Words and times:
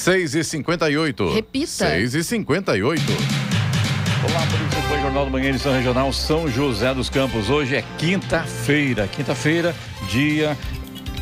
6 0.00 0.34
e 0.34 0.42
58 0.42 1.34
Repita. 1.34 1.66
6 1.66 2.14
e 2.14 2.24
58 2.24 3.02
Olá, 3.12 4.46
por 4.46 4.60
isso 4.60 4.88
foi 4.88 4.96
o 4.96 5.02
Jornal 5.02 5.24
do 5.26 5.30
Manhã, 5.30 5.50
edição 5.50 5.74
regional 5.74 6.10
São 6.10 6.48
José 6.48 6.94
dos 6.94 7.10
Campos. 7.10 7.50
Hoje 7.50 7.76
é 7.76 7.84
quinta-feira, 7.98 9.06
quinta-feira, 9.08 9.74
dia 10.08 10.56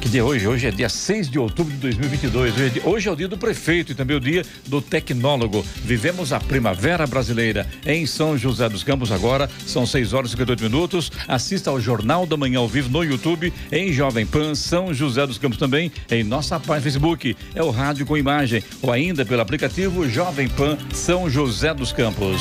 que 0.09 0.13
dia 0.13 0.21
é 0.23 0.25
hoje? 0.25 0.49
Hoje 0.49 0.67
é 0.67 0.71
dia 0.71 0.89
6 0.89 1.29
de 1.29 1.39
outubro 1.39 1.71
de 1.71 1.79
2022. 1.81 2.55
Hoje 2.55 2.81
é, 2.81 2.89
hoje 2.89 3.09
é 3.09 3.13
o 3.13 3.17
dia 3.17 3.29
do 3.29 3.37
prefeito 3.37 3.93
e 3.93 3.95
também 3.95 4.17
o 4.17 4.21
dia 4.21 4.43
do 4.67 4.81
tecnólogo. 4.81 5.63
Vivemos 5.85 6.33
a 6.33 6.41
primavera 6.41 7.07
brasileira 7.07 7.67
em 7.85 8.07
São 8.07 8.39
José 8.39 8.71
dos 8.71 8.83
Campos 8.83 9.13
agora. 9.13 9.51
São 9.67 9.85
6 9.85 10.15
horas 10.15 10.31
e 10.31 10.33
58 10.33 10.63
minutos. 10.63 11.13
Assista 11.29 11.69
ao 11.69 11.79
Jornal 11.79 12.25
da 12.25 12.39
Manhã 12.39 12.59
ao 12.59 12.69
vivo 12.69 12.89
no 12.89 13.05
YouTube, 13.05 13.53
em 13.71 13.93
Jovem 13.93 14.25
Pan 14.25 14.55
São 14.55 14.95
José 14.95 15.27
dos 15.27 15.37
Campos 15.37 15.59
também, 15.59 15.93
em 16.11 16.25
nossa 16.25 16.59
página 16.59 16.81
Facebook. 16.85 17.37
É 17.55 17.63
o 17.63 17.71
rádio 17.71 18.07
com 18.07 18.17
imagem 18.17 18.63
ou 18.81 18.91
ainda 18.91 19.27
pelo 19.27 19.43
aplicativo 19.43 20.09
Jovem 20.09 20.49
Pan 20.49 20.79
São 20.95 21.29
José 21.29 21.75
dos 21.75 21.93
Campos. 21.93 22.41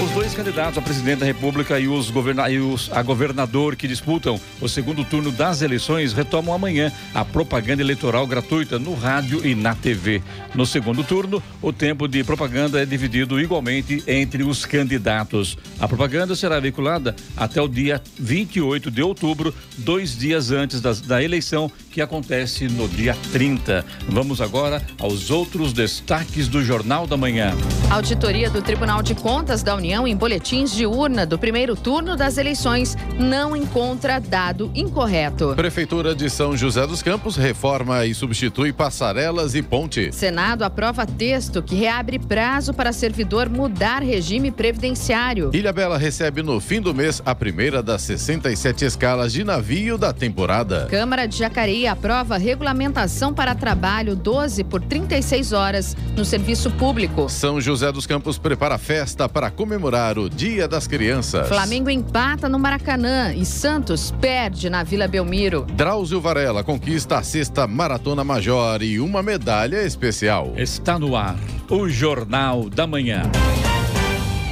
Os 0.00 0.10
dois 0.12 0.34
candidatos 0.34 0.78
a 0.78 0.82
presidente 0.82 1.20
da 1.20 1.26
República 1.26 1.78
e, 1.78 1.86
os 1.86 2.10
governa 2.10 2.50
e 2.50 2.58
os, 2.58 2.90
a 2.92 3.02
governador 3.02 3.76
que 3.76 3.86
disputam 3.86 4.40
o 4.60 4.68
segundo 4.68 5.04
turno 5.04 5.30
das 5.30 5.60
eleições 5.60 6.12
retomam 6.12 6.54
amanhã 6.54 6.90
a 7.14 7.24
propaganda 7.24 7.82
eleitoral 7.82 8.26
gratuita 8.26 8.78
no 8.78 8.94
rádio 8.94 9.46
e 9.46 9.54
na 9.54 9.74
TV. 9.74 10.22
No 10.54 10.64
segundo 10.64 11.04
turno, 11.04 11.42
o 11.60 11.72
tempo 11.72 12.08
de 12.08 12.24
propaganda 12.24 12.82
é 12.82 12.86
dividido 12.86 13.38
igualmente 13.40 14.02
entre 14.06 14.42
os 14.42 14.64
candidatos. 14.64 15.58
A 15.78 15.86
propaganda 15.86 16.34
será 16.34 16.58
veiculada 16.58 17.14
até 17.36 17.60
o 17.60 17.68
dia 17.68 18.02
28 18.18 18.90
de 18.90 19.02
outubro, 19.02 19.54
dois 19.78 20.16
dias 20.16 20.50
antes 20.50 20.80
da 20.80 21.22
eleição, 21.22 21.70
que 21.90 22.00
acontece 22.00 22.66
no 22.66 22.88
dia 22.88 23.16
30. 23.30 23.84
Vamos 24.08 24.40
agora 24.40 24.82
aos 24.98 25.30
outros 25.30 25.72
destaques 25.72 26.48
do 26.48 26.64
Jornal 26.64 27.06
da 27.06 27.16
Manhã. 27.16 27.52
Auditoria 27.90 28.48
do 28.48 28.62
Tribunal 28.62 29.02
de 29.02 29.14
Contas 29.14 29.62
da 29.62 29.76
União 29.76 29.81
em 29.82 30.16
boletins 30.16 30.70
de 30.70 30.86
urna 30.86 31.26
do 31.26 31.36
primeiro 31.36 31.74
turno 31.74 32.16
das 32.16 32.38
eleições 32.38 32.96
não 33.18 33.56
encontra 33.56 34.20
dado 34.20 34.70
incorreto. 34.76 35.54
Prefeitura 35.56 36.14
de 36.14 36.30
São 36.30 36.56
José 36.56 36.86
dos 36.86 37.02
Campos 37.02 37.34
reforma 37.36 38.06
e 38.06 38.14
substitui 38.14 38.72
passarelas 38.72 39.56
e 39.56 39.62
ponte. 39.62 40.12
Senado 40.12 40.62
aprova 40.62 41.04
texto 41.04 41.60
que 41.62 41.74
reabre 41.74 42.18
prazo 42.18 42.72
para 42.72 42.92
servidor 42.92 43.48
mudar 43.48 44.02
regime 44.02 44.52
previdenciário. 44.52 45.50
Ilha 45.52 45.72
Bela 45.72 45.98
recebe 45.98 46.42
no 46.42 46.60
fim 46.60 46.80
do 46.80 46.94
mês 46.94 47.20
a 47.26 47.34
primeira 47.34 47.82
das 47.82 48.02
67 48.02 48.84
escalas 48.84 49.32
de 49.32 49.42
navio 49.42 49.98
da 49.98 50.12
temporada. 50.12 50.86
Câmara 50.88 51.26
de 51.26 51.36
Jacareí 51.36 51.88
aprova 51.88 52.36
regulamentação 52.36 53.34
para 53.34 53.52
trabalho 53.54 54.14
12 54.14 54.62
por 54.62 54.80
36 54.80 55.52
horas 55.52 55.96
no 56.16 56.24
serviço 56.24 56.70
público. 56.70 57.28
São 57.28 57.60
José 57.60 57.90
dos 57.90 58.06
Campos 58.06 58.38
prepara 58.38 58.78
festa 58.78 59.28
para 59.28 59.50
comemorar 59.50 59.71
o 59.76 60.28
Dia 60.28 60.68
das 60.68 60.86
Crianças. 60.86 61.48
Flamengo 61.48 61.88
empata 61.88 62.48
no 62.48 62.58
Maracanã 62.58 63.32
e 63.34 63.44
Santos 63.44 64.12
perde 64.20 64.68
na 64.68 64.82
Vila 64.82 65.08
Belmiro. 65.08 65.66
Drauzio 65.74 66.20
Varela 66.20 66.62
conquista 66.62 67.18
a 67.18 67.22
sexta 67.22 67.66
Maratona 67.66 68.22
Major 68.22 68.82
e 68.82 69.00
uma 69.00 69.22
medalha 69.22 69.82
especial. 69.82 70.52
Está 70.56 70.98
no 70.98 71.16
ar 71.16 71.36
o 71.70 71.88
Jornal 71.88 72.68
da 72.68 72.86
Manhã. 72.86 73.22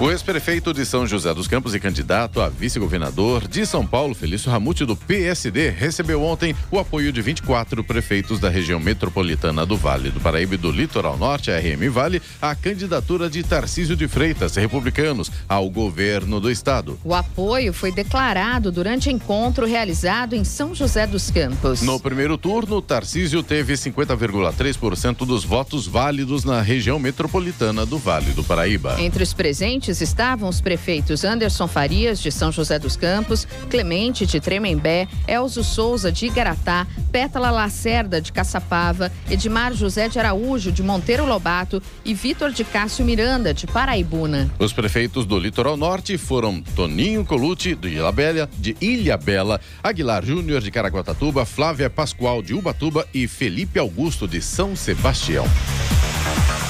O 0.00 0.12
ex-prefeito 0.12 0.72
de 0.72 0.86
São 0.86 1.04
José 1.08 1.34
dos 1.34 1.48
Campos 1.48 1.74
e 1.74 1.80
candidato 1.80 2.40
a 2.40 2.48
vice-governador 2.48 3.48
de 3.48 3.66
São 3.66 3.84
Paulo, 3.84 4.14
Felício 4.14 4.48
Ramute, 4.48 4.84
do 4.84 4.94
PSD, 4.94 5.70
recebeu 5.70 6.22
ontem 6.22 6.54
o 6.70 6.78
apoio 6.78 7.12
de 7.12 7.20
24 7.20 7.82
prefeitos 7.82 8.38
da 8.38 8.48
região 8.48 8.78
metropolitana 8.78 9.66
do 9.66 9.76
Vale 9.76 10.10
do 10.10 10.20
Paraíba 10.20 10.54
e 10.54 10.56
do 10.56 10.70
Litoral 10.70 11.16
Norte, 11.16 11.50
RM 11.50 11.90
Vale, 11.90 12.22
à 12.40 12.54
candidatura 12.54 13.28
de 13.28 13.42
Tarcísio 13.42 13.96
de 13.96 14.06
Freitas, 14.06 14.54
republicanos, 14.54 15.32
ao 15.48 15.68
governo 15.68 16.38
do 16.38 16.48
estado. 16.48 16.96
O 17.02 17.12
apoio 17.12 17.72
foi 17.72 17.90
declarado 17.90 18.70
durante 18.70 19.10
encontro 19.10 19.66
realizado 19.66 20.36
em 20.36 20.44
São 20.44 20.76
José 20.76 21.08
dos 21.08 21.28
Campos. 21.28 21.82
No 21.82 21.98
primeiro 21.98 22.38
turno, 22.38 22.80
Tarcísio 22.80 23.42
teve 23.42 23.72
50,3% 23.74 25.26
dos 25.26 25.42
votos 25.42 25.88
válidos 25.88 26.44
na 26.44 26.62
região 26.62 27.00
metropolitana 27.00 27.84
do 27.84 27.98
Vale 27.98 28.30
do 28.30 28.44
Paraíba. 28.44 28.94
Entre 29.00 29.24
os 29.24 29.32
presentes 29.32 29.87
estavam 29.88 30.48
os 30.48 30.60
prefeitos 30.60 31.24
Anderson 31.24 31.66
Farias, 31.66 32.20
de 32.20 32.30
São 32.30 32.52
José 32.52 32.78
dos 32.78 32.96
Campos, 32.96 33.46
Clemente, 33.70 34.26
de 34.26 34.40
Tremembé, 34.40 35.08
Elzo 35.26 35.64
Souza, 35.64 36.12
de 36.12 36.26
Igaratá, 36.26 36.86
Pétala 37.10 37.50
Lacerda, 37.50 38.20
de 38.20 38.32
Caçapava, 38.32 39.10
Edmar 39.30 39.72
José 39.72 40.08
de 40.08 40.18
Araújo, 40.18 40.70
de 40.70 40.82
Monteiro 40.82 41.24
Lobato 41.24 41.82
e 42.04 42.12
Vitor 42.12 42.50
de 42.50 42.64
Cássio 42.64 43.04
Miranda, 43.04 43.54
de 43.54 43.66
Paraibuna. 43.66 44.50
Os 44.58 44.72
prefeitos 44.72 45.24
do 45.24 45.38
Litoral 45.38 45.76
Norte 45.76 46.18
foram 46.18 46.60
Toninho 46.60 47.24
Colucci, 47.24 47.74
de 47.74 47.88
Ilha 47.88 48.12
Bela, 48.12 48.48
de 48.58 48.76
Ilha 48.80 49.16
Bela, 49.16 49.60
Aguilar 49.82 50.24
Júnior, 50.24 50.60
de 50.60 50.70
Caraguatatuba, 50.70 51.44
Flávia 51.44 51.88
Pascoal, 51.88 52.42
de 52.42 52.54
Ubatuba 52.54 53.06
e 53.14 53.26
Felipe 53.26 53.78
Augusto, 53.78 54.28
de 54.28 54.42
São 54.42 54.76
Sebastião. 54.76 55.46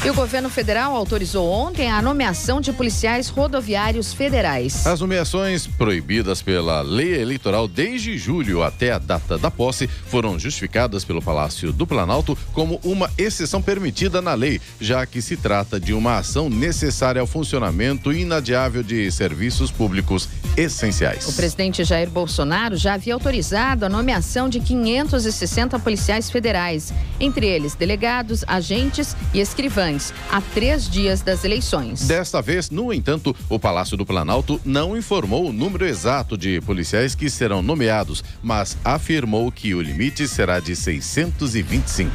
E 0.05 0.11
o 0.11 0.15
governo 0.15 0.49
federal 0.49 0.95
autorizou 0.95 1.51
ontem 1.51 1.91
a 1.91 2.01
nomeação 2.01 2.61
de 2.61 2.73
policiais 2.73 3.29
rodoviários 3.29 4.13
federais. 4.13 4.87
As 4.87 5.01
nomeações 5.01 5.67
proibidas 5.67 6.41
pela 6.41 6.83
lei 6.83 7.21
eleitoral 7.21 7.67
desde 7.67 8.17
julho 8.17 8.63
até 8.63 8.93
a 8.93 8.99
data 8.99 9.37
da 9.37 9.51
posse 9.51 9.89
foram 9.89 10.39
justificadas 10.39 11.05
pelo 11.05 11.21
Palácio 11.21 11.73
do 11.73 11.85
Planalto 11.85 12.39
como 12.53 12.81
uma 12.85 13.11
exceção 13.19 13.61
permitida 13.61 14.23
na 14.23 14.35
lei, 14.35 14.61
já 14.81 15.05
que 15.05 15.21
se 15.21 15.37
trata 15.37 15.81
de 15.81 15.93
uma 15.93 16.19
ação 16.19 16.49
necessária 16.49 17.21
ao 17.21 17.27
funcionamento 17.27 18.13
inadiável 18.13 18.85
de 18.85 19.11
serviços 19.11 19.73
públicos 19.73 20.29
essenciais. 20.57 21.29
O 21.29 21.33
presidente 21.33 21.83
Jair 21.83 22.09
Bolsonaro 22.09 22.77
já 22.77 22.95
havia 22.95 23.15
autorizado 23.15 23.85
a 23.85 23.89
nomeação 23.89 24.49
de 24.49 24.61
560 24.61 25.77
policiais 25.81 26.31
federais, 26.31 26.93
entre 27.19 27.49
eles 27.49 27.75
delegados, 27.75 28.45
agentes 28.47 29.17
e 29.35 29.41
escrivães 29.41 29.88
há 30.31 30.41
três 30.41 30.89
dias 30.89 31.23
das 31.23 31.45
eleições. 31.45 32.07
Desta 32.07 32.43
vez, 32.43 32.71
no 32.71 32.93
entanto, 32.93 33.35
o 33.49 33.59
Palácio 33.59 33.97
do 33.97 34.05
Planalto 34.05 34.61
não 34.65 34.97
informou 34.97 35.49
o 35.49 35.53
número 35.53 35.87
exato 35.87 36.37
de 36.37 36.61
policiais 36.61 37.15
que 37.15 37.31
serão 37.31 37.63
nomeados, 37.63 38.23
mas 38.43 38.77
afirmou 38.85 39.51
que 39.51 39.75
o 39.75 39.81
limite 39.81 40.29
será 40.29 40.61
de 40.61 40.75
625. 40.77 42.09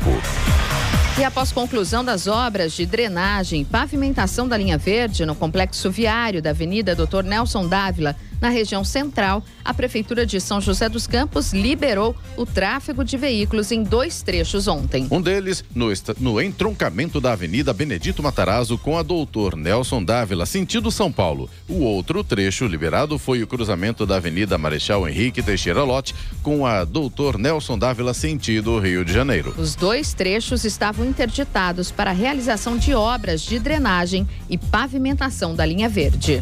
E 1.15 1.23
após 1.23 1.51
conclusão 1.51 2.03
das 2.03 2.25
obras 2.25 2.73
de 2.73 2.87
drenagem 2.87 3.61
e 3.61 3.65
pavimentação 3.65 4.47
da 4.47 4.57
linha 4.57 4.79
verde 4.79 5.25
no 5.27 5.35
complexo 5.35 5.91
viário 5.91 6.41
da 6.41 6.49
Avenida 6.49 6.95
Dr. 6.95 7.23
Nelson 7.23 7.67
Dávila, 7.67 8.15
na 8.41 8.49
região 8.49 8.83
central, 8.83 9.43
a 9.63 9.73
Prefeitura 9.73 10.25
de 10.25 10.39
São 10.39 10.59
José 10.59 10.89
dos 10.89 11.07
Campos 11.07 11.53
liberou 11.53 12.15
o 12.35 12.45
tráfego 12.45 13.03
de 13.03 13.17
veículos 13.17 13.71
em 13.71 13.83
dois 13.83 14.21
trechos 14.21 14.67
ontem. 14.67 15.07
Um 15.09 15.21
deles 15.21 15.63
no, 15.73 15.87
no 16.19 16.41
entroncamento 16.41 17.21
da 17.21 17.33
Avenida 17.33 17.73
Benedito 17.73 18.21
Matarazzo 18.21 18.77
com 18.77 18.97
a 18.97 19.03
Doutor 19.03 19.55
Nelson 19.55 20.03
Dávila, 20.03 20.45
sentido 20.45 20.91
São 20.91 21.11
Paulo. 21.11 21.49
O 21.67 21.83
outro 21.83 22.23
trecho 22.23 22.65
liberado 22.65 23.17
foi 23.17 23.41
o 23.41 23.47
cruzamento 23.47 24.05
da 24.05 24.17
Avenida 24.17 24.57
Marechal 24.57 25.07
Henrique 25.07 25.41
Teixeira 25.41 25.83
Lote 25.83 26.13
com 26.41 26.65
a 26.65 26.83
Doutor 26.83 27.37
Nelson 27.37 27.77
Dávila, 27.77 28.13
sentido 28.13 28.79
Rio 28.79 29.05
de 29.05 29.13
Janeiro. 29.13 29.53
Os 29.57 29.75
dois 29.75 30.13
trechos 30.13 30.65
estavam 30.65 31.05
interditados 31.05 31.91
para 31.91 32.11
a 32.11 32.13
realização 32.13 32.77
de 32.77 32.93
obras 32.93 33.41
de 33.41 33.59
drenagem 33.59 34.27
e 34.49 34.57
pavimentação 34.57 35.55
da 35.55 35.65
linha 35.65 35.89
verde. 35.89 36.41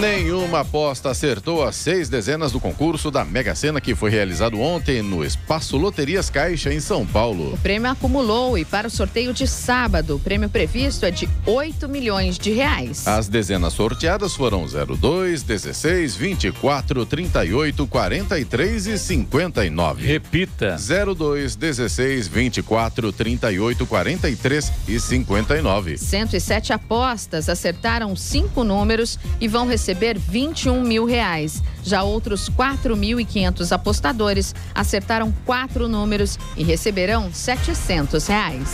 Nenhuma 0.00 0.60
aposta 0.60 1.10
acertou 1.10 1.62
as 1.62 1.76
seis 1.76 2.08
dezenas 2.08 2.50
do 2.50 2.58
concurso 2.58 3.12
da 3.12 3.24
Mega 3.24 3.54
Sena 3.54 3.80
que 3.80 3.94
foi 3.94 4.10
realizado 4.10 4.60
ontem 4.60 5.00
no 5.00 5.24
Espaço 5.24 5.76
Loterias 5.76 6.28
Caixa, 6.28 6.74
em 6.74 6.80
São 6.80 7.06
Paulo. 7.06 7.54
O 7.54 7.58
prêmio 7.58 7.88
acumulou 7.88 8.58
e 8.58 8.64
para 8.64 8.88
o 8.88 8.90
sorteio 8.90 9.32
de 9.32 9.46
sábado, 9.46 10.16
o 10.16 10.18
prêmio 10.18 10.48
previsto 10.48 11.06
é 11.06 11.12
de 11.12 11.28
8 11.46 11.88
milhões 11.88 12.36
de 12.36 12.50
reais. 12.50 13.06
As 13.06 13.28
dezenas 13.28 13.72
sorteadas 13.74 14.34
foram 14.34 14.66
02, 14.66 15.44
16, 15.44 16.16
24, 16.16 17.06
38, 17.06 17.86
43 17.86 18.86
e 18.88 18.98
59. 18.98 20.06
Repita. 20.06 20.76
02, 20.76 21.54
16, 21.54 22.26
24, 22.26 23.12
38, 23.12 23.86
43 23.86 24.72
e 24.88 24.98
59. 24.98 25.98
107 25.98 26.72
apostas 26.72 27.48
acertaram 27.48 28.16
cinco 28.16 28.64
números 28.64 29.20
e 29.40 29.46
vão 29.46 29.68
receber 29.68 29.83
receber 29.84 30.18
21 30.18 30.80
mil 30.80 31.04
reais. 31.04 31.62
Já 31.82 32.02
outros 32.02 32.48
4.500 32.48 33.70
apostadores 33.70 34.54
acertaram 34.74 35.30
quatro 35.44 35.86
números 35.86 36.38
e 36.56 36.64
receberão 36.64 37.30
700 37.30 38.26
reais. 38.26 38.72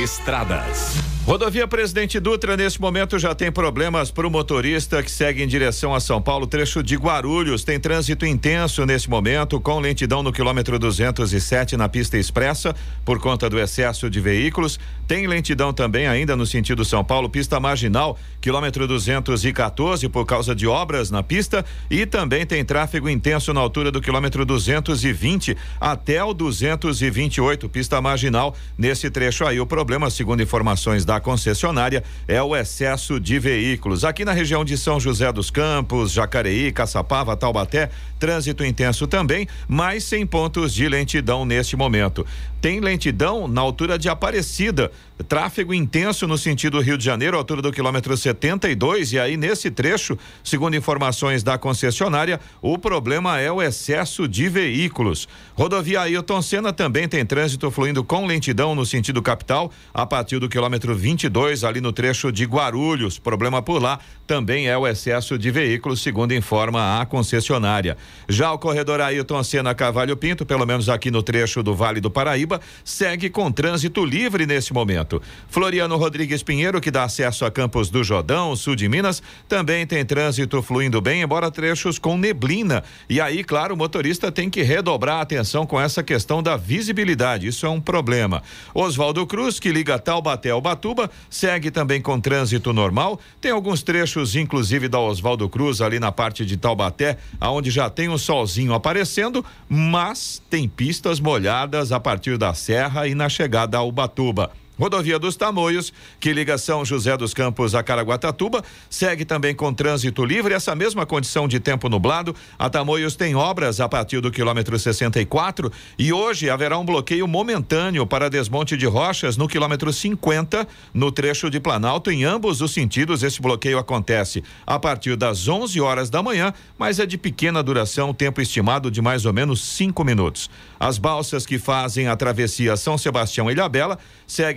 Estradas. 0.00 1.11
Rodovia 1.24 1.68
Presidente 1.68 2.18
Dutra, 2.18 2.56
nesse 2.56 2.80
momento, 2.80 3.16
já 3.16 3.32
tem 3.32 3.50
problemas 3.52 4.10
para 4.10 4.26
o 4.26 4.30
motorista 4.30 5.00
que 5.04 5.10
segue 5.10 5.40
em 5.40 5.46
direção 5.46 5.94
a 5.94 6.00
São 6.00 6.20
Paulo, 6.20 6.48
trecho 6.48 6.82
de 6.82 6.96
Guarulhos. 6.96 7.62
Tem 7.62 7.78
trânsito 7.78 8.26
intenso 8.26 8.84
nesse 8.84 9.08
momento, 9.08 9.60
com 9.60 9.78
lentidão 9.78 10.20
no 10.20 10.32
quilômetro 10.32 10.80
207 10.80 11.76
na 11.76 11.88
pista 11.88 12.18
expressa, 12.18 12.74
por 13.04 13.20
conta 13.20 13.48
do 13.48 13.56
excesso 13.60 14.10
de 14.10 14.18
veículos. 14.18 14.80
Tem 15.06 15.28
lentidão 15.28 15.72
também 15.72 16.08
ainda 16.08 16.34
no 16.34 16.44
sentido 16.44 16.84
São 16.84 17.04
Paulo, 17.04 17.30
pista 17.30 17.60
marginal, 17.60 18.18
quilômetro 18.40 18.88
214, 18.88 20.08
por 20.08 20.26
causa 20.26 20.56
de 20.56 20.66
obras 20.66 21.08
na 21.08 21.22
pista. 21.22 21.64
E 21.88 22.04
também 22.04 22.44
tem 22.44 22.64
tráfego 22.64 23.08
intenso 23.08 23.54
na 23.54 23.60
altura 23.60 23.92
do 23.92 24.00
quilômetro 24.00 24.44
220 24.44 25.56
até 25.80 26.22
o 26.24 26.34
228, 26.34 27.68
pista 27.68 28.00
marginal. 28.00 28.56
Nesse 28.76 29.08
trecho 29.08 29.46
aí, 29.46 29.60
o 29.60 29.66
problema, 29.66 30.10
segundo 30.10 30.42
informações 30.42 31.04
da 31.04 31.11
da 31.12 31.20
concessionária 31.20 32.02
é 32.26 32.42
o 32.42 32.56
excesso 32.56 33.20
de 33.20 33.38
veículos. 33.38 34.02
Aqui 34.02 34.24
na 34.24 34.32
região 34.32 34.64
de 34.64 34.78
São 34.78 34.98
José 34.98 35.30
dos 35.30 35.50
Campos, 35.50 36.10
Jacareí, 36.10 36.72
Caçapava, 36.72 37.36
Taubaté, 37.36 37.90
trânsito 38.18 38.64
intenso 38.64 39.06
também, 39.06 39.46
mas 39.68 40.04
sem 40.04 40.26
pontos 40.26 40.72
de 40.72 40.88
lentidão 40.88 41.44
neste 41.44 41.76
momento. 41.76 42.26
Tem 42.62 42.80
lentidão 42.80 43.46
na 43.46 43.60
altura 43.60 43.98
de 43.98 44.08
Aparecida, 44.08 44.90
tráfego 45.22 45.74
intenso 45.74 46.26
no 46.26 46.38
sentido 46.38 46.80
Rio 46.80 46.96
de 46.96 47.04
Janeiro, 47.04 47.36
altura 47.36 47.60
do 47.60 47.72
quilômetro 47.72 48.16
72, 48.16 49.12
e 49.12 49.18
aí 49.18 49.36
nesse 49.36 49.70
trecho, 49.70 50.16
segundo 50.44 50.76
informações 50.76 51.42
da 51.42 51.58
concessionária, 51.58 52.40
o 52.60 52.78
problema 52.78 53.40
é 53.40 53.50
o 53.50 53.60
excesso 53.60 54.28
de 54.28 54.48
veículos. 54.48 55.28
Rodovia 55.54 56.02
Ailton 56.02 56.40
Senna 56.40 56.72
também 56.72 57.08
tem 57.08 57.26
trânsito 57.26 57.70
fluindo 57.70 58.04
com 58.04 58.26
lentidão 58.26 58.74
no 58.74 58.86
sentido 58.86 59.20
capital, 59.20 59.72
a 59.92 60.06
partir 60.06 60.38
do 60.38 60.48
quilômetro 60.48 60.94
22, 60.94 61.64
ali 61.64 61.80
no 61.80 61.92
trecho 61.92 62.30
de 62.30 62.44
Guarulhos. 62.44 63.18
Problema 63.18 63.60
por 63.60 63.82
lá 63.82 63.98
também 64.26 64.68
é 64.68 64.78
o 64.78 64.86
excesso 64.86 65.36
de 65.36 65.50
veículos, 65.50 66.00
segundo 66.00 66.32
informa 66.32 67.00
a 67.00 67.06
concessionária. 67.06 67.96
Já 68.28 68.52
o 68.52 68.58
corredor 68.58 69.00
Ailton 69.00 69.42
Senna 69.42 69.74
Cavalho 69.74 70.16
Pinto, 70.16 70.46
pelo 70.46 70.64
menos 70.64 70.88
aqui 70.88 71.10
no 71.10 71.22
trecho 71.22 71.62
do 71.62 71.74
Vale 71.74 72.00
do 72.00 72.10
Paraíba, 72.10 72.60
segue 72.84 73.28
com 73.28 73.50
trânsito 73.50 74.04
livre 74.04 74.46
nesse 74.46 74.72
momento. 74.72 75.11
Floriano 75.48 75.96
Rodrigues 75.96 76.42
Pinheiro, 76.42 76.80
que 76.80 76.90
dá 76.90 77.04
acesso 77.04 77.44
a 77.44 77.50
Campos 77.50 77.90
do 77.90 78.04
Jordão, 78.04 78.54
sul 78.54 78.76
de 78.76 78.88
Minas, 78.88 79.22
também 79.48 79.86
tem 79.86 80.04
trânsito 80.04 80.62
fluindo 80.62 81.00
bem, 81.00 81.22
embora 81.22 81.50
trechos 81.50 81.98
com 81.98 82.18
neblina. 82.18 82.84
E 83.08 83.20
aí, 83.20 83.42
claro, 83.42 83.74
o 83.74 83.76
motorista 83.78 84.30
tem 84.30 84.50
que 84.50 84.62
redobrar 84.62 85.16
a 85.16 85.22
atenção 85.22 85.66
com 85.66 85.80
essa 85.80 86.02
questão 86.02 86.42
da 86.42 86.56
visibilidade. 86.56 87.46
Isso 87.46 87.64
é 87.64 87.68
um 87.68 87.80
problema. 87.80 88.42
Oswaldo 88.74 89.26
Cruz, 89.26 89.58
que 89.58 89.72
liga 89.72 89.98
Taubaté 89.98 90.50
ao 90.50 90.60
Batu 90.60 90.82
Ubatuba, 90.82 91.10
segue 91.30 91.70
também 91.70 92.00
com 92.00 92.20
trânsito 92.20 92.72
normal. 92.72 93.20
Tem 93.40 93.52
alguns 93.52 93.82
trechos, 93.82 94.34
inclusive 94.34 94.88
da 94.88 94.98
Oswaldo 94.98 95.48
Cruz, 95.48 95.80
ali 95.80 95.98
na 96.00 96.10
parte 96.10 96.44
de 96.44 96.56
Taubaté, 96.56 97.18
aonde 97.40 97.70
já 97.70 97.88
tem 97.88 98.08
um 98.08 98.18
solzinho 98.18 98.74
aparecendo, 98.74 99.44
mas 99.68 100.42
tem 100.50 100.68
pistas 100.68 101.20
molhadas 101.20 101.92
a 101.92 102.00
partir 102.00 102.36
da 102.36 102.52
serra 102.52 103.06
e 103.06 103.14
na 103.14 103.28
chegada 103.28 103.78
a 103.78 103.82
Ubatuba. 103.82 104.50
Rodovia 104.78 105.18
dos 105.18 105.36
Tamoios, 105.36 105.92
que 106.18 106.32
liga 106.32 106.56
São 106.56 106.84
José 106.84 107.14
dos 107.16 107.34
Campos 107.34 107.74
a 107.74 107.82
Caraguatatuba, 107.82 108.64
segue 108.88 109.24
também 109.24 109.54
com 109.54 109.72
trânsito 109.72 110.24
livre. 110.24 110.54
Essa 110.54 110.74
mesma 110.74 111.04
condição 111.04 111.46
de 111.46 111.60
tempo 111.60 111.90
nublado. 111.90 112.34
A 112.58 112.70
Tamoios 112.70 113.14
tem 113.14 113.34
obras 113.34 113.80
a 113.80 113.88
partir 113.88 114.20
do 114.20 114.30
quilômetro 114.30 114.78
64 114.78 115.70
e 115.98 116.12
hoje 116.12 116.48
haverá 116.48 116.78
um 116.78 116.86
bloqueio 116.86 117.28
momentâneo 117.28 118.06
para 118.06 118.30
desmonte 118.30 118.76
de 118.76 118.86
rochas 118.86 119.36
no 119.36 119.46
quilômetro 119.46 119.92
50, 119.92 120.66
no 120.94 121.12
trecho 121.12 121.50
de 121.50 121.60
Planalto. 121.60 122.10
Em 122.10 122.24
ambos 122.24 122.62
os 122.62 122.72
sentidos, 122.72 123.22
esse 123.22 123.42
bloqueio 123.42 123.78
acontece 123.78 124.42
a 124.66 124.78
partir 124.78 125.16
das 125.16 125.48
11 125.48 125.80
horas 125.82 126.08
da 126.08 126.22
manhã, 126.22 126.52
mas 126.78 126.98
é 126.98 127.04
de 127.04 127.18
pequena 127.18 127.62
duração, 127.62 128.14
tempo 128.14 128.40
estimado 128.40 128.90
de 128.90 129.02
mais 129.02 129.26
ou 129.26 129.34
menos 129.34 129.62
cinco 129.62 130.02
minutos. 130.02 130.48
As 130.80 130.96
balsas 130.96 131.44
que 131.44 131.58
fazem 131.58 132.08
a 132.08 132.16
travessia 132.16 132.76
São 132.76 132.96
Sebastião 132.96 133.50
e 133.50 133.52
Ilhabela 133.52 133.98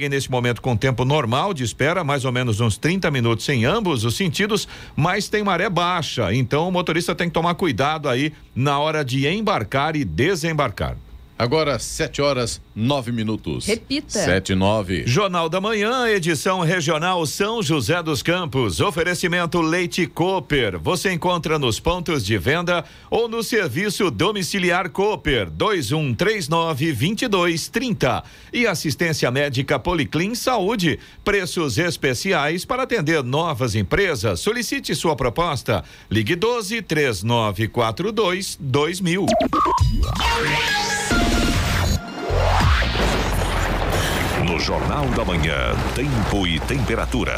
seguem 0.06 0.10
neste 0.10 0.32
momento 0.32 0.62
com 0.62 0.76
tempo 0.76 1.04
normal 1.04 1.54
de 1.54 1.64
espera, 1.64 2.04
mais 2.04 2.26
ou 2.26 2.32
menos 2.32 2.60
uns 2.60 2.78
30 2.78 3.10
minutos 3.12 3.48
em 3.50 3.66
ambos 3.66 4.06
os 4.06 4.16
sentidos, 4.16 4.68
mas 4.96 5.28
tem 5.28 5.44
maré 5.44 5.70
baixa, 5.70 6.34
então 6.34 6.68
o 6.68 6.72
motorista 6.72 7.16
tem 7.16 7.28
que 7.28 7.34
tomar 7.34 7.56
cuidado 7.56 8.08
aí 8.08 8.32
na 8.56 8.80
hora 8.80 9.04
de 9.04 9.28
embarcar 9.28 9.96
e 9.96 10.06
desembarcar. 10.06 10.96
Agora, 11.38 11.78
7 11.78 12.22
horas, 12.22 12.62
9 12.76 13.12
minutos. 13.14 13.66
Repita. 13.66 14.20
7 14.20 14.52
e 14.52 14.56
9. 14.56 15.04
Jornal 15.08 15.48
da 15.48 15.62
Manhã, 15.62 16.08
edição 16.10 16.60
regional 16.60 17.26
São 17.26 17.64
José 17.64 18.04
dos 18.04 18.22
Campos. 18.22 18.82
Oferecimento 18.82 19.62
Leite 19.62 20.06
Cooper. 20.06 20.78
Você 20.80 21.14
encontra 21.14 21.58
nos 21.58 21.80
pontos 21.80 22.26
de 22.26 22.38
venda 22.38 22.84
ou 23.10 23.30
no 23.30 23.42
serviço 23.42 24.12
domiciliar 24.12 24.90
Cooper 24.90 25.50
2139 25.50 26.92
2230. 26.92 28.24
E 28.52 28.68
assistência 28.68 29.32
médica 29.32 29.80
Policlin 29.80 30.36
Saúde. 30.36 31.00
Preços 31.24 31.78
especiais 31.78 32.66
para 32.66 32.84
atender 32.84 33.24
novas 33.24 33.74
empresas. 33.74 34.42
Solicite 34.42 34.94
sua 34.94 35.16
proposta. 35.16 35.84
Ligue 36.12 36.36
12 36.36 36.82
3942 36.82 38.58
2000. 38.60 39.26
No 44.46 44.60
Jornal 44.60 45.08
da 45.08 45.26
Manhã, 45.26 45.74
tempo 45.96 46.46
e 46.46 46.60
temperatura. 46.60 47.34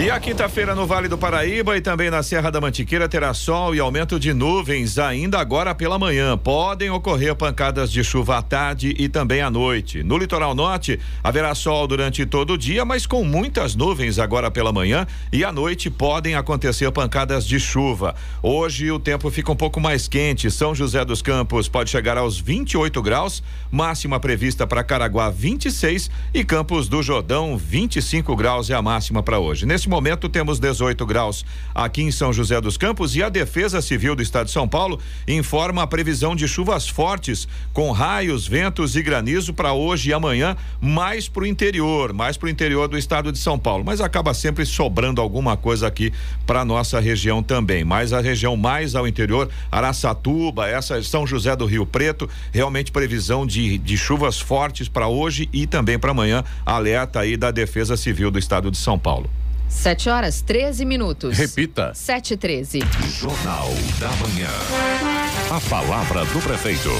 E 0.00 0.08
a 0.08 0.20
quinta-feira 0.20 0.76
no 0.76 0.86
Vale 0.86 1.08
do 1.08 1.18
Paraíba 1.18 1.76
e 1.76 1.80
também 1.80 2.08
na 2.08 2.22
Serra 2.22 2.50
da 2.50 2.60
Mantiqueira 2.60 3.08
terá 3.08 3.34
sol 3.34 3.74
e 3.74 3.80
aumento 3.80 4.18
de 4.18 4.32
nuvens 4.32 4.96
ainda 4.96 5.40
agora 5.40 5.74
pela 5.74 5.98
manhã. 5.98 6.38
Podem 6.38 6.88
ocorrer 6.88 7.34
pancadas 7.34 7.90
de 7.90 8.04
chuva 8.04 8.38
à 8.38 8.42
tarde 8.42 8.94
e 8.96 9.08
também 9.08 9.42
à 9.42 9.50
noite. 9.50 10.04
No 10.04 10.16
litoral 10.16 10.54
norte 10.54 11.00
haverá 11.22 11.52
sol 11.52 11.88
durante 11.88 12.24
todo 12.24 12.52
o 12.52 12.58
dia, 12.58 12.84
mas 12.84 13.06
com 13.06 13.24
muitas 13.24 13.74
nuvens 13.74 14.18
agora 14.18 14.52
pela 14.52 14.72
manhã 14.72 15.06
e 15.32 15.44
à 15.44 15.50
noite 15.50 15.90
podem 15.90 16.36
acontecer 16.36 16.90
pancadas 16.92 17.44
de 17.44 17.58
chuva. 17.58 18.14
Hoje 18.40 18.90
o 18.92 19.00
tempo 19.00 19.28
fica 19.30 19.50
um 19.50 19.56
pouco 19.56 19.80
mais 19.80 20.06
quente. 20.06 20.48
São 20.48 20.76
José 20.76 21.04
dos 21.04 21.22
Campos 21.22 21.68
pode 21.68 21.90
chegar 21.90 22.16
aos 22.16 22.38
28 22.38 23.02
graus, 23.02 23.42
máxima 23.70 24.20
prevista 24.20 24.64
para 24.64 24.84
Caraguá 24.84 25.28
26 25.28 26.20
e 26.32 26.44
Campos 26.44 26.88
do 26.88 27.02
Jordão, 27.02 27.56
25 27.56 28.36
graus 28.36 28.70
é 28.70 28.74
a 28.74 28.80
máxima 28.80 29.20
para 29.20 29.40
hoje. 29.40 29.66
Nesse 29.66 29.88
momento 29.88 30.28
temos 30.28 30.60
18 30.60 31.04
graus 31.04 31.44
aqui 31.74 32.02
em 32.02 32.12
São 32.12 32.32
José 32.32 32.60
dos 32.60 32.76
Campos 32.76 33.16
e 33.16 33.22
a 33.22 33.28
Defesa 33.28 33.82
Civil 33.82 34.14
do 34.14 34.22
Estado 34.22 34.46
de 34.46 34.52
São 34.52 34.68
Paulo 34.68 35.00
informa 35.26 35.82
a 35.82 35.86
previsão 35.88 36.36
de 36.36 36.46
chuvas 36.46 36.88
fortes 36.88 37.48
com 37.72 37.90
raios, 37.90 38.46
ventos 38.46 38.94
e 38.94 39.02
granizo 39.02 39.52
para 39.52 39.72
hoje 39.72 40.10
e 40.10 40.12
amanhã, 40.12 40.56
mais 40.80 41.28
para 41.28 41.42
o 41.42 41.46
interior, 41.46 42.12
mais 42.12 42.36
para 42.36 42.46
o 42.46 42.50
interior 42.50 42.86
do 42.86 42.96
estado 42.96 43.32
de 43.32 43.38
São 43.38 43.58
Paulo. 43.58 43.82
Mas 43.84 44.00
acaba 44.00 44.32
sempre 44.32 44.64
sobrando 44.64 45.20
alguma 45.20 45.56
coisa 45.56 45.88
aqui 45.88 46.12
para 46.46 46.64
nossa 46.64 47.00
região 47.00 47.42
também. 47.42 47.82
Mas 47.82 48.12
a 48.12 48.20
região 48.20 48.56
mais 48.56 48.94
ao 48.94 49.08
interior, 49.08 49.50
Araçatuba, 49.70 50.68
essa 50.68 51.02
São 51.02 51.26
José 51.26 51.56
do 51.56 51.66
Rio 51.66 51.84
Preto, 51.84 52.30
realmente 52.52 52.92
previsão 52.92 53.44
de, 53.44 53.78
de 53.78 53.98
chuvas 53.98 54.38
fortes 54.38 54.88
para 54.88 55.08
hoje 55.08 55.48
e 55.52 55.66
também 55.66 55.98
para 55.98 56.09
amanhã, 56.10 56.44
alerta 56.64 57.20
aí 57.20 57.36
da 57.36 57.50
Defesa 57.50 57.96
Civil 57.96 58.30
do 58.30 58.38
Estado 58.38 58.70
de 58.70 58.76
São 58.76 58.98
Paulo. 58.98 59.30
7 59.68 60.10
horas 60.10 60.42
13 60.42 60.84
minutos. 60.84 61.38
Repita. 61.38 61.92
7 61.94 62.34
e 62.34 62.36
13. 62.36 62.80
Jornal 63.18 63.70
da 63.98 64.08
Manhã. 64.16 64.50
A 65.50 65.60
palavra 65.70 66.24
do 66.24 66.40
prefeito. 66.40 66.90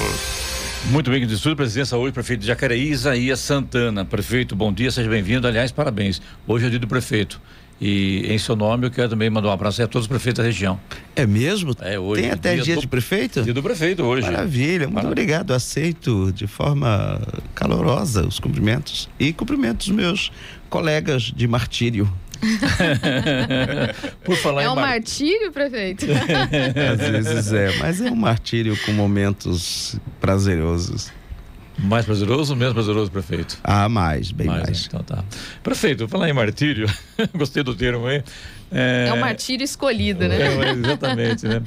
Muito 0.87 1.11
bem, 1.11 1.27
de 1.27 1.37
sua 1.37 1.55
presença 1.55 1.97
hoje, 1.97 2.13
prefeito 2.13 2.41
de 2.41 2.47
Jacareí, 2.47 2.91
Isaías 2.91 3.41
Santana. 3.41 4.05
Prefeito, 4.05 4.57
bom 4.57 4.73
dia, 4.73 4.91
seja 4.91 5.11
bem-vindo. 5.11 5.47
Aliás, 5.47 5.71
parabéns. 5.71 6.23
Hoje 6.47 6.65
é 6.65 6.69
o 6.69 6.71
dia 6.71 6.79
do 6.79 6.89
prefeito. 6.89 7.41
E 7.81 8.27
em 8.29 8.37
seu 8.37 8.55
nome 8.55 8.87
eu 8.87 8.91
quero 8.91 9.09
também 9.09 9.31
mandar 9.31 9.49
um 9.49 9.53
abraço 9.53 9.83
a 9.83 9.87
todos 9.87 10.05
os 10.05 10.09
prefeitos 10.09 10.43
da 10.43 10.45
região. 10.45 10.79
É 11.17 11.27
mesmo? 11.27 11.75
É 11.81 11.99
hoje. 11.99 12.23
Tem 12.23 12.31
até 12.31 12.55
dia, 12.55 12.63
dia 12.63 12.75
do, 12.75 12.81
de 12.83 12.89
prefeito? 12.89 13.43
Dia 13.43 13.55
do 13.55 13.63
prefeito 13.63 14.03
hoje. 14.03 14.27
Maravilha, 14.27 14.81
muito 14.81 14.95
Maravilha. 14.95 15.13
obrigado. 15.13 15.53
Aceito 15.53 16.31
de 16.33 16.47
forma 16.47 17.21
calorosa 17.55 18.27
os 18.27 18.39
cumprimentos. 18.39 19.09
E 19.19 19.33
cumprimentos 19.33 19.89
meus 19.89 20.31
colegas 20.69 21.23
de 21.23 21.49
martírio. 21.49 22.13
Por 24.25 24.37
falar 24.37 24.63
é 24.63 24.71
um 24.71 24.75
mar... 24.75 24.89
martírio, 24.89 25.51
prefeito? 25.53 26.07
Às 26.93 27.11
vezes 27.11 27.53
é, 27.53 27.77
mas 27.79 28.01
é 28.01 28.11
um 28.11 28.17
martírio 28.17 28.77
com 28.85 28.93
momentos 28.93 29.97
prazerosos. 30.21 31.11
Mais 31.83 32.05
prazeroso 32.05 32.53
ou 32.53 32.59
menos 32.59 32.75
prazeroso, 32.75 33.11
prefeito? 33.11 33.59
Ah, 33.65 33.89
mais, 33.89 34.31
bem 34.31 34.47
mais. 34.47 34.63
mais. 34.63 34.87
Então 34.87 35.03
tá. 35.03 35.25
Prefeito, 35.63 36.07
falar 36.09 36.29
em 36.29 36.33
martírio, 36.33 36.87
gostei 37.35 37.63
do 37.63 37.75
termo 37.75 38.07
aí. 38.07 38.23
É, 38.73 39.07
é 39.09 39.13
um 39.13 39.19
martírio 39.19 39.65
escolhido, 39.65 40.29
né? 40.29 40.39
É, 40.41 40.71
exatamente, 40.71 41.47
né? 41.47 41.61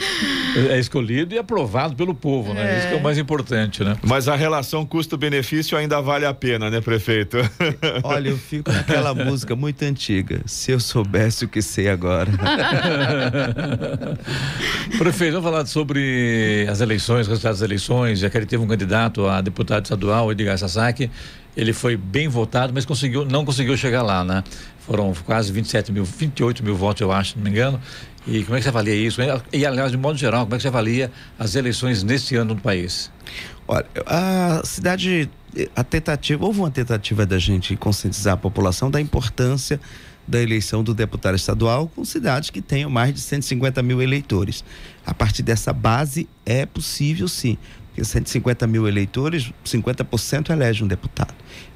É 0.70 0.80
escolhido 0.80 1.36
e 1.36 1.38
aprovado 1.38 1.96
pelo 1.96 2.16
povo, 2.16 2.54
né? 2.54 2.76
É. 2.76 2.80
Isso 2.80 2.88
que 2.88 2.94
é 2.94 2.98
o 2.98 3.04
mais 3.04 3.18
importante, 3.18 3.84
né? 3.84 3.98
Mas 4.02 4.28
a 4.28 4.36
relação 4.36 4.86
custo-benefício 4.86 5.78
ainda 5.78 6.02
vale 6.02 6.26
a 6.26 6.34
pena, 6.34 6.70
né, 6.70 6.80
prefeito? 6.80 7.38
Olha, 8.04 8.30
eu 8.30 8.38
fico 8.38 8.72
naquela 8.72 9.14
música 9.14 9.56
muito 9.56 9.84
antiga. 9.84 10.42
Se 10.46 10.72
eu 10.72 10.80
soubesse 10.80 11.46
o 11.46 11.48
que 11.48 11.62
sei 11.62 11.90
agora. 11.90 12.32
prefeito, 14.98 15.34
vamos 15.34 15.50
falar 15.50 15.66
sobre 15.66 16.66
as 16.70 16.80
eleições, 16.80 17.28
resultados 17.28 17.60
das 17.60 17.68
eleições. 17.68 18.20
Já 18.20 18.30
que 18.30 18.38
ele 18.38 18.46
teve 18.46 18.64
um 18.64 18.68
candidato 18.68 19.28
a 19.28 19.42
deputado 19.42 19.84
estadual, 19.84 20.32
Edgar 20.32 20.58
Sasaki. 20.58 21.12
Ele 21.56 21.72
foi 21.72 21.96
bem 21.96 22.28
votado, 22.28 22.74
mas 22.74 22.84
conseguiu, 22.84 23.26
não 23.26 23.46
conseguiu 23.46 23.78
chegar 23.78 24.02
lá, 24.02 24.24
né? 24.24 24.44
Foram 24.86 25.14
quase 25.26 25.52
27 25.52 25.92
mil, 25.92 26.04
28 26.04 26.64
mil 26.64 26.76
votos, 26.76 27.02
eu 27.02 27.12
acho, 27.12 27.32
se 27.32 27.38
não 27.38 27.44
me 27.44 27.50
engano. 27.50 27.80
E 28.28 28.44
como 28.44 28.56
é 28.56 28.60
que 28.60 28.64
você 28.64 28.70
avalia 28.70 28.96
isso? 28.96 29.22
E, 29.52 29.66
aliás, 29.66 29.92
de 29.92 29.98
modo 29.98 30.18
geral, 30.18 30.46
como 30.46 30.56
é 30.56 30.58
que 30.58 30.62
você 30.62 30.68
avalia 30.68 31.12
as 31.38 31.56
eleições 31.56 32.04
neste 32.04 32.36
ano 32.36 32.54
no 32.54 32.62
país? 32.62 33.12
Olha, 33.68 33.86
a 34.06 34.62
cidade, 34.66 35.30
a 35.76 35.84
tentativa, 35.84 36.46
houve 36.46 36.60
uma 36.60 36.72
tentativa 36.72 37.26
da 37.26 37.40
gente 37.40 37.76
conscientizar 37.76 38.34
a 38.34 38.38
população 38.38 38.92
da 38.92 39.00
importância 39.00 39.80
da 40.26 40.42
eleição 40.42 40.84
do 40.84 40.94
deputado 40.94 41.36
estadual 41.36 41.90
com 41.94 42.06
cidades 42.06 42.50
que 42.50 42.62
tenham 42.62 42.90
mais 42.90 43.14
de 43.14 43.20
150 43.20 43.84
mil 43.84 44.02
eleitores. 44.02 44.64
A 45.06 45.14
partir 45.14 45.44
dessa 45.44 45.74
base 45.74 46.30
é 46.46 46.66
possível 46.66 47.28
sim, 47.28 47.58
porque 47.88 48.04
150 48.04 48.66
mil 48.66 48.88
eleitores, 48.88 49.52
50% 49.66 50.50
elege 50.50 50.84
um 50.84 50.88
deputado. 50.88 51.34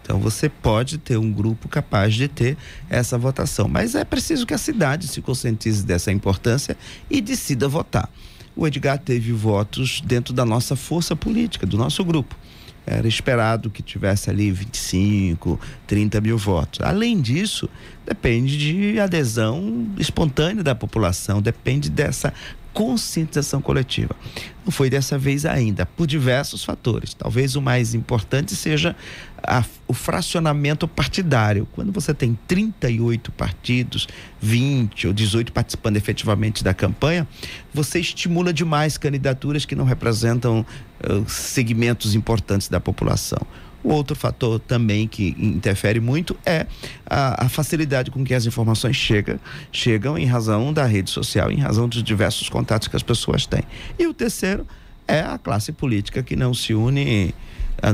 Então 0.08 0.22
você 0.22 0.48
pode 0.48 0.98
ter 0.98 1.18
um 1.18 1.30
grupo 1.30 1.68
capaz 1.68 2.14
de 2.16 2.30
ter 2.30 2.56
essa 2.90 3.18
votação, 3.18 3.68
mas 3.68 3.94
é 3.94 4.06
preciso 4.06 4.46
que 4.46 4.54
a 4.54 4.58
cidade 4.58 5.06
se 5.06 5.22
conscientize 5.22 5.86
dessa 5.86 6.14
importância 6.14 6.78
e 7.10 7.20
decida 7.20 7.68
votar. 7.68 8.10
O 8.56 8.66
Edgar 8.66 8.98
teve 9.00 9.34
votos 9.34 10.00
dentro 10.00 10.34
da 10.34 10.46
nossa 10.46 10.78
força 10.78 11.14
política, 11.14 11.68
do 11.68 11.78
nosso 11.78 12.06
grupo. 12.06 12.38
Era 12.86 13.06
esperado 13.06 13.70
que 13.70 13.84
tivesse 13.84 14.30
ali 14.30 14.50
25, 14.50 15.60
30 15.86 16.22
mil 16.22 16.38
votos. 16.38 16.80
Além 16.80 17.20
disso, 17.20 17.70
depende 18.06 18.58
de 18.58 19.02
adesão 19.02 19.90
espontânea 20.00 20.64
da 20.64 20.74
população, 20.74 21.42
depende 21.42 21.90
dessa 21.90 22.34
conscientização 22.77 23.60
coletiva. 23.60 24.15
Não 24.63 24.72
foi 24.72 24.88
dessa 24.88 25.17
vez 25.17 25.48
ainda, 25.48 25.84
por 25.84 26.05
diversos 26.05 26.63
fatores. 26.63 27.12
Talvez 27.12 27.55
o 27.55 27.62
mais 27.62 27.96
importante 27.96 28.55
seja 28.55 28.96
a, 29.41 29.65
o 29.88 29.96
fracionamento 29.96 30.88
partidário. 30.88 31.67
Quando 31.72 31.91
você 31.91 32.13
tem 32.13 32.38
38 32.48 33.31
partidos, 33.31 34.07
20 34.39 35.07
ou 35.07 35.13
18 35.13 35.51
participando 35.51 35.98
efetivamente 35.98 36.63
da 36.63 36.72
campanha, 36.72 37.27
você 37.74 38.00
estimula 38.00 38.53
demais 38.53 38.96
candidaturas 38.96 39.65
que 39.65 39.75
não 39.75 39.84
representam 39.84 40.63
uh, 41.03 41.27
segmentos 41.27 42.13
importantes 42.13 42.67
da 42.67 42.79
população. 42.79 43.41
O 43.88 43.94
outro 43.94 44.17
fator 44.17 44.60
também 44.60 45.08
que 45.08 45.34
interfere 45.39 46.01
muito 46.01 46.36
é 46.46 46.67
a, 47.10 47.46
a, 47.46 47.48
facilidade 47.48 48.12
com 48.12 48.22
que 48.22 48.34
as 48.34 48.46
informações 48.46 48.98
chegam, 48.98 49.39
chegam 49.72 50.17
em 50.17 50.25
razão 50.25 50.74
da 50.74 50.86
rede 50.86 51.10
social, 51.10 51.50
em 51.50 51.56
razão 51.56 51.88
dos 51.88 52.03
diversos 52.03 52.50
contatos 52.50 52.89
que 52.89 52.98
as 52.98 53.01
pessoas 53.01 53.46
têm. 53.46 53.63
E 53.98 54.06
o 54.06 54.13
terceiro 54.13 54.67
é 55.08 55.22
a 55.22 55.38
classe 55.38 55.72
política 55.72 56.22
que 56.22 56.36
não 56.36 56.53
se 56.53 56.74
une 56.74 57.34
ah, 57.82 57.94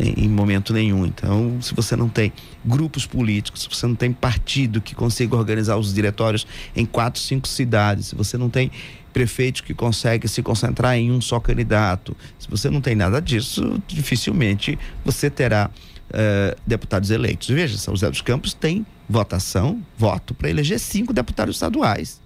em 0.00 0.28
momento 0.28 0.72
nenhum. 0.72 1.06
Então, 1.06 1.62
se 1.62 1.72
você 1.72 1.94
não 1.94 2.08
tem 2.08 2.32
grupos 2.64 3.06
políticos, 3.06 3.62
se 3.62 3.68
você 3.68 3.86
não 3.86 3.94
tem 3.94 4.12
partido 4.12 4.80
que 4.80 4.92
consiga 4.92 5.36
organizar 5.36 5.76
os 5.76 5.94
diretórios 5.94 6.48
em 6.74 6.84
quatro, 6.84 7.20
cinco 7.20 7.46
cidades, 7.46 8.06
se 8.06 8.16
você 8.16 8.36
não 8.36 8.50
tem 8.50 8.72
prefeito 9.18 9.64
que 9.64 9.74
consegue 9.74 10.28
se 10.28 10.44
concentrar 10.44 10.96
em 10.96 11.10
um 11.10 11.20
só 11.20 11.40
candidato, 11.40 12.16
se 12.38 12.48
você 12.48 12.70
não 12.70 12.80
tem 12.80 12.94
nada 12.94 13.20
disso, 13.20 13.82
dificilmente 13.88 14.78
você 15.04 15.28
terá 15.28 15.68
uh, 15.68 16.60
deputados 16.64 17.10
eleitos. 17.10 17.48
Veja, 17.48 17.76
São 17.76 17.96
José 17.96 18.08
dos 18.08 18.20
Campos 18.20 18.54
tem 18.54 18.86
votação, 19.08 19.82
voto 19.98 20.34
para 20.34 20.48
eleger 20.48 20.78
cinco 20.78 21.12
deputados 21.12 21.56
estaduais. 21.56 22.20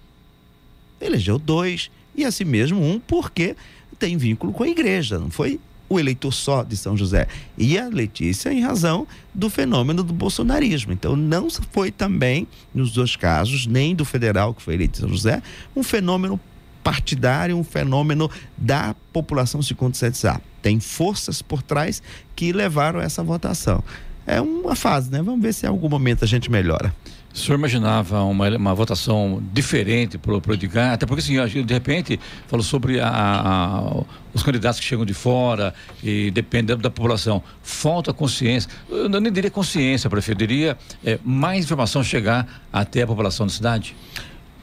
Elegeu 1.01 1.39
dois 1.39 1.91
e 2.15 2.27
assim 2.27 2.45
mesmo 2.45 2.85
um 2.85 3.01
porque 3.01 3.57
tem 3.99 4.19
vínculo 4.19 4.53
com 4.53 4.63
a 4.65 4.69
igreja, 4.69 5.19
não 5.19 5.31
foi 5.31 5.59
o 5.89 5.99
eleitor 5.99 6.31
só 6.31 6.63
de 6.63 6.77
São 6.77 6.95
José. 6.95 7.27
E 7.57 7.79
a 7.79 7.89
Letícia 7.89 8.53
em 8.53 8.61
razão 8.61 9.07
do 9.33 9.49
fenômeno 9.49 10.03
do 10.03 10.13
bolsonarismo. 10.13 10.93
Então, 10.93 11.17
não 11.17 11.49
foi 11.71 11.91
também, 11.91 12.47
nos 12.75 12.93
dois 12.93 13.15
casos, 13.15 13.67
nem 13.67 13.95
do 13.95 14.05
federal, 14.05 14.55
que 14.55 14.63
foi 14.63 14.75
eleito 14.75 14.99
São 14.99 15.09
José, 15.09 15.43
um 15.77 15.83
fenômeno 15.83 16.41
partidário, 16.83 17.57
um 17.57 17.65
fenômeno 17.65 18.31
da 18.57 18.95
população 19.13 19.63
se 19.63 19.75
conscientizar. 19.75 20.41
Tem 20.61 20.79
forças 20.81 21.43
por 21.43 21.63
trás 21.63 22.03
que 22.35 22.53
levaram 22.53 23.01
a 23.01 23.03
essa 23.03 23.23
votação. 23.23 23.83
É 24.27 24.41
uma 24.41 24.77
fase, 24.77 25.11
né? 25.11 25.21
Vamos 25.21 25.43
ver 25.43 25.53
se 25.53 25.67
em 25.67 25.69
algum 25.69 25.89
momento 25.89 26.25
a 26.25 26.29
gente 26.29 26.51
melhora. 26.51 26.95
O 27.35 27.39
senhor 27.39 27.57
imaginava 27.57 28.23
uma, 28.25 28.49
uma 28.51 28.75
votação 28.75 29.43
diferente 29.53 30.19
para 30.19 30.35
o 30.35 30.53
Edgar? 30.53 30.93
Até 30.93 31.07
porque, 31.07 31.21
assim, 31.21 31.65
de 31.65 31.75
repente, 31.75 32.21
falou 32.47 32.63
sobre 32.63 33.01
a, 33.01 33.09
a, 33.09 34.03
os 34.35 34.43
candidatos 34.43 34.79
que 34.79 34.85
chegam 34.85 35.07
de 35.07 35.15
fora 35.15 35.73
e 36.05 36.31
dependendo 36.31 36.83
da 36.83 36.91
população. 36.91 37.43
Falta 37.63 38.13
consciência. 38.13 38.71
Eu 38.89 39.09
nem 39.09 39.33
diria 39.33 39.51
consciência, 39.51 40.11
prefeito. 40.11 40.39
Diria 40.39 40.77
é, 41.03 41.19
mais 41.25 41.65
informação 41.65 42.05
chegar 42.05 42.63
até 42.71 43.03
a 43.03 43.07
população 43.07 43.47
da 43.47 43.53
cidade? 43.53 43.97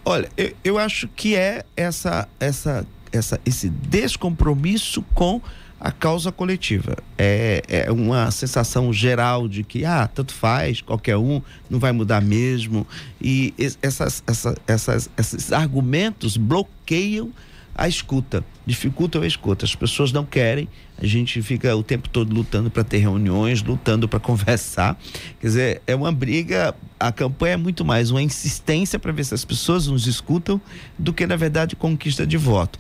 Olha, 0.10 0.28
eu, 0.36 0.54
eu 0.64 0.78
acho 0.80 1.08
que 1.08 1.36
é 1.36 1.64
essa, 1.78 2.28
essa, 2.40 2.84
essa, 3.12 3.40
esse 3.46 3.70
descompromisso 3.70 5.04
com 5.14 5.40
a 5.80 5.92
causa 5.92 6.32
coletiva. 6.32 6.98
É, 7.16 7.62
é 7.68 7.92
uma 7.92 8.32
sensação 8.32 8.92
geral 8.92 9.48
de 9.48 9.64
que, 9.64 9.86
ah, 9.86 10.08
tanto 10.08 10.34
faz, 10.34 10.82
qualquer 10.82 11.16
um, 11.16 11.40
não 11.70 11.78
vai 11.78 11.92
mudar 11.92 12.24
mesmo. 12.24 12.88
E 13.22 13.54
essas, 13.84 14.24
essa, 14.26 14.56
essas, 14.66 15.12
esses 15.16 15.54
argumentos 15.54 16.38
bloqueiam 16.38 17.30
a 17.76 17.88
escuta, 17.88 18.44
dificultam 18.66 19.22
a 19.22 19.28
escuta. 19.28 19.66
As 19.66 19.76
pessoas 19.76 20.12
não 20.12 20.26
querem, 20.26 20.68
a 20.98 21.06
gente 21.06 21.42
fica 21.42 21.76
o 21.76 21.84
tempo 21.84 22.10
todo 22.10 22.34
lutando 22.34 22.70
para 22.70 22.84
ter 22.84 22.98
reuniões, 22.98 23.64
lutando 23.64 24.08
para 24.08 24.20
conversar. 24.22 25.00
Quer 25.40 25.48
dizer, 25.48 25.82
é 25.88 25.96
uma 25.96 26.12
briga. 26.12 26.76
A 27.00 27.12
campanha 27.12 27.54
é 27.54 27.58
muito 27.58 27.86
mais 27.86 28.12
uma 28.12 28.22
insistência 28.22 29.00
para 29.00 29.12
ver 29.12 29.24
se 29.24 29.34
as 29.34 29.46
pessoas 29.46 29.88
nos 29.88 30.08
escutam 30.08 30.60
do 30.98 31.14
que, 31.14 31.26
na 31.26 31.36
verdade, 31.36 31.76
conquista 31.76 32.28
de 32.28 32.36
voto. 32.38 32.78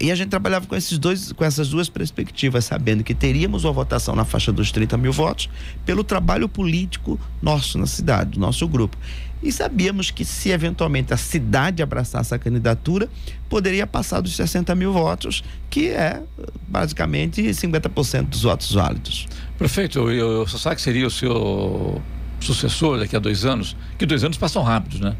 E 0.00 0.10
a 0.10 0.14
gente 0.14 0.30
trabalhava 0.30 0.66
com, 0.66 0.74
esses 0.74 0.96
dois, 0.98 1.30
com 1.30 1.44
essas 1.44 1.68
duas 1.68 1.90
perspectivas, 1.90 2.64
sabendo 2.64 3.04
que 3.04 3.14
teríamos 3.14 3.64
uma 3.64 3.72
votação 3.72 4.16
na 4.16 4.24
faixa 4.24 4.50
dos 4.50 4.72
30 4.72 4.96
mil 4.96 5.12
votos 5.12 5.50
pelo 5.84 6.02
trabalho 6.02 6.48
político 6.48 7.20
nosso 7.42 7.76
na 7.76 7.86
cidade, 7.86 8.30
do 8.30 8.40
nosso 8.40 8.66
grupo. 8.66 8.96
E 9.42 9.50
sabíamos 9.50 10.10
que 10.10 10.24
se 10.24 10.50
eventualmente 10.50 11.14
a 11.14 11.16
cidade 11.16 11.82
abraçasse 11.82 12.34
a 12.34 12.38
candidatura, 12.38 13.08
poderia 13.48 13.86
passar 13.86 14.20
dos 14.20 14.36
60 14.36 14.74
mil 14.74 14.92
votos, 14.92 15.42
que 15.70 15.88
é 15.88 16.22
basicamente 16.68 17.42
50% 17.42 18.24
dos 18.24 18.42
votos 18.42 18.72
válidos. 18.72 19.26
Prefeito, 19.56 19.98
eu, 19.98 20.10
eu 20.10 20.46
só 20.46 20.74
que 20.74 20.82
seria 20.82 21.06
o 21.06 21.10
seu 21.10 22.02
sucessor 22.40 22.98
daqui 22.98 23.16
a 23.16 23.18
dois 23.18 23.44
anos? 23.44 23.76
Que 23.98 24.06
dois 24.06 24.24
anos 24.24 24.36
passam 24.36 24.62
rápidos, 24.62 25.00
né? 25.00 25.16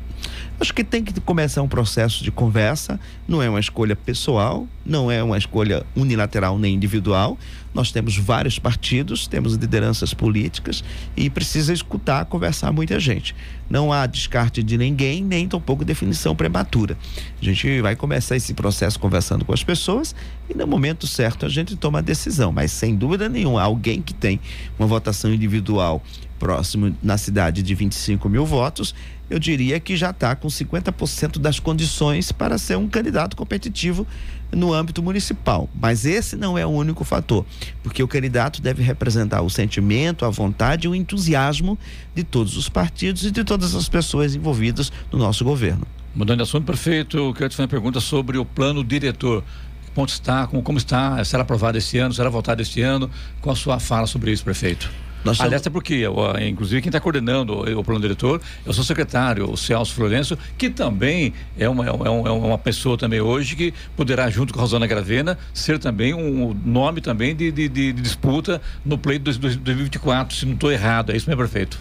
Acho 0.61 0.75
que 0.75 0.85
tem 0.85 1.02
que 1.02 1.19
começar 1.23 1.62
um 1.62 1.69
processo 1.69 2.23
de 2.23 2.31
conversa, 2.31 3.00
não 3.26 3.43
é 3.43 3.49
uma 3.49 3.59
escolha 3.59 3.97
pessoal, 3.97 4.69
não 4.85 5.11
é 5.11 5.23
uma 5.23 5.38
escolha 5.38 5.87
unilateral 5.97 6.59
nem 6.59 6.75
individual. 6.75 7.38
Nós 7.73 7.90
temos 7.90 8.19
vários 8.19 8.59
partidos, 8.59 9.26
temos 9.26 9.55
lideranças 9.55 10.12
políticas 10.12 10.85
e 11.17 11.31
precisa 11.31 11.73
escutar, 11.73 12.26
conversar 12.26 12.73
muita 12.73 13.00
gente. 13.00 13.35
Não 13.71 13.90
há 13.90 14.05
descarte 14.05 14.62
de 14.62 14.76
ninguém, 14.76 15.25
nem 15.25 15.49
tampouco 15.49 15.83
definição 15.83 16.37
prematura. 16.37 16.95
A 17.40 17.45
gente 17.45 17.81
vai 17.81 17.97
começar 17.97 18.37
esse 18.37 18.52
processo 18.52 19.00
conversando 19.00 19.47
com 19.47 19.55
as 19.55 19.64
pessoas 19.64 20.14
e 20.47 20.55
no 20.55 20.67
momento 20.67 21.07
certo 21.07 21.47
a 21.47 21.49
gente 21.49 21.75
toma 21.75 22.00
a 22.00 22.02
decisão. 22.02 22.52
Mas 22.52 22.71
sem 22.71 22.95
dúvida 22.95 23.31
nenhuma, 23.31 23.62
alguém 23.62 24.02
que 24.02 24.12
tem 24.12 24.38
uma 24.79 24.87
votação 24.87 25.33
individual 25.33 26.02
próximo 26.38 26.97
na 27.02 27.19
cidade 27.19 27.62
de 27.62 27.75
25 27.75 28.29
mil 28.29 28.47
votos, 28.47 28.95
eu 29.31 29.39
diria 29.39 29.79
que 29.79 29.97
já 29.97 30.11
está 30.11 30.35
com 30.35 30.49
50% 30.49 31.39
das 31.39 31.61
condições 31.61 32.33
para 32.33 32.59
ser 32.59 32.77
um 32.77 32.89
candidato 32.89 33.37
competitivo 33.37 34.07
no 34.53 34.75
âmbito 34.75 35.03
municipal. 35.03 35.71
Mas 35.73 36.05
esse 36.05 36.37
não 36.37 36.59
é 36.59 36.67
o 36.67 36.71
único 36.71 37.05
fator, 37.05 37.47
porque 37.83 38.03
o 38.03 38.09
candidato 38.09 38.61
deve 38.61 38.83
representar 38.83 39.43
o 39.43 39.49
sentimento, 39.49 40.25
a 40.25 40.31
vontade 40.31 40.87
e 40.87 40.91
o 40.91 40.95
entusiasmo 40.95 41.79
de 42.15 42.25
todos 42.25 42.57
os 42.57 42.69
partidos 42.69 43.25
e 43.25 43.31
de 43.31 43.45
todas 43.45 43.75
as 43.75 43.89
pessoas 43.89 44.35
envolvidas 44.35 44.93
no 45.13 45.19
nosso 45.19 45.45
governo. 45.45 45.87
Mudando 46.13 46.39
de 46.39 46.43
assunto, 46.43 46.65
prefeito, 46.65 47.17
eu 47.17 47.33
quero 47.33 47.49
te 47.49 47.57
fazer 47.57 47.63
uma 47.63 47.69
pergunta 47.69 48.01
sobre 48.01 48.37
o 48.37 48.45
plano 48.45 48.83
diretor. 48.83 49.45
Que 49.85 49.93
ponto 49.93 50.09
está, 50.09 50.47
como, 50.49 50.61
como 50.61 50.77
está, 50.77 51.23
será 51.25 51.43
aprovado 51.43 51.79
esse 51.79 51.99
ano, 51.99 52.13
será 52.13 52.29
votado 52.29 52.61
esse 52.61 52.83
ano? 52.83 53.09
Qual 53.41 53.53
a 53.53 53.57
sua 53.57 53.79
fala 53.79 54.09
sobre 54.09 54.33
isso, 54.33 54.43
prefeito? 54.43 54.91
Nós 55.25 55.41
Aliás, 55.41 55.67
é 55.67 55.71
porque, 55.71 56.05
inclusive, 56.49 56.81
quem 56.81 56.89
está 56.89 57.00
coordenando 57.00 57.61
o, 57.79 57.85
plano 57.85 58.00
diretor 58.00 58.41
é 58.65 58.71
o 58.71 58.73
seu 58.73 58.83
secretário, 58.83 59.50
o 59.50 59.57
Celso 59.57 59.95
Florencio, 59.95 60.39
que 60.57 60.71
também 60.71 61.33
é 61.59 61.69
uma, 61.69 61.87
é, 61.87 61.91
uma, 61.91 62.29
é 62.29 62.33
uma 62.33 62.59
pessoa 62.59 62.97
também 62.97 63.21
hoje 63.21 63.55
que 63.55 63.75
poderá, 63.97 64.31
junto 64.31 64.53
com 64.53 64.61
a 64.61 64.62
Rosana 64.62 64.87
Gravena, 64.87 65.39
ser 65.53 65.79
também 65.79 66.15
um 66.15 66.55
nome 66.65 67.00
também 67.00 67.37
de, 67.37 67.53
de, 67.53 67.69
de 67.69 67.93
disputa 67.93 68.62
no 68.85 68.97
pleito 68.97 69.31
de 69.31 69.39
2024, 69.39 70.37
se 70.37 70.47
não 70.47 70.55
estou 70.55 70.73
errado. 70.73 71.12
É 71.12 71.17
isso, 71.17 71.29
meu 71.29 71.37
prefeito? 71.37 71.79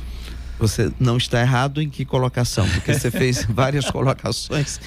Você 0.60 0.92
não 1.00 1.16
está 1.16 1.40
errado 1.40 1.82
em 1.82 1.90
que 1.90 2.04
colocação, 2.04 2.68
porque 2.68 2.94
você 2.94 3.10
fez 3.10 3.46
várias 3.50 3.90
colocações. 3.90 4.80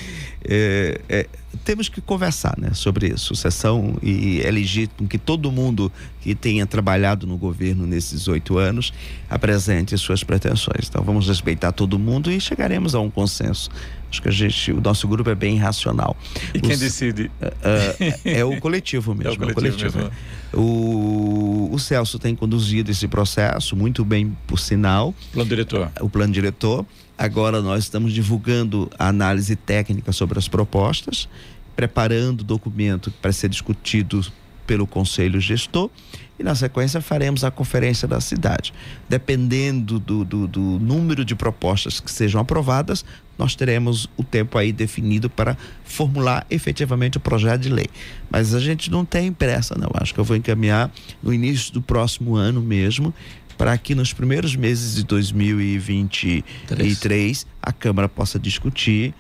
É, 0.44 1.00
é, 1.08 1.26
temos 1.64 1.88
que 1.88 2.00
conversar 2.00 2.54
né, 2.58 2.70
sobre 2.74 3.08
isso, 3.08 3.26
sucessão 3.26 3.96
e 4.02 4.40
é 4.42 4.50
legítimo 4.50 5.08
que 5.08 5.18
todo 5.18 5.50
mundo 5.50 5.92
que 6.20 6.34
tenha 6.34 6.66
trabalhado 6.66 7.26
no 7.26 7.36
governo 7.36 7.86
nesses 7.86 8.28
oito 8.28 8.58
anos 8.58 8.92
apresente 9.28 9.96
suas 9.98 10.22
pretensões. 10.24 10.88
Então 10.88 11.02
vamos 11.02 11.28
respeitar 11.28 11.72
todo 11.72 11.98
mundo 11.98 12.30
e 12.30 12.40
chegaremos 12.40 12.94
a 12.94 13.00
um 13.00 13.10
consenso. 13.10 13.70
Acho 14.10 14.20
que 14.20 14.28
a 14.28 14.32
gente, 14.32 14.72
o 14.72 14.80
nosso 14.80 15.08
grupo 15.08 15.30
é 15.30 15.34
bem 15.34 15.56
racional. 15.56 16.14
E 16.54 16.58
Os, 16.58 16.68
quem 16.68 16.76
decide? 16.76 17.30
Uh, 17.40 18.12
é 18.26 18.44
o 18.44 18.60
coletivo 18.60 19.14
mesmo. 19.16 19.42
É 19.42 19.50
o 19.50 19.54
coletivo. 19.54 19.86
É 19.86 19.88
o, 19.88 19.92
coletivo, 19.94 19.98
mesmo. 19.98 20.12
O, 20.52 21.70
o, 21.72 21.78
Celso 21.78 22.18
tem 22.18 22.36
conduzido 22.36 22.90
esse 22.90 23.08
processo 23.08 23.74
muito 23.74 24.04
bem, 24.04 24.36
por 24.46 24.58
sinal. 24.58 25.14
Plano 25.32 25.48
diretor. 25.48 25.90
O 26.00 26.10
plano 26.10 26.30
diretor. 26.30 26.84
Agora 27.16 27.60
nós 27.60 27.84
estamos 27.84 28.12
divulgando 28.12 28.90
a 28.98 29.08
análise 29.08 29.54
técnica 29.54 30.12
sobre 30.12 30.38
as 30.38 30.48
propostas, 30.48 31.28
preparando 31.76 32.40
o 32.40 32.44
documento 32.44 33.10
para 33.22 33.32
ser 33.32 33.48
discutido 33.48 34.24
pelo 34.66 34.86
Conselho 34.86 35.40
Gestor 35.40 35.90
e 36.38 36.42
na 36.42 36.54
sequência 36.54 37.00
faremos 37.00 37.44
a 37.44 37.50
conferência 37.50 38.08
da 38.08 38.20
cidade. 38.20 38.72
Dependendo 39.08 39.98
do, 39.98 40.24
do, 40.24 40.48
do, 40.48 40.60
número 40.60 41.24
de 41.24 41.34
propostas 41.34 42.00
que 42.00 42.10
sejam 42.10 42.40
aprovadas, 42.40 43.04
nós 43.38 43.54
teremos 43.54 44.08
o 44.16 44.24
tempo 44.24 44.58
aí 44.58 44.72
definido 44.72 45.28
para 45.28 45.56
formular 45.84 46.46
efetivamente 46.50 47.16
o 47.16 47.20
projeto 47.20 47.60
de 47.60 47.68
lei. 47.68 47.86
Mas 48.30 48.54
a 48.54 48.60
gente 48.60 48.90
não 48.90 49.04
tem 49.04 49.32
pressa, 49.32 49.76
não. 49.78 49.90
Acho 49.94 50.12
que 50.12 50.20
eu 50.20 50.24
vou 50.24 50.36
encaminhar 50.36 50.90
no 51.22 51.32
início 51.32 51.72
do 51.72 51.82
próximo 51.82 52.34
ano 52.34 52.60
mesmo 52.60 53.14
para 53.56 53.76
que 53.78 53.94
nos 53.94 54.12
primeiros 54.12 54.56
meses 54.56 54.94
de 54.94 55.04
2023 55.04 56.98
Três. 56.98 57.46
a 57.62 57.72
Câmara 57.72 58.08
possa 58.08 58.38
discutir 58.38 59.14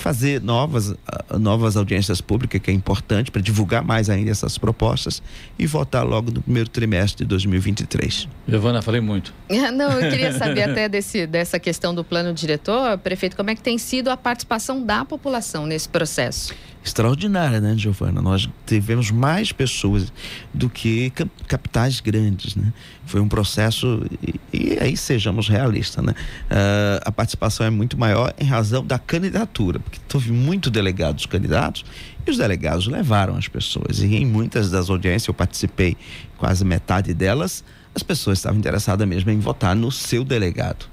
fazer 0.00 0.40
novas, 0.40 0.94
novas 1.38 1.76
audiências 1.76 2.20
públicas, 2.20 2.60
que 2.60 2.70
é 2.70 2.74
importante 2.74 3.30
para 3.30 3.40
divulgar 3.40 3.84
mais 3.84 4.08
ainda 4.08 4.30
essas 4.30 4.56
propostas 4.58 5.22
e 5.58 5.66
votar 5.66 6.04
logo 6.04 6.30
no 6.30 6.42
primeiro 6.42 6.68
trimestre 6.68 7.24
de 7.24 7.28
2023. 7.28 8.28
Giovana, 8.48 8.82
falei 8.82 9.00
muito. 9.00 9.32
Não, 9.74 9.92
eu 9.92 10.10
queria 10.10 10.32
saber 10.32 10.62
até 10.62 10.88
desse, 10.88 11.26
dessa 11.26 11.58
questão 11.58 11.94
do 11.94 12.02
plano 12.02 12.32
diretor, 12.32 12.98
prefeito, 12.98 13.36
como 13.36 13.50
é 13.50 13.54
que 13.54 13.62
tem 13.62 13.78
sido 13.78 14.08
a 14.08 14.16
participação 14.16 14.82
da 14.82 15.04
população 15.04 15.66
nesse 15.66 15.88
processo? 15.88 16.54
Extraordinária, 16.82 17.60
né, 17.60 17.74
Giovana? 17.76 18.22
Nós 18.22 18.48
tivemos 18.66 19.10
mais 19.10 19.52
pessoas 19.52 20.12
do 20.52 20.70
que 20.70 21.12
capitais 21.46 22.00
grandes, 22.00 22.56
né? 22.56 22.72
Foi 23.04 23.20
um 23.20 23.28
processo 23.28 24.02
e, 24.22 24.40
e 24.52 24.78
aí 24.80 24.96
sejamos 24.96 25.48
realistas, 25.48 26.04
né? 26.04 26.12
Uh, 26.12 27.00
a 27.04 27.12
participação 27.12 27.66
é 27.66 27.70
muito 27.70 27.98
maior 27.98 28.32
em 28.38 28.44
razão 28.44 28.84
da 28.84 28.98
candidatura, 28.98 29.78
porque 29.78 29.98
teve 30.08 30.32
muito 30.32 30.70
delegados 30.70 31.26
candidatos 31.26 31.84
e 32.26 32.30
os 32.30 32.38
delegados 32.38 32.86
levaram 32.86 33.36
as 33.36 33.46
pessoas 33.46 34.00
e 34.00 34.16
em 34.16 34.24
muitas 34.24 34.70
das 34.70 34.88
audiências 34.88 35.28
eu 35.28 35.34
participei, 35.34 35.96
quase 36.38 36.64
metade 36.64 37.12
delas, 37.12 37.62
as 37.94 38.02
pessoas 38.02 38.38
estavam 38.38 38.58
interessadas 38.58 39.06
mesmo 39.06 39.30
em 39.30 39.38
votar 39.38 39.76
no 39.76 39.90
seu 39.92 40.24
delegado. 40.24 40.86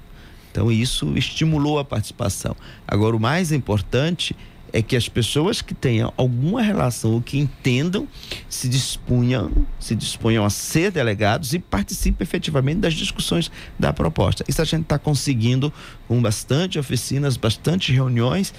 Então 0.50 0.72
isso 0.72 1.16
estimulou 1.16 1.78
a 1.78 1.84
participação. 1.84 2.56
Agora 2.86 3.14
o 3.14 3.20
mais 3.20 3.52
importante 3.52 4.34
é 4.72 4.82
que 4.82 4.96
as 4.96 5.08
pessoas 5.08 5.62
que 5.62 5.74
tenham 5.74 6.12
alguma 6.16 6.62
relação 6.62 7.12
ou 7.12 7.20
que 7.20 7.38
entendam 7.38 8.06
se 8.48 8.68
disponham, 8.68 9.50
se 9.78 9.94
disponham 9.94 10.44
a 10.44 10.50
ser 10.50 10.90
delegados 10.90 11.54
e 11.54 11.58
participem 11.58 12.24
efetivamente 12.24 12.78
das 12.78 12.94
discussões 12.94 13.50
da 13.78 13.92
proposta. 13.92 14.44
Isso 14.48 14.60
a 14.60 14.64
gente 14.64 14.82
está 14.82 14.98
conseguindo 14.98 15.72
com 16.06 16.20
bastante 16.20 16.78
oficinas, 16.78 17.36
bastante 17.36 17.92
reuniões, 17.92 18.52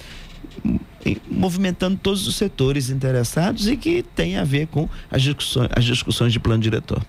movimentando 1.30 1.98
todos 2.02 2.26
os 2.26 2.36
setores 2.36 2.90
interessados 2.90 3.68
e 3.68 3.76
que 3.76 4.02
tem 4.02 4.36
a 4.36 4.44
ver 4.44 4.66
com 4.66 4.88
as 5.10 5.22
discussões, 5.22 5.68
as 5.74 5.84
discussões 5.84 6.32
de 6.32 6.40
plano 6.40 6.62
diretor. 6.62 7.04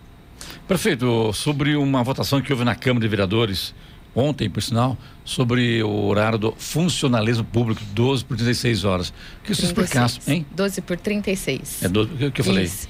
Prefeito, 0.67 1.31
sobre 1.33 1.75
uma 1.75 2.03
votação 2.03 2.41
que 2.41 2.51
houve 2.51 2.63
na 2.63 2.75
Câmara 2.75 3.01
de 3.01 3.07
Vereadores 3.07 3.73
ontem, 4.15 4.49
por 4.49 4.61
sinal, 4.61 4.97
sobre 5.23 5.81
o 5.83 6.05
horário 6.05 6.37
do 6.37 6.53
funcionalismo 6.57 7.43
público, 7.43 7.81
12 7.93 8.25
por 8.25 8.37
36 8.37 8.83
horas. 8.83 9.13
Que 9.43 9.53
você 9.53 9.65
explicasse, 9.65 10.19
hein? 10.31 10.45
12 10.51 10.81
por 10.81 10.97
36. 10.97 11.83
É 11.83 11.87
12, 11.87 12.25
o 12.25 12.31
que 12.31 12.41
eu 12.41 12.45
falei? 12.45 12.65
Isso. 12.65 12.89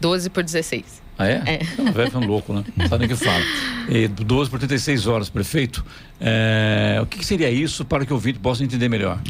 12 0.00 0.30
por 0.30 0.42
16. 0.42 1.02
Ah, 1.16 1.28
é? 1.28 1.42
É. 1.46 1.60
Não, 1.78 1.92
velho 1.92 2.10
é 2.12 2.18
um 2.18 2.26
louco, 2.26 2.52
né? 2.52 2.64
Não 2.76 2.88
sabe 2.88 3.06
nem 3.06 3.14
o 3.14 3.16
que 3.16 3.24
fala. 3.24 3.42
E 3.88 4.08
12 4.08 4.50
por 4.50 4.58
36 4.58 5.06
horas, 5.06 5.30
prefeito. 5.30 5.84
É, 6.20 6.98
o 7.00 7.06
que, 7.06 7.18
que 7.18 7.26
seria 7.26 7.50
isso 7.50 7.84
para 7.84 8.04
que 8.04 8.12
o 8.12 8.16
ouvinte 8.16 8.38
possa 8.38 8.64
entender 8.64 8.88
melhor? 8.88 9.20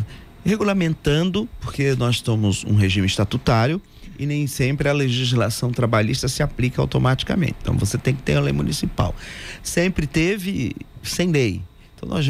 Regulamentando, 0.44 1.48
porque 1.60 1.94
nós 1.94 2.18
somos 2.18 2.64
um 2.64 2.74
regime 2.74 3.06
estatutário, 3.06 3.80
e 4.18 4.26
nem 4.26 4.46
sempre 4.46 4.88
a 4.88 4.92
legislação 4.92 5.70
trabalhista 5.70 6.28
se 6.28 6.42
aplica 6.42 6.80
automaticamente. 6.80 7.56
Então 7.60 7.76
você 7.76 7.98
tem 7.98 8.14
que 8.14 8.22
ter 8.22 8.36
a 8.36 8.40
lei 8.40 8.52
municipal. 8.52 9.14
Sempre 9.62 10.06
teve 10.06 10.74
sem 11.04 11.30
lei. 11.30 11.62
Então 12.04 12.08
nós 12.08 12.26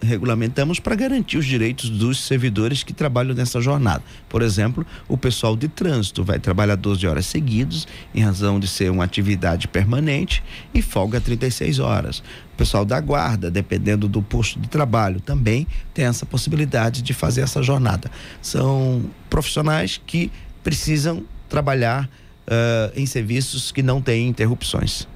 regulamentamos 0.00 0.80
para 0.80 0.94
garantir 0.94 1.36
os 1.36 1.44
direitos 1.44 1.90
dos 1.90 2.24
servidores 2.24 2.82
que 2.82 2.92
trabalham 2.92 3.34
nessa 3.34 3.60
jornada. 3.60 4.02
Por 4.28 4.40
exemplo, 4.40 4.86
o 5.08 5.18
pessoal 5.18 5.56
de 5.56 5.68
trânsito 5.68 6.24
vai 6.24 6.38
trabalhar 6.38 6.76
12 6.76 7.06
horas 7.06 7.26
seguidas, 7.26 7.86
em 8.14 8.22
razão 8.22 8.58
de 8.58 8.66
ser 8.66 8.90
uma 8.90 9.04
atividade 9.04 9.68
permanente, 9.68 10.42
e 10.72 10.80
folga 10.80 11.20
36 11.20 11.80
horas. 11.80 12.20
O 12.54 12.56
pessoal 12.56 12.84
da 12.84 13.00
guarda, 13.00 13.50
dependendo 13.50 14.08
do 14.08 14.22
posto 14.22 14.58
de 14.58 14.68
trabalho, 14.68 15.20
também 15.20 15.66
tem 15.92 16.06
essa 16.06 16.24
possibilidade 16.24 17.02
de 17.02 17.12
fazer 17.12 17.42
essa 17.42 17.62
jornada. 17.62 18.10
São 18.40 19.04
profissionais 19.28 20.00
que 20.06 20.30
precisam 20.62 21.24
trabalhar 21.48 22.08
uh, 22.46 22.92
em 22.94 23.04
serviços 23.06 23.72
que 23.72 23.82
não 23.82 24.00
têm 24.00 24.28
interrupções. 24.28 25.06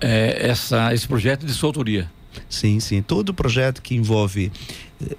É, 0.00 0.48
essa, 0.48 0.94
esse 0.94 1.08
projeto 1.08 1.44
de 1.44 1.52
sua 1.52 1.70
autoria? 1.70 2.15
Sim, 2.48 2.80
sim. 2.80 3.02
Todo 3.02 3.34
projeto 3.34 3.82
que 3.82 3.94
envolve 3.94 4.50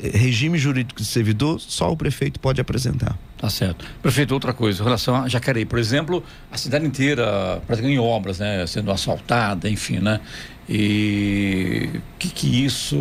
eh, 0.01 0.17
regime 0.17 0.57
jurídico 0.57 1.01
de 1.01 1.07
servidor, 1.07 1.59
só 1.59 1.91
o 1.91 1.97
prefeito 1.97 2.39
pode 2.39 2.59
apresentar. 2.59 3.17
Tá 3.37 3.49
certo. 3.49 3.85
Prefeito, 4.01 4.33
outra 4.33 4.51
coisa, 4.51 4.81
em 4.81 4.83
relação 4.83 5.15
a 5.15 5.27
Jacareí, 5.27 5.65
por 5.65 5.77
exemplo, 5.77 6.23
a 6.51 6.57
cidade 6.57 6.85
inteira 6.85 7.61
praticamente 7.67 7.99
em 7.99 8.03
obras, 8.03 8.39
né, 8.39 8.65
sendo 8.65 8.91
asfaltada, 8.91 9.69
enfim, 9.69 9.99
né? 9.99 10.19
E 10.69 11.89
que 12.19 12.29
que 12.29 12.65
isso 12.65 12.97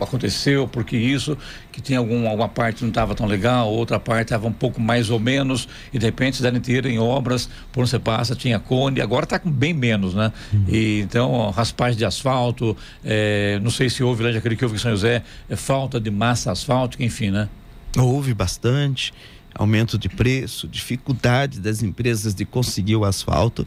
aconteceu? 0.00 0.68
Porque 0.68 0.96
isso 0.96 1.36
que 1.72 1.80
tem 1.80 1.96
algum, 1.96 2.28
alguma 2.28 2.48
parte 2.48 2.82
não 2.82 2.90
estava 2.90 3.14
tão 3.14 3.26
legal, 3.26 3.72
outra 3.72 3.98
parte 3.98 4.26
estava 4.26 4.46
um 4.46 4.52
pouco 4.52 4.80
mais 4.80 5.08
ou 5.08 5.18
menos 5.18 5.66
e 5.92 5.98
de 5.98 6.04
repente 6.04 6.36
cidade 6.36 6.56
inteira 6.56 6.88
em 6.88 6.98
obras, 6.98 7.48
por 7.72 7.80
onde 7.80 7.90
você 7.90 7.98
passa 7.98 8.36
tinha 8.36 8.58
cone, 8.58 9.00
agora 9.00 9.24
está 9.24 9.38
com 9.38 9.50
bem 9.50 9.72
menos, 9.72 10.14
né? 10.14 10.30
Uhum. 10.52 10.64
E 10.68 11.00
então 11.00 11.50
raspagem 11.50 11.96
de 11.96 12.04
asfalto, 12.04 12.76
é, 13.02 13.58
não 13.62 13.70
sei 13.70 13.88
se 13.88 14.02
houve 14.02 14.22
lá, 14.22 14.32
já 14.32 14.40
que 14.40 14.64
houve 14.64 14.76
em 14.76 14.78
São 14.78 14.90
José, 14.90 15.22
é, 15.48 15.56
falta 15.56 15.98
de 15.98 16.10
massa 16.10 16.52
asfáltica, 16.52 17.02
enfim, 17.02 17.30
né? 17.30 17.48
Houve 17.96 18.34
bastante 18.34 19.12
aumento 19.54 19.96
de 19.96 20.08
preço, 20.08 20.66
dificuldade 20.66 21.60
das 21.60 21.82
empresas 21.82 22.34
de 22.34 22.44
conseguir 22.44 22.96
o 22.96 23.04
asfalto. 23.04 23.66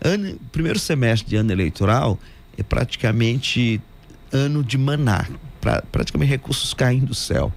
Ano, 0.00 0.38
primeiro 0.52 0.78
semestre 0.78 1.30
de 1.30 1.36
ano 1.36 1.52
eleitoral 1.52 2.18
é 2.58 2.62
praticamente 2.62 3.80
ano 4.32 4.62
de 4.62 4.76
maná, 4.76 5.26
pra, 5.60 5.80
praticamente 5.90 6.30
recursos 6.30 6.74
caem 6.74 7.00
do 7.00 7.14
céu, 7.14 7.52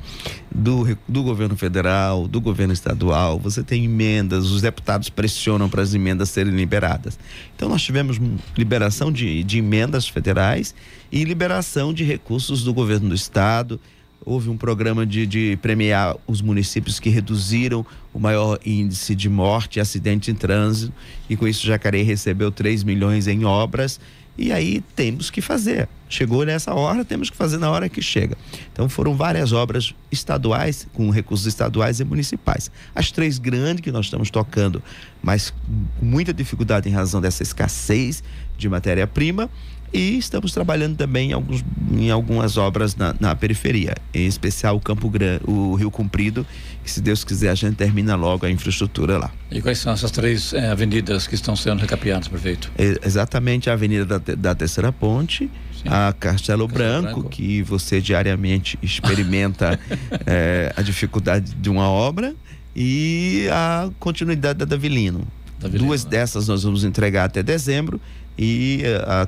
do, 0.53 0.97
do 1.07 1.23
governo 1.23 1.57
federal, 1.57 2.27
do 2.27 2.39
governo 2.39 2.73
estadual. 2.73 3.39
Você 3.39 3.63
tem 3.63 3.83
emendas, 3.83 4.51
os 4.51 4.61
deputados 4.61 5.09
pressionam 5.09 5.67
para 5.67 5.81
as 5.81 5.93
emendas 5.93 6.29
serem 6.29 6.53
liberadas. 6.53 7.19
Então, 7.55 7.67
nós 7.67 7.81
tivemos 7.81 8.21
liberação 8.57 9.11
de, 9.11 9.43
de 9.43 9.57
emendas 9.57 10.07
federais 10.07 10.73
e 11.11 11.23
liberação 11.25 11.93
de 11.93 12.03
recursos 12.03 12.63
do 12.63 12.73
governo 12.73 13.09
do 13.09 13.15
estado 13.15 13.79
houve 14.25 14.49
um 14.49 14.57
programa 14.57 15.05
de, 15.05 15.25
de, 15.25 15.57
premiar 15.61 16.15
os 16.27 16.41
municípios 16.41 16.99
que 16.99 17.09
reduziram 17.09 17.85
o 18.13 18.19
maior 18.19 18.59
índice 18.65 19.15
de 19.15 19.29
morte 19.29 19.77
e 19.77 19.79
acidente 19.79 20.29
em 20.29 20.35
trânsito, 20.35 20.93
e 21.29 21.35
com 21.35 21.47
isso 21.47 21.65
Jacareí 21.65 22.03
recebeu 22.03 22.51
3 22.51 22.83
milhões 22.83 23.27
em 23.27 23.45
obras, 23.45 23.99
e 24.41 24.51
aí 24.51 24.83
temos 24.95 25.29
que 25.29 25.39
fazer. 25.39 25.87
Chegou 26.09 26.43
nessa 26.43 26.73
hora, 26.73 27.05
temos 27.05 27.29
que 27.29 27.37
fazer 27.37 27.57
na 27.57 27.69
hora 27.69 27.87
que 27.87 28.01
chega. 28.01 28.35
Então 28.73 28.89
foram 28.89 29.15
várias 29.15 29.53
obras 29.53 29.93
estaduais, 30.11 30.87
com 30.93 31.09
recursos 31.09 31.45
estaduais 31.45 31.99
e 31.99 32.03
municipais. 32.03 32.71
As 32.95 33.11
três 33.11 33.37
grandes 33.37 33.81
que 33.81 33.91
nós 33.91 34.07
estamos 34.07 34.31
tocando, 34.31 34.81
mas 35.21 35.51
com 35.99 36.05
muita 36.05 36.33
dificuldade 36.33 36.89
em 36.89 36.91
razão 36.91 37.21
dessa 37.21 37.43
escassez 37.43 38.23
de 38.57 38.67
matéria-prima, 38.67 39.49
e 39.93 40.17
estamos 40.17 40.53
trabalhando 40.53 40.95
também 40.95 41.31
em, 41.31 41.33
alguns, 41.33 41.63
em 41.91 42.09
algumas 42.09 42.55
obras 42.55 42.95
na, 42.95 43.13
na 43.19 43.35
periferia, 43.35 43.93
em 44.13 44.25
especial 44.25 44.77
o 44.77 44.79
Campo 44.79 45.09
Grande, 45.09 45.41
o 45.45 45.75
Rio 45.75 45.91
Comprido, 45.91 46.47
que 46.83 46.91
se 46.91 47.01
Deus 47.01 47.23
quiser 47.23 47.49
a 47.49 47.55
gente 47.55 47.75
termina 47.75 48.15
logo 48.15 48.45
a 48.45 48.49
infraestrutura 48.49 49.17
lá. 49.17 49.31
E 49.49 49.61
quais 49.61 49.77
são 49.77 49.93
essas 49.93 50.11
três 50.11 50.53
eh, 50.53 50.69
avenidas 50.69 51.27
que 51.27 51.35
estão 51.35 51.55
sendo 51.55 51.79
recapeadas, 51.79 52.27
prefeito? 52.27 52.71
É, 52.77 52.99
exatamente 53.05 53.69
a 53.69 53.73
Avenida 53.73 54.05
da, 54.05 54.35
da 54.35 54.55
Terceira 54.55 54.91
Ponte, 54.91 55.49
Sim. 55.73 55.87
a 55.87 56.13
Castelo, 56.13 56.67
Castelo 56.67 56.67
Branco, 56.67 57.21
Branco, 57.21 57.29
que 57.29 57.61
você 57.61 58.01
diariamente 58.01 58.77
experimenta 58.83 59.79
é, 60.25 60.73
a 60.77 60.81
dificuldade 60.81 61.53
de 61.53 61.69
uma 61.69 61.89
obra, 61.89 62.35
e 62.75 63.47
a 63.51 63.89
continuidade 63.99 64.59
da 64.59 64.65
Davilino. 64.65 65.27
Davilino 65.59 65.87
Duas 65.87 66.03
né? 66.05 66.11
dessas 66.11 66.47
nós 66.47 66.63
vamos 66.63 66.83
entregar 66.83 67.25
até 67.25 67.43
dezembro 67.43 67.99
e 68.37 68.81
eh, 68.83 68.95
a 69.05 69.27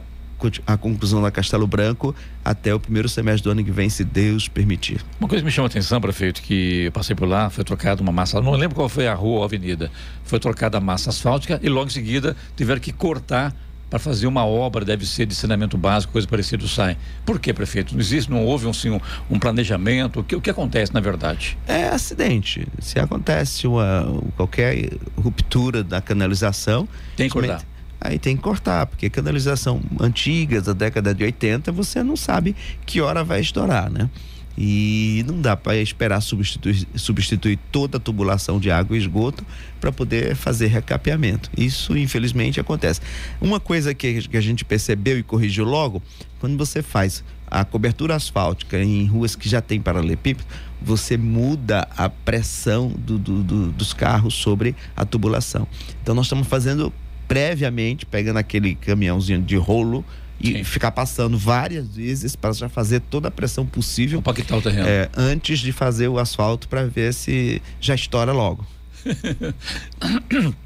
a 0.65 0.77
conclusão 0.77 1.21
da 1.21 1.32
Castelo 1.32 1.67
Branco 1.67 2.15
até 2.43 2.73
o 2.73 2.79
primeiro 2.79 3.08
semestre 3.08 3.43
do 3.43 3.51
ano 3.51 3.63
que 3.63 3.71
vem, 3.71 3.89
se 3.89 4.03
Deus 4.03 4.47
permitir. 4.47 5.03
Uma 5.19 5.29
coisa 5.29 5.41
que 5.41 5.45
me 5.45 5.51
chama 5.51 5.67
a 5.67 5.69
atenção, 5.69 5.99
prefeito, 6.01 6.41
que 6.41 6.86
eu 6.86 6.91
passei 6.91 7.15
por 7.15 7.27
lá, 7.27 7.49
foi 7.49 7.63
trocada 7.63 8.01
uma 8.01 8.12
massa, 8.12 8.41
não 8.41 8.51
lembro 8.51 8.75
qual 8.75 8.89
foi 8.89 9.08
a 9.08 9.13
rua 9.13 9.38
ou 9.38 9.41
a 9.43 9.45
avenida, 9.45 9.91
foi 10.23 10.39
trocada 10.39 10.77
a 10.77 10.82
massa 10.82 11.10
asfáltica 11.10 11.60
e 11.62 11.69
logo 11.69 11.88
em 11.88 11.93
seguida 11.93 12.36
tiveram 12.56 12.82
que 12.82 12.91
cortar 12.91 13.56
para 13.93 13.99
fazer 13.99 14.25
uma 14.25 14.43
obra, 14.43 14.84
deve 14.84 15.06
ser 15.06 15.27
de 15.27 15.36
saneamento 15.36 15.77
básico, 15.77 16.13
coisa 16.13 16.27
parecida, 16.27 16.67
sai. 16.67 16.97
Por 17.23 17.39
que, 17.39 17.53
prefeito? 17.53 17.93
Não 17.93 18.01
existe, 18.01 18.32
não 18.32 18.43
houve 18.43 18.67
assim, 18.67 18.89
um, 18.89 18.99
um 19.29 19.38
planejamento? 19.38 20.21
O 20.21 20.23
que, 20.23 20.36
o 20.36 20.41
que 20.41 20.49
acontece, 20.49 20.91
na 20.91 20.99
verdade? 20.99 21.56
É 21.67 21.89
acidente. 21.89 22.67
Se 22.79 22.97
acontece 22.97 23.67
uma, 23.67 24.19
qualquer 24.36 24.93
ruptura 25.15 25.84
da 25.84 26.01
canalização... 26.01 26.88
Tem 27.15 27.27
que 27.27 27.34
cortar 27.34 27.62
aí 28.03 28.19
tem 28.19 28.35
que 28.35 28.43
cortar, 28.43 28.85
porque 28.85 29.09
canalização 29.09 29.81
antiga 29.99 30.61
da 30.61 30.73
década 30.73 31.15
de 31.15 31.23
80, 31.23 31.71
você 31.71 32.03
não 32.03 32.17
sabe 32.17 32.53
que 32.85 32.99
hora 32.99 33.23
vai 33.23 33.39
estourar, 33.39 33.89
né? 33.89 34.09
E 34.55 35.23
não 35.25 35.41
dá 35.41 35.57
para 35.57 35.77
esperar 35.77 36.21
substituir, 36.21 36.85
substituir 36.95 37.57
toda 37.71 37.97
a 37.97 37.99
tubulação 37.99 38.59
de 38.59 38.69
água 38.69 38.95
e 38.95 38.99
esgoto 38.99 39.43
para 39.81 39.91
poder 39.91 40.35
fazer 40.35 40.67
recapeamento. 40.67 41.49
Isso, 41.57 41.97
infelizmente, 41.97 42.59
acontece. 42.59 43.01
Uma 43.41 43.59
coisa 43.59 43.95
que, 43.95 44.27
que 44.27 44.37
a 44.37 44.41
gente 44.41 44.63
percebeu 44.63 45.17
e 45.17 45.23
corrigiu 45.23 45.65
logo, 45.65 46.03
quando 46.39 46.55
você 46.55 46.83
faz 46.83 47.23
a 47.49 47.65
cobertura 47.65 48.15
asfáltica 48.15 48.79
em 48.79 49.05
ruas 49.05 49.35
que 49.35 49.49
já 49.49 49.61
tem 49.61 49.81
paralelepípedo, 49.81 50.47
você 50.81 51.17
muda 51.17 51.87
a 51.95 52.09
pressão 52.09 52.89
do, 52.89 53.17
do, 53.17 53.43
do, 53.43 53.71
dos 53.71 53.93
carros 53.93 54.35
sobre 54.35 54.75
a 54.95 55.05
tubulação. 55.05 55.67
Então, 56.01 56.13
nós 56.13 56.25
estamos 56.25 56.47
fazendo 56.47 56.93
previamente, 57.33 58.05
pegando 58.05 58.37
aquele 58.37 58.75
caminhãozinho 58.75 59.41
de 59.41 59.55
rolo 59.55 60.05
e 60.39 60.51
Sim. 60.51 60.63
ficar 60.63 60.91
passando 60.91 61.35
várias 61.35 61.95
vezes 61.95 62.35
para 62.35 62.53
já 62.53 62.69
fazer 62.69 62.99
toda 62.99 63.29
a 63.29 63.31
pressão 63.31 63.65
possível. 63.65 64.19
Compactar 64.19 64.59
o 64.59 64.61
terreno. 64.61 64.87
É, 64.87 65.09
antes 65.17 65.57
de 65.57 65.71
fazer 65.71 66.07
o 66.09 66.19
asfalto 66.19 66.67
para 66.67 66.85
ver 66.85 67.11
se 67.11 67.59
já 67.81 67.95
estoura 67.95 68.31
logo. 68.31 68.67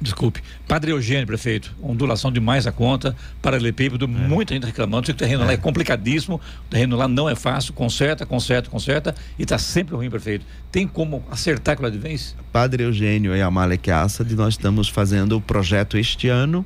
Desculpe. 0.00 0.40
Padre 0.68 0.92
Eugênio, 0.92 1.26
prefeito, 1.26 1.74
ondulação 1.82 2.30
demais 2.30 2.68
a 2.68 2.72
conta, 2.72 3.16
paralelepípedo, 3.42 4.04
é. 4.04 4.08
muita 4.08 4.54
gente 4.54 4.64
reclamando. 4.64 5.10
O 5.10 5.14
terreno 5.14 5.42
é. 5.42 5.46
lá 5.46 5.52
é 5.52 5.56
complicadíssimo, 5.56 6.36
o 6.36 6.70
terreno 6.70 6.96
lá 6.96 7.08
não 7.08 7.28
é 7.28 7.34
fácil, 7.34 7.72
conserta, 7.72 8.24
conserta, 8.24 8.70
conserta 8.70 9.14
e 9.36 9.42
está 9.42 9.58
sempre 9.58 9.96
ruim, 9.96 10.08
prefeito. 10.08 10.46
Tem 10.70 10.86
como 10.86 11.24
acertar 11.30 11.72
aquilo 11.72 11.90
de 11.90 11.98
vez? 11.98 12.36
Padre 12.52 12.84
Eugênio 12.84 13.34
e 13.34 13.42
a 13.42 13.50
Malek 13.50 13.90
Assad, 13.90 14.32
nós 14.36 14.54
estamos 14.54 14.88
fazendo 14.88 15.36
o 15.36 15.40
projeto 15.40 15.98
este 15.98 16.28
ano, 16.28 16.64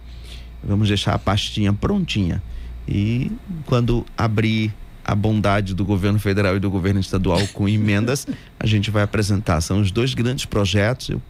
vamos 0.63 0.89
deixar 0.89 1.15
a 1.15 1.19
pastinha 1.19 1.73
prontinha. 1.73 2.43
E 2.87 3.33
quando 3.65 4.05
abrir 4.19 4.75
a 5.05 5.15
bondade 5.15 5.75
do 5.75 5.85
governo 5.85 6.19
federal 6.19 6.57
e 6.57 6.61
do 6.61 6.71
governo 6.71 7.01
estadual 7.01 7.41
com 7.55 7.67
emendas, 7.67 8.27
a 8.61 8.67
gente 8.67 8.91
vai 8.91 9.03
apresentar. 9.03 9.61
São 9.63 9.81
os 9.81 9.91
dois 9.91 10.13
grandes 10.13 10.45
projetos. 10.45 11.09
Eu 11.09 11.23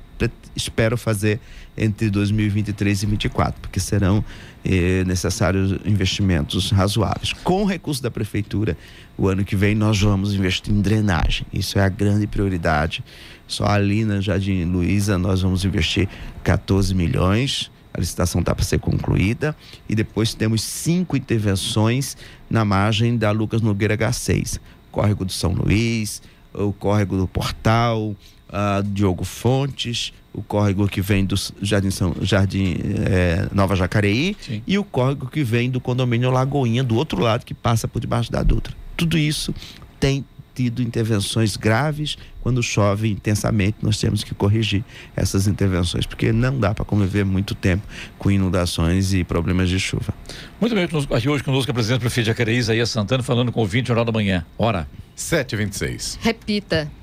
espero 0.54 0.96
fazer 0.96 1.40
entre 1.76 2.10
2023 2.10 3.02
e 3.02 3.06
2024, 3.06 3.60
porque 3.60 3.80
serão 3.80 4.24
eh, 4.64 5.02
necessários 5.04 5.78
investimentos 5.84 6.70
razoáveis. 6.70 7.32
Com 7.32 7.62
o 7.62 7.66
recurso 7.66 8.02
da 8.02 8.10
prefeitura, 8.10 8.76
o 9.16 9.28
ano 9.28 9.44
que 9.44 9.56
vem 9.56 9.74
nós 9.74 10.00
vamos 10.00 10.34
investir 10.34 10.72
em 10.72 10.80
drenagem. 10.80 11.46
Isso 11.52 11.78
é 11.78 11.82
a 11.82 11.88
grande 11.88 12.26
prioridade. 12.26 13.02
Só 13.46 13.66
ali 13.66 14.04
na 14.04 14.20
Jardim 14.20 14.64
Luiza 14.64 15.18
nós 15.18 15.42
vamos 15.42 15.64
investir 15.64 16.08
14 16.44 16.94
milhões. 16.94 17.70
A 17.94 18.00
licitação 18.00 18.40
está 18.40 18.54
para 18.54 18.64
ser 18.64 18.78
concluída 18.78 19.54
e 19.86 19.94
depois 19.94 20.32
temos 20.32 20.62
cinco 20.62 21.14
intervenções 21.16 22.16
na 22.48 22.64
margem 22.64 23.18
da 23.18 23.30
Lucas 23.30 23.60
Nogueira 23.60 23.96
H6, 23.96 24.58
córrego 24.90 25.26
do 25.26 25.32
São 25.32 25.52
Luís, 25.52 26.22
o 26.54 26.72
córrego 26.72 27.16
do 27.18 27.28
Portal, 27.28 28.14
uh, 28.52 28.82
Diogo 28.82 29.24
Fontes, 29.24 30.12
o 30.32 30.42
córrego 30.42 30.86
que 30.88 31.00
vem 31.00 31.24
do 31.24 31.34
Jardim, 31.60 31.90
São, 31.90 32.14
Jardim 32.20 32.76
é, 33.04 33.48
Nova 33.52 33.74
Jacareí 33.76 34.36
Sim. 34.40 34.62
e 34.66 34.78
o 34.78 34.84
córrego 34.84 35.26
que 35.26 35.42
vem 35.42 35.70
do 35.70 35.80
condomínio 35.80 36.30
Lagoinha, 36.30 36.82
do 36.82 36.96
outro 36.96 37.20
lado, 37.20 37.44
que 37.44 37.54
passa 37.54 37.86
por 37.86 38.00
debaixo 38.00 38.30
da 38.30 38.42
Dutra. 38.42 38.74
Tudo 38.96 39.18
isso 39.18 39.54
tem 39.98 40.24
tido 40.54 40.82
intervenções 40.82 41.56
graves. 41.56 42.16
Quando 42.42 42.62
chove 42.62 43.10
intensamente, 43.10 43.78
nós 43.82 43.98
temos 43.98 44.24
que 44.24 44.34
corrigir 44.34 44.84
essas 45.14 45.46
intervenções, 45.46 46.06
porque 46.06 46.32
não 46.32 46.58
dá 46.58 46.74
para 46.74 46.84
conviver 46.84 47.24
muito 47.24 47.54
tempo 47.54 47.86
com 48.18 48.30
inundações 48.30 49.14
e 49.14 49.22
problemas 49.22 49.68
de 49.68 49.78
chuva. 49.78 50.12
Muito 50.60 50.74
bem, 50.74 50.84
aqui 50.84 51.28
hoje 51.28 51.44
conosco 51.44 51.70
a 51.70 51.74
presidente 51.74 51.98
do 51.98 52.02
prefeito 52.02 52.24
de 52.24 52.30
Jacareí, 52.32 52.56
Isaías 52.58 52.90
Santana, 52.90 53.22
falando 53.22 53.52
com 53.52 53.62
o 53.62 53.66
20 53.66 53.86
Jornal 53.86 54.04
da 54.04 54.12
Manhã. 54.12 54.44
Hora. 54.58 54.88
7h26. 55.16 56.18
Repita. 56.20 56.90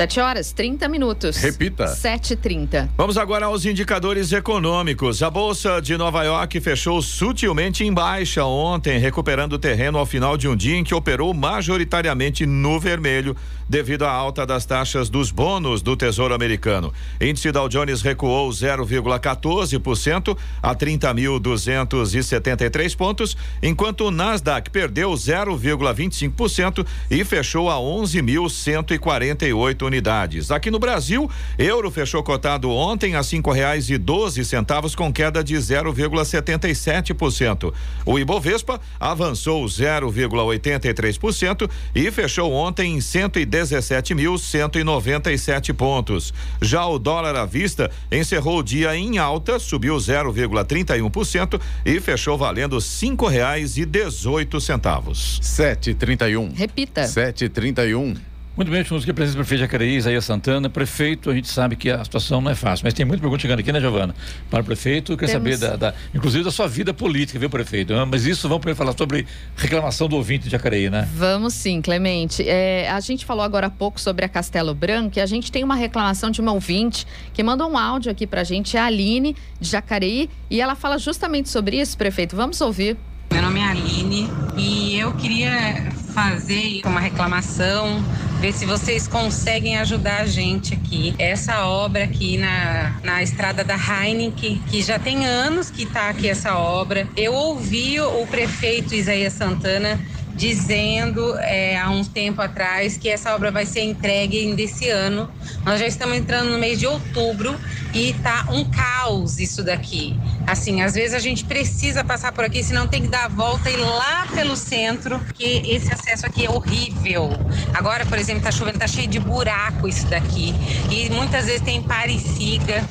7 0.00 0.18
horas 0.18 0.50
30 0.52 0.88
minutos. 0.88 1.36
Repita. 1.36 1.84
7h30. 1.84 2.88
Vamos 2.96 3.18
agora 3.18 3.44
aos 3.44 3.66
indicadores 3.66 4.32
econômicos. 4.32 5.22
A 5.22 5.28
Bolsa 5.28 5.78
de 5.78 5.94
Nova 5.98 6.24
York 6.24 6.58
fechou 6.58 7.02
sutilmente 7.02 7.84
em 7.84 7.92
baixa 7.92 8.42
ontem, 8.46 8.98
recuperando 8.98 9.58
terreno 9.58 9.98
ao 9.98 10.06
final 10.06 10.38
de 10.38 10.48
um 10.48 10.56
dia 10.56 10.76
em 10.76 10.84
que 10.84 10.94
operou 10.94 11.34
majoritariamente 11.34 12.46
no 12.46 12.80
vermelho 12.80 13.36
devido 13.68 14.06
à 14.06 14.10
alta 14.10 14.46
das 14.46 14.64
taxas 14.64 15.10
dos 15.10 15.30
bônus 15.30 15.82
do 15.82 15.94
Tesouro 15.94 16.32
Americano. 16.34 16.94
Índice 17.20 17.52
Dow 17.52 17.68
Jones 17.68 18.00
recuou 18.00 18.48
0,14% 18.48 20.34
a 20.62 20.74
30.273 20.74 22.96
pontos, 22.96 23.36
enquanto 23.62 24.06
o 24.06 24.10
Nasdaq 24.10 24.70
perdeu 24.70 25.12
0,25% 25.12 26.86
e 27.10 27.22
fechou 27.22 27.68
a 27.70 27.76
11.148 27.76 29.89
unidades. 29.90 30.50
Aqui 30.50 30.70
no 30.70 30.78
Brasil, 30.78 31.30
euro 31.58 31.90
fechou 31.90 32.22
cotado 32.22 32.70
ontem 32.70 33.14
a 33.14 33.22
cinco 33.22 33.52
reais 33.52 33.90
e 33.90 33.98
doze 33.98 34.42
centavos 34.44 34.94
com 34.94 35.12
queda 35.12 35.44
de 35.44 35.54
0,77%. 35.54 37.72
O 38.04 38.18
Ibovespa 38.18 38.80
avançou 38.98 39.64
0,83% 39.64 41.70
e 41.94 42.10
fechou 42.10 42.52
ontem 42.52 42.96
em 42.96 43.00
110 43.00 43.50
17.197 43.50 45.74
pontos. 45.74 46.32
Já 46.60 46.86
o 46.86 46.98
dólar 46.98 47.36
à 47.36 47.44
vista 47.44 47.90
encerrou 48.10 48.58
o 48.58 48.62
dia 48.62 48.96
em 48.96 49.18
alta, 49.18 49.58
subiu 49.58 49.96
0,31% 49.96 51.60
e 51.84 52.00
fechou 52.00 52.38
valendo 52.38 52.80
cinco 52.80 53.26
reais 53.26 53.76
e 53.76 53.84
dezoito 53.84 54.58
centavos. 54.60 55.40
7,31. 55.42 56.54
Repita. 56.54 57.02
7,31. 57.02 58.29
Muito 58.56 58.70
bem, 58.70 58.82
estamos 58.82 59.04
aqui 59.04 59.12
presença 59.14 59.36
do 59.36 59.38
prefeito 59.38 59.60
Jacareí, 59.60 59.96
Isaías 59.96 60.24
Santana. 60.24 60.68
Prefeito, 60.68 61.30
a 61.30 61.34
gente 61.34 61.48
sabe 61.48 61.76
que 61.76 61.88
a 61.88 62.02
situação 62.04 62.42
não 62.42 62.50
é 62.50 62.54
fácil, 62.54 62.84
mas 62.84 62.92
tem 62.92 63.06
muita 63.06 63.20
pergunta 63.22 63.40
chegando 63.40 63.60
aqui, 63.60 63.72
né, 63.72 63.80
Giovana? 63.80 64.14
Para 64.50 64.60
o 64.60 64.64
prefeito, 64.64 65.16
quer 65.16 65.28
Temos. 65.28 65.56
saber 65.56 65.56
da, 65.56 65.76
da- 65.76 65.94
inclusive 66.12 66.44
da 66.44 66.50
sua 66.50 66.66
vida 66.66 66.92
política, 66.92 67.38
viu, 67.38 67.48
prefeito? 67.48 67.94
Ah, 67.94 68.04
Mas 68.04 68.26
isso, 68.26 68.48
vamos 68.48 68.60
primeiro 68.60 68.76
falar 68.76 68.92
sobre 68.98 69.24
reclamação 69.56 70.08
do 70.08 70.16
ouvinte 70.16 70.44
de 70.44 70.50
Jacareí, 70.50 70.90
né? 70.90 71.08
Vamos 71.14 71.54
sim, 71.54 71.80
Clemente. 71.80 72.46
É, 72.46 72.90
a 72.90 73.00
gente 73.00 73.24
falou 73.24 73.42
agora 73.44 73.68
há 73.68 73.70
pouco 73.70 73.98
sobre 73.98 74.26
a 74.26 74.28
Castelo 74.28 74.74
Branco 74.74 75.18
e 75.18 75.22
a 75.22 75.26
gente 75.26 75.50
tem 75.50 75.64
uma 75.64 75.76
reclamação 75.76 76.30
de 76.30 76.40
uma 76.42 76.52
ouvinte 76.52 77.06
que 77.32 77.42
mandou 77.42 77.70
um 77.70 77.78
áudio 77.78 78.10
aqui 78.12 78.26
pra 78.26 78.44
gente, 78.44 78.76
é 78.76 78.80
a 78.80 78.86
Aline 78.86 79.34
de 79.58 79.70
Jacareí, 79.70 80.28
e 80.50 80.60
ela 80.60 80.74
fala 80.74 80.98
justamente 80.98 81.48
sobre 81.48 81.80
isso, 81.80 81.96
prefeito. 81.96 82.36
Vamos 82.36 82.60
ouvir. 82.60 82.98
Meu 83.32 83.42
nome 83.42 83.60
é 83.60 83.64
Aline 83.64 84.28
e 84.56 84.98
eu 84.98 85.12
queria 85.12 85.90
fazer 86.12 86.82
uma 86.84 87.00
reclamação, 87.00 88.02
ver 88.40 88.52
se 88.52 88.66
vocês 88.66 89.06
conseguem 89.06 89.78
ajudar 89.78 90.22
a 90.22 90.26
gente 90.26 90.74
aqui. 90.74 91.14
Essa 91.18 91.64
obra 91.64 92.04
aqui 92.04 92.36
na, 92.36 92.98
na 93.02 93.22
estrada 93.22 93.62
da 93.62 93.76
Heineken, 93.76 94.60
que 94.68 94.82
já 94.82 94.98
tem 94.98 95.26
anos 95.26 95.70
que 95.70 95.84
está 95.84 96.08
aqui 96.08 96.28
essa 96.28 96.56
obra. 96.56 97.08
Eu 97.16 97.32
ouvi 97.32 98.00
o 98.00 98.26
prefeito 98.26 98.94
Isaías 98.94 99.34
Santana 99.34 99.98
dizendo 100.34 101.36
é, 101.38 101.78
há 101.78 101.90
um 101.90 102.02
tempo 102.02 102.40
atrás 102.40 102.96
que 102.96 103.08
essa 103.08 103.34
obra 103.34 103.50
vai 103.50 103.66
ser 103.66 103.82
entregue 103.82 104.38
ainda 104.38 104.62
esse 104.62 104.88
ano. 104.88 105.30
Nós 105.64 105.78
já 105.78 105.86
estamos 105.86 106.16
entrando 106.16 106.50
no 106.50 106.58
mês 106.58 106.78
de 106.78 106.86
outubro 106.86 107.54
e 107.92 108.14
tá 108.22 108.46
um 108.50 108.64
caos 108.64 109.38
isso 109.38 109.62
daqui. 109.62 110.18
Assim, 110.46 110.82
às 110.82 110.94
vezes 110.94 111.14
a 111.14 111.18
gente 111.18 111.44
precisa 111.44 112.02
passar 112.02 112.32
por 112.32 112.44
aqui, 112.44 112.62
senão 112.62 112.86
tem 112.88 113.02
que 113.02 113.08
dar 113.08 113.26
a 113.26 113.28
volta 113.28 113.70
e 113.70 113.74
ir 113.74 113.76
lá 113.84 114.26
pelo 114.34 114.56
centro, 114.56 115.18
porque 115.20 115.62
esse 115.64 115.92
acesso 115.92 116.26
aqui 116.26 116.46
é 116.46 116.50
horrível. 116.50 117.30
Agora, 117.72 118.04
por 118.04 118.18
exemplo, 118.18 118.42
tá 118.42 118.50
chovendo, 118.50 118.78
tá 118.78 118.86
cheio 118.88 119.06
de 119.06 119.20
buraco 119.20 119.86
isso 119.86 120.06
daqui. 120.08 120.54
E 120.90 121.08
muitas 121.10 121.46
vezes 121.46 121.60
tem 121.60 121.80
pare 121.82 122.18
siga. 122.18 122.84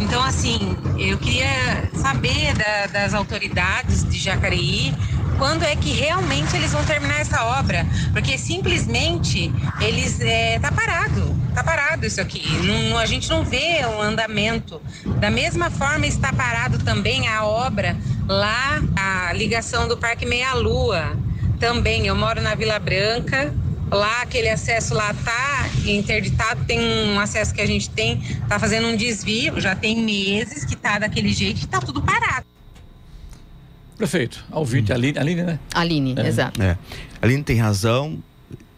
Então, 0.00 0.22
assim, 0.22 0.76
eu 0.98 1.18
queria 1.18 1.90
saber 1.94 2.54
da- 2.54 2.86
das 2.86 3.14
autoridades 3.14 4.04
de 4.04 4.18
Jacareí 4.18 4.94
quando 5.38 5.64
é 5.64 5.74
que 5.76 5.92
realmente 5.92 6.56
eles 6.56 6.72
vão 6.72 6.84
terminar 6.84 7.20
essa 7.20 7.44
obra, 7.44 7.86
porque 8.12 8.38
simplesmente 8.38 9.52
eles 9.80 10.20
é, 10.20 10.58
tá 10.58 10.70
parado, 10.70 11.36
tá 11.54 11.62
parado 11.62 12.06
isso 12.06 12.20
aqui. 12.20 12.42
Não- 12.64 12.98
a 12.98 13.06
gente 13.06 13.28
não 13.28 13.44
vê 13.44 13.80
o 13.84 14.00
andamento. 14.00 14.80
Da 15.18 15.30
mesma 15.30 15.70
forma 15.70 16.06
está 16.06 16.32
parado 16.32 16.78
também 16.78 17.28
a 17.28 17.44
obra 17.44 17.96
lá, 18.28 18.82
a 18.96 19.32
ligação 19.32 19.88
do 19.88 19.96
Parque 19.96 20.24
Meia 20.26 20.54
Lua. 20.54 21.16
Também 21.58 22.06
eu 22.06 22.16
moro 22.16 22.40
na 22.40 22.54
Vila 22.54 22.78
Branca. 22.78 23.52
Lá 23.90 24.22
aquele 24.22 24.48
acesso 24.48 24.94
lá 24.94 25.14
tá 25.14 25.68
interditado, 25.84 26.64
tem 26.64 26.80
um 26.80 27.20
acesso 27.20 27.54
que 27.54 27.60
a 27.60 27.66
gente 27.66 27.88
tem, 27.90 28.20
tá 28.48 28.58
fazendo 28.58 28.88
um 28.88 28.96
desvio, 28.96 29.60
já 29.60 29.76
tem 29.76 29.96
meses 29.96 30.64
que 30.64 30.74
tá 30.74 30.98
daquele 30.98 31.32
jeito 31.32 31.62
e 31.62 31.66
tá 31.66 31.80
tudo 31.80 32.02
parado. 32.02 32.53
Prefeito, 34.04 34.44
a 34.52 34.58
ouvinte, 34.58 34.92
Aline, 34.92 35.18
Aline, 35.18 35.42
né? 35.42 35.58
Aline, 35.72 36.14
É. 36.18 36.26
exato. 36.26 36.62
É. 36.62 36.76
Aline 37.22 37.42
tem 37.42 37.56
razão, 37.56 38.18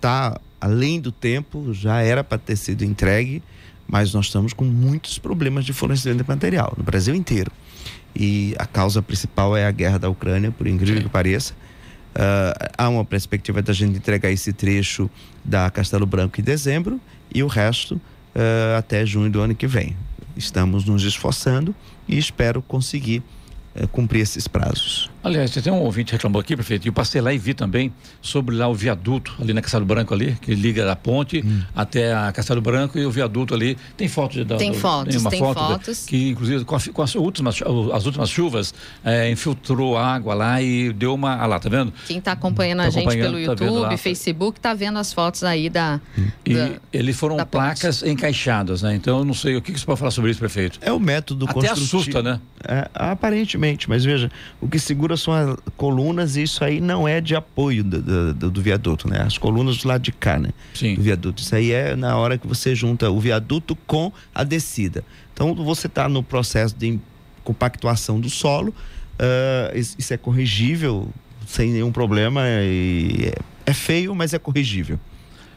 tá 0.00 0.40
além 0.60 1.00
do 1.00 1.10
tempo, 1.10 1.74
já 1.74 2.00
era 2.00 2.22
para 2.22 2.38
ter 2.38 2.54
sido 2.54 2.84
entregue, 2.84 3.42
mas 3.88 4.14
nós 4.14 4.26
estamos 4.26 4.52
com 4.52 4.64
muitos 4.64 5.18
problemas 5.18 5.64
de 5.64 5.72
fornecimento 5.72 6.22
de 6.22 6.28
material 6.28 6.72
no 6.78 6.84
Brasil 6.84 7.12
inteiro. 7.12 7.50
E 8.14 8.54
a 8.56 8.66
causa 8.66 9.02
principal 9.02 9.56
é 9.56 9.66
a 9.66 9.70
guerra 9.72 9.98
da 9.98 10.08
Ucrânia, 10.08 10.52
por 10.52 10.68
incrível 10.68 11.02
que 11.02 11.08
pareça. 11.08 11.54
Ah, 12.14 12.70
há 12.78 12.88
uma 12.88 13.04
perspectiva 13.04 13.60
da 13.60 13.72
gente 13.72 13.96
entregar 13.96 14.30
esse 14.30 14.52
trecho 14.52 15.10
da 15.44 15.68
Castelo 15.70 16.06
Branco 16.06 16.40
em 16.40 16.44
dezembro 16.44 17.00
e 17.34 17.42
o 17.42 17.48
resto 17.48 18.00
ah, 18.32 18.78
até 18.78 19.04
junho 19.04 19.28
do 19.28 19.40
ano 19.40 19.56
que 19.56 19.66
vem. 19.66 19.96
Estamos 20.36 20.84
nos 20.84 21.02
esforçando 21.02 21.74
e 22.06 22.16
espero 22.16 22.62
conseguir 22.62 23.24
eh, 23.76 23.86
cumprir 23.92 24.20
esses 24.20 24.48
prazos. 24.48 25.10
Aliás, 25.26 25.50
tem 25.50 25.72
um 25.72 25.80
ouvinte 25.80 26.06
que 26.06 26.12
reclamou 26.12 26.40
aqui, 26.40 26.54
prefeito, 26.54 26.86
e 26.86 26.88
eu 26.88 26.92
passei 26.92 27.20
lá 27.20 27.32
e 27.32 27.38
vi 27.38 27.52
também 27.52 27.92
sobre 28.22 28.54
lá 28.54 28.68
o 28.68 28.74
viaduto, 28.74 29.34
ali 29.40 29.52
na 29.52 29.60
Castelo 29.60 29.84
Branco 29.84 30.14
ali, 30.14 30.36
que 30.40 30.54
liga 30.54 30.84
da 30.84 30.94
ponte 30.94 31.44
até 31.74 32.14
a 32.14 32.30
Castelo 32.30 32.60
Branco 32.60 32.96
e 32.96 33.04
o 33.04 33.10
viaduto 33.10 33.52
ali. 33.52 33.76
Tem 33.96 34.06
foto 34.06 34.44
da, 34.44 34.56
Tem 34.56 34.72
fotos, 34.72 35.16
uma 35.16 35.28
tem 35.30 35.40
foto 35.40 35.54
da- 35.58 35.66
fotos. 35.70 36.04
que 36.06 36.28
inclusive 36.28 36.64
com, 36.64 36.76
a 36.76 36.80
com 36.92 37.02
as, 37.02 37.14
últimas, 37.16 37.58
as 37.92 38.06
últimas 38.06 38.30
chuvas 38.30 38.72
eh, 39.04 39.28
infiltrou 39.30 39.98
água 39.98 40.32
lá 40.32 40.62
e 40.62 40.92
deu 40.92 41.12
uma. 41.14 41.34
Ah 41.34 41.46
lá, 41.46 41.58
tá 41.58 41.68
vendo? 41.68 41.92
Quem 42.06 42.18
está 42.18 42.30
acompanhando 42.32 42.80
a 42.80 42.84
Tá 42.84 42.90
gente 42.90 43.00
acompanhando, 43.08 43.32
pelo 43.34 43.56
tá 43.56 43.64
YouTube, 43.64 43.80
lá. 43.80 43.96
Facebook, 43.96 44.60
tá 44.60 44.74
vendo 44.74 44.98
as 44.98 45.12
fotos 45.12 45.42
aí 45.42 45.68
da. 45.68 46.00
E 46.44 46.54
da- 46.54 46.70
eles 46.92 47.16
foram 47.18 47.36
da 47.36 47.44
ponte. 47.44 47.52
placas 47.62 48.02
encaixadas, 48.04 48.82
né? 48.82 48.94
Então 48.94 49.18
eu 49.18 49.24
não 49.24 49.34
sei 49.34 49.56
o 49.56 49.60
que, 49.62 49.72
que 49.72 49.80
você 49.80 49.84
pode 49.86 49.98
falar 49.98 50.12
sobre 50.12 50.30
isso, 50.30 50.38
prefeito. 50.38 50.78
É 50.82 50.92
o 50.92 51.00
método 51.00 51.46
Até 51.46 51.54
construtivo. 51.54 51.82
assusta, 51.84 52.22
né? 52.22 52.40
É, 52.68 52.88
aparentemente, 52.94 53.88
mas 53.88 54.04
veja, 54.04 54.30
o 54.60 54.68
que 54.68 54.78
segura 54.78 55.15
são 55.16 55.32
as 55.32 55.56
colunas 55.76 56.36
e 56.36 56.42
isso 56.42 56.62
aí 56.64 56.80
não 56.80 57.06
é 57.06 57.20
de 57.20 57.34
apoio 57.34 57.82
do, 57.84 58.32
do- 58.34 58.50
do- 58.50 58.62
viaduto, 58.62 59.08
né? 59.08 59.22
As 59.22 59.36
colunas 59.38 59.76
do 59.78 59.88
lado 59.88 60.02
de 60.02 60.12
cá, 60.12 60.38
né? 60.38 60.50
Sim. 60.74 60.94
Do 60.94 61.02
viaduto. 61.02 61.42
Isso 61.42 61.54
aí 61.54 61.72
é 61.72 61.94
na 61.96 62.16
hora 62.16 62.36
que 62.38 62.46
você 62.46 62.74
junta 62.74 63.10
o 63.10 63.18
viaduto 63.20 63.74
com 63.86 64.12
a 64.34 64.42
descida. 64.44 65.04
Então 65.34 65.54
você 65.54 65.86
está 65.86 66.08
no 66.08 66.22
processo 66.22 66.74
de 66.76 66.98
compactuação 67.44 68.20
do 68.20 68.28
solo, 68.30 68.74
isso 69.74 69.94
isso 69.98 70.12
é 70.12 70.16
corrigível 70.16 71.08
sem 71.46 71.70
nenhum 71.72 71.92
problema 71.92 72.42
e 72.62 73.30
é, 73.66 73.70
é 73.70 73.72
feio, 73.72 74.14
mas 74.14 74.34
é 74.34 74.38
corrigível. 74.38 74.98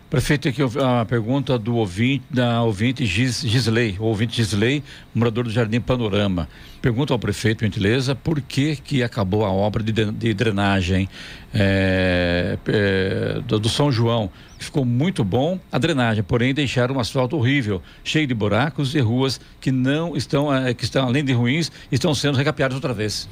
Prefeito, 0.10 0.48
aqui 0.50 0.60
a 0.84 1.06
pergunta 1.06 1.56
do 1.60 1.76
ouvinte, 1.76 2.24
da 2.32 2.64
ouvinte 2.64 3.06
Gis, 3.06 3.42
Gisley, 3.46 3.96
ouvinte 4.00 4.38
Gisley, 4.38 4.84
morador 5.14 5.44
do 5.44 5.52
Jardim 5.52 5.80
Panorama. 5.80 6.50
Pergunta 6.82 7.14
ao 7.14 7.20
prefeito, 7.20 7.64
gentileza, 7.64 8.16
por 8.16 8.42
que 8.42 8.76
que 8.78 9.04
acabou 9.04 9.46
a 9.46 9.52
obra 9.52 9.84
de, 9.84 9.92
de- 9.92 10.34
drenagem 10.34 11.08
é, 11.54 12.58
é, 12.68 13.40
do, 13.46 13.60
do 13.60 13.70
São 13.70 13.92
João? 13.92 14.32
Ficou 14.58 14.84
muito 14.84 15.24
bom 15.24 15.60
a 15.72 15.78
drenagem, 15.78 16.24
porém 16.24 16.56
deixaram 16.56 16.96
um 16.96 17.00
asfalto 17.00 17.38
horrível, 17.38 17.80
cheio 18.04 18.26
de 18.26 18.34
buracos 18.34 18.96
e 18.96 19.00
ruas 19.00 19.40
que 19.62 19.72
não 19.72 20.18
estão, 20.18 20.52
é, 20.52 20.74
que 20.74 20.86
estão 20.86 21.06
além 21.06 21.24
de 21.24 21.34
ruins, 21.34 21.72
estão 21.92 22.16
sendo 22.16 22.36
recapeadas 22.36 22.74
outra 22.74 22.96
vez. 22.96 23.30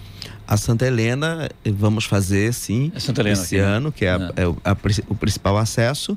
A 0.48 0.56
Santa 0.56 0.86
Helena, 0.86 1.50
vamos 1.66 2.06
fazer 2.06 2.54
sim, 2.54 2.92
É 2.94 3.00
Helena 3.22 3.34
esse 3.44 3.56
aqui, 3.56 3.66
né? 3.66 3.76
ano, 3.78 3.92
que 3.92 4.06
é, 4.06 4.12
a- 4.12 4.32
É. 4.38 4.44
é 4.44 4.72
a 4.72 4.78
o 5.10 5.16
principal 5.16 5.58
acesso, 5.58 6.16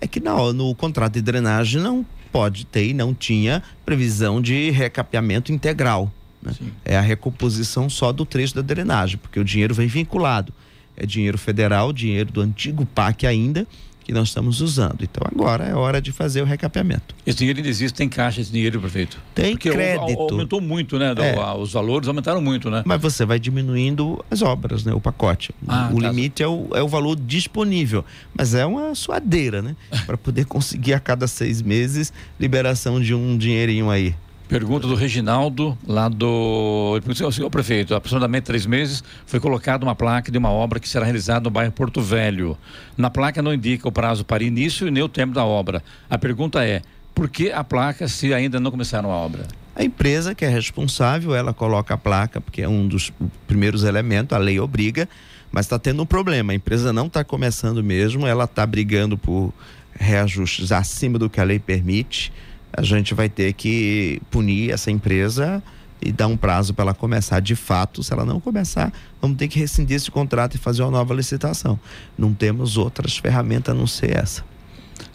é 0.00 0.06
que 0.06 0.20
não, 0.20 0.52
no 0.52 0.74
contrato 0.74 1.14
de 1.14 1.22
drenagem 1.22 1.80
não 1.80 2.04
pode 2.32 2.64
ter 2.64 2.88
e 2.88 2.94
não 2.94 3.12
tinha 3.12 3.62
previsão 3.84 4.40
de 4.40 4.70
recapeamento 4.70 5.52
integral. 5.52 6.12
né? 6.42 6.52
É 6.84 6.96
a 6.96 7.00
recomposição 7.00 7.90
só 7.90 8.12
do 8.12 8.24
trecho 8.24 8.54
da 8.54 8.62
drenagem, 8.62 9.18
porque 9.18 9.38
o 9.38 9.44
dinheiro 9.44 9.74
vem 9.74 9.88
vinculado. 9.88 10.52
É 10.96 11.06
dinheiro 11.06 11.38
federal, 11.38 11.92
dinheiro 11.92 12.30
do 12.30 12.40
antigo 12.40 12.84
PAC 12.86 13.26
ainda, 13.26 13.66
que 14.10 14.14
nós 14.14 14.28
estamos 14.28 14.60
usando. 14.60 15.02
Então 15.02 15.24
agora 15.24 15.64
é 15.64 15.74
hora 15.74 16.02
de 16.02 16.10
fazer 16.10 16.42
o 16.42 16.44
recapeamento. 16.44 17.14
Esse 17.24 17.38
dinheiro 17.38 17.60
ainda 17.60 17.68
existe, 17.68 17.94
tem 17.94 18.08
caixa 18.08 18.40
esse 18.40 18.50
dinheiro, 18.50 18.80
prefeito? 18.80 19.18
Tem 19.32 19.52
Porque 19.52 19.70
crédito. 19.70 20.20
aumentou 20.20 20.60
muito, 20.60 20.98
né? 20.98 21.14
É. 21.16 21.56
Os 21.56 21.72
valores 21.72 22.08
aumentaram 22.08 22.42
muito, 22.42 22.68
né? 22.68 22.82
Mas 22.84 23.00
você 23.00 23.24
vai 23.24 23.38
diminuindo 23.38 24.22
as 24.28 24.42
obras, 24.42 24.84
né? 24.84 24.92
O 24.92 25.00
pacote. 25.00 25.54
Ah, 25.66 25.90
o 25.92 26.00
tá. 26.00 26.08
limite 26.08 26.42
é 26.42 26.48
o, 26.48 26.68
é 26.74 26.82
o 26.82 26.88
valor 26.88 27.14
disponível. 27.14 28.04
Mas 28.36 28.52
é 28.52 28.66
uma 28.66 28.96
suadeira, 28.96 29.62
né? 29.62 29.76
Para 30.06 30.18
poder 30.18 30.44
conseguir 30.44 30.94
a 30.94 30.98
cada 30.98 31.28
seis 31.28 31.62
meses 31.62 32.12
liberação 32.38 33.00
de 33.00 33.14
um 33.14 33.38
dinheirinho 33.38 33.90
aí. 33.90 34.14
Pergunta 34.50 34.88
do 34.88 34.96
Reginaldo, 34.96 35.78
lá 35.86 36.08
do. 36.08 37.00
Senhor 37.30 37.48
prefeito, 37.48 37.94
aproximadamente 37.94 38.42
três 38.42 38.66
meses 38.66 39.04
foi 39.24 39.38
colocada 39.38 39.84
uma 39.84 39.94
placa 39.94 40.28
de 40.28 40.36
uma 40.36 40.50
obra 40.50 40.80
que 40.80 40.88
será 40.88 41.04
realizada 41.04 41.44
no 41.44 41.50
bairro 41.50 41.70
Porto 41.70 42.00
Velho. 42.00 42.58
Na 42.96 43.08
placa 43.08 43.40
não 43.40 43.54
indica 43.54 43.88
o 43.88 43.92
prazo 43.92 44.24
para 44.24 44.42
início 44.42 44.88
e 44.88 44.90
nem 44.90 45.04
o 45.04 45.08
tempo 45.08 45.32
da 45.32 45.44
obra. 45.44 45.84
A 46.10 46.18
pergunta 46.18 46.64
é: 46.66 46.82
por 47.14 47.28
que 47.28 47.52
a 47.52 47.62
placa 47.62 48.08
se 48.08 48.34
ainda 48.34 48.58
não 48.58 48.72
começaram 48.72 49.12
a 49.12 49.14
obra? 49.14 49.46
A 49.72 49.84
empresa 49.84 50.34
que 50.34 50.44
é 50.44 50.48
responsável, 50.48 51.32
ela 51.32 51.54
coloca 51.54 51.94
a 51.94 51.96
placa, 51.96 52.40
porque 52.40 52.60
é 52.60 52.68
um 52.68 52.88
dos 52.88 53.12
primeiros 53.46 53.84
elementos, 53.84 54.36
a 54.36 54.38
lei 54.40 54.58
obriga, 54.58 55.08
mas 55.52 55.66
está 55.66 55.78
tendo 55.78 56.02
um 56.02 56.06
problema. 56.06 56.50
A 56.50 56.56
empresa 56.56 56.92
não 56.92 57.06
está 57.06 57.22
começando 57.22 57.84
mesmo, 57.84 58.26
ela 58.26 58.46
está 58.46 58.66
brigando 58.66 59.16
por 59.16 59.54
reajustes 59.94 60.72
acima 60.72 61.20
do 61.20 61.30
que 61.30 61.40
a 61.40 61.44
lei 61.44 61.60
permite 61.60 62.32
a 62.72 62.82
gente 62.82 63.14
vai 63.14 63.28
ter 63.28 63.52
que 63.52 64.20
punir 64.30 64.70
essa 64.70 64.90
empresa 64.90 65.62
e 66.02 66.10
dar 66.12 66.26
um 66.26 66.36
prazo 66.36 66.72
para 66.72 66.84
ela 66.84 66.94
começar 66.94 67.40
de 67.40 67.54
fato. 67.54 68.02
Se 68.02 68.12
ela 68.12 68.24
não 68.24 68.40
começar, 68.40 68.92
vamos 69.20 69.36
ter 69.36 69.48
que 69.48 69.58
rescindir 69.58 69.96
esse 69.96 70.10
contrato 70.10 70.54
e 70.54 70.58
fazer 70.58 70.82
uma 70.82 70.90
nova 70.90 71.12
licitação. 71.14 71.78
Não 72.16 72.32
temos 72.32 72.76
outras 72.76 73.16
ferramentas 73.16 73.74
a 73.74 73.78
não 73.78 73.86
ser 73.86 74.16
essa. 74.16 74.44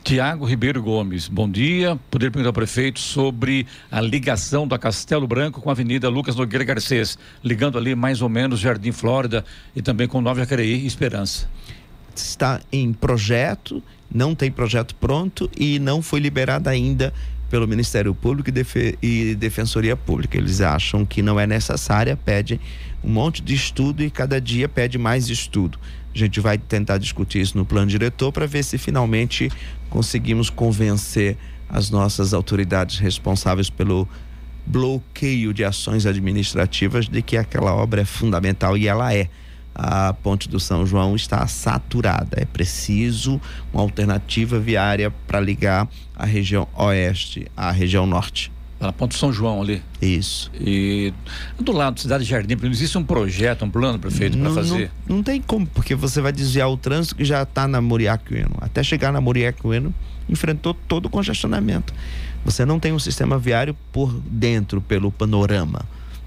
Tiago 0.03 0.45
Ribeiro 0.45 0.81
Gomes, 0.81 1.27
bom 1.27 1.49
dia. 1.49 1.99
Poderia 2.11 2.31
perguntar 2.31 2.49
ao 2.49 2.53
prefeito 2.53 2.99
sobre 2.99 3.65
a 3.91 3.99
ligação 3.99 4.67
da 4.67 4.77
Castelo 4.77 5.27
Branco 5.27 5.61
com 5.61 5.69
a 5.69 5.73
Avenida 5.73 6.09
Lucas 6.09 6.35
Nogueira 6.35 6.63
Garcês, 6.63 7.17
ligando 7.43 7.77
ali 7.77 7.95
mais 7.95 8.21
ou 8.21 8.29
menos 8.29 8.59
Jardim 8.59 8.91
Flórida 8.91 9.43
e 9.75 9.81
também 9.81 10.07
com 10.07 10.21
Nova 10.21 10.39
Jacareí 10.39 10.83
e 10.83 10.85
Esperança. 10.85 11.49
Está 12.15 12.61
em 12.71 12.93
projeto, 12.93 13.81
não 14.13 14.35
tem 14.35 14.51
projeto 14.51 14.95
pronto 14.95 15.49
e 15.57 15.79
não 15.79 16.01
foi 16.01 16.19
liberado 16.19 16.69
ainda 16.69 17.13
pelo 17.55 17.69
Ministério 17.69 18.13
Público 18.13 18.49
e, 18.49 18.97
e 19.01 19.33
Defensoria 19.33 19.95
Pública. 19.95 20.37
Eles 20.37 20.59
acham 20.59 21.05
que 21.05 21.21
não 21.21 21.39
é 21.39 21.47
necessária, 21.47 22.17
pedem 22.17 22.59
um 23.01 23.09
monte 23.09 23.41
de 23.41 23.55
estudo 23.55 24.03
e 24.03 24.11
cada 24.11 24.41
dia 24.41 24.67
pede 24.67 24.97
mais 24.97 25.29
estudo. 25.29 25.79
A 26.13 26.17
gente 26.17 26.41
vai 26.41 26.57
tentar 26.57 26.97
discutir 26.97 27.39
isso 27.39 27.57
no 27.57 27.65
plano 27.65 27.87
diretor 27.87 28.29
para 28.33 28.45
ver 28.45 28.61
se 28.61 28.77
finalmente 28.77 29.49
conseguimos 29.89 30.49
convencer 30.49 31.37
as 31.69 31.89
nossas 31.89 32.33
autoridades 32.33 32.99
responsáveis 32.99 33.69
pelo 33.69 34.05
bloqueio 34.65 35.53
de 35.53 35.63
ações 35.63 36.05
administrativas 36.05 37.07
de 37.07 37.21
que 37.21 37.37
aquela 37.37 37.73
obra 37.73 38.01
é 38.01 38.05
fundamental 38.05 38.77
e 38.77 38.85
ela 38.85 39.13
é 39.13 39.29
a 39.75 40.13
ponte 40.13 40.47
do 40.47 40.59
São 40.59 40.85
João 40.85 41.15
está 41.15 41.45
saturada. 41.47 42.37
É 42.39 42.45
preciso 42.45 43.41
uma 43.73 43.81
alternativa 43.81 44.57
viária 44.57 45.11
para 45.27 45.39
ligar 45.39 45.87
a 46.15 46.25
região 46.25 46.67
oeste 46.73 47.45
à 47.55 47.69
região 47.71 48.07
norte. 48.07 48.51
Para 48.79 48.91
Ponte 48.91 49.17
São 49.17 49.31
João 49.31 49.61
ali. 49.61 49.81
Isso. 50.01 50.51
E 50.59 51.13
do 51.59 51.71
lado 51.71 51.95
da 51.95 52.01
Cidade 52.01 52.23
Jardim, 52.25 52.55
não 52.61 52.69
existe 52.69 52.97
um 52.97 53.03
projeto, 53.03 53.63
um 53.63 53.69
plano, 53.69 53.97
prefeito, 53.97 54.37
para 54.37 54.49
fazer? 54.51 54.91
Não, 55.07 55.17
não, 55.17 55.23
tem 55.23 55.41
como, 55.41 55.65
porque 55.65 55.95
você 55.95 56.19
vai 56.19 56.31
desviar 56.31 56.69
o 56.69 56.75
trânsito 56.75 57.15
que 57.15 57.23
já 57.23 57.43
está 57.43 57.67
na 57.67 57.79
Muriaquino. 57.81 58.51
Até 58.59 58.83
chegar 58.83 59.13
na 59.13 59.21
Muriaquino, 59.21 59.93
enfrentou 60.27 60.73
todo 60.73 61.05
o 61.05 61.09
congestionamento. 61.09 61.93
Você 62.43 62.65
não 62.65 62.79
tem 62.79 62.91
um 62.91 62.99
sistema 62.99 63.39
viário 63.39 63.75
por 63.91 64.13
dentro, 64.13 64.81
pelo 64.81 65.09
panorama. 65.11 65.81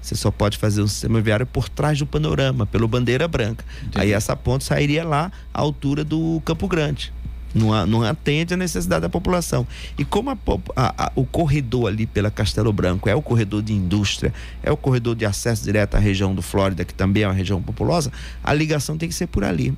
Você 0.09 0.15
só 0.15 0.31
pode 0.31 0.57
fazer 0.57 0.81
um 0.81 0.87
sistema 0.87 1.21
viário 1.21 1.45
por 1.45 1.69
trás 1.69 1.99
do 1.99 2.05
panorama, 2.05 2.65
pelo 2.65 2.87
bandeira 2.87 3.27
branca. 3.27 3.63
Entendi. 3.81 3.99
Aí 3.99 4.11
essa 4.11 4.35
ponte 4.35 4.63
sairia 4.63 5.03
lá 5.03 5.31
à 5.53 5.61
altura 5.61 6.03
do 6.03 6.41
Campo 6.43 6.67
Grande. 6.67 7.13
Não, 7.53 7.85
não 7.85 8.03
atende 8.03 8.55
a 8.55 8.57
necessidade 8.57 9.01
da 9.01 9.09
população. 9.09 9.67
E 9.99 10.05
como 10.05 10.31
a, 10.31 10.37
a, 10.75 11.05
a, 11.05 11.11
o 11.15 11.25
corredor 11.25 11.87
ali 11.89 12.07
pela 12.07 12.31
Castelo 12.31 12.73
Branco 12.73 13.07
é 13.07 13.13
o 13.13 13.21
corredor 13.21 13.61
de 13.61 13.71
indústria, 13.71 14.33
é 14.63 14.71
o 14.71 14.77
corredor 14.77 15.15
de 15.15 15.25
acesso 15.25 15.63
direto 15.63 15.95
à 15.95 15.99
região 15.99 16.33
do 16.33 16.41
Flórida, 16.41 16.83
que 16.83 16.93
também 16.93 17.23
é 17.23 17.27
uma 17.27 17.33
região 17.33 17.61
populosa, 17.61 18.11
a 18.43 18.51
ligação 18.51 18.97
tem 18.97 19.09
que 19.09 19.15
ser 19.15 19.27
por 19.27 19.43
ali. 19.43 19.73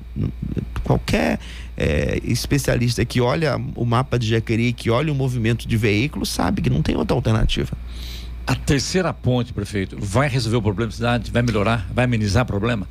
Qualquer 0.82 1.38
é, 1.76 2.20
especialista 2.24 3.04
que 3.04 3.20
olha 3.20 3.60
o 3.74 3.84
mapa 3.84 4.18
de 4.18 4.28
Jaqueri, 4.28 4.72
que 4.72 4.90
olha 4.90 5.12
o 5.12 5.14
movimento 5.14 5.68
de 5.68 5.76
veículos, 5.76 6.30
sabe 6.30 6.62
que 6.62 6.70
não 6.70 6.82
tem 6.82 6.96
outra 6.96 7.14
alternativa. 7.14 7.76
A 8.46 8.54
terceira 8.54 9.12
ponte, 9.12 9.52
prefeito, 9.52 9.96
vai 9.98 10.28
resolver 10.28 10.56
o 10.56 10.62
problema 10.62 10.90
da 10.90 10.96
cidade? 10.96 11.30
Vai 11.30 11.42
melhorar? 11.42 11.88
Vai 11.94 12.04
amenizar 12.04 12.42
o 12.42 12.46
problema? 12.46 12.88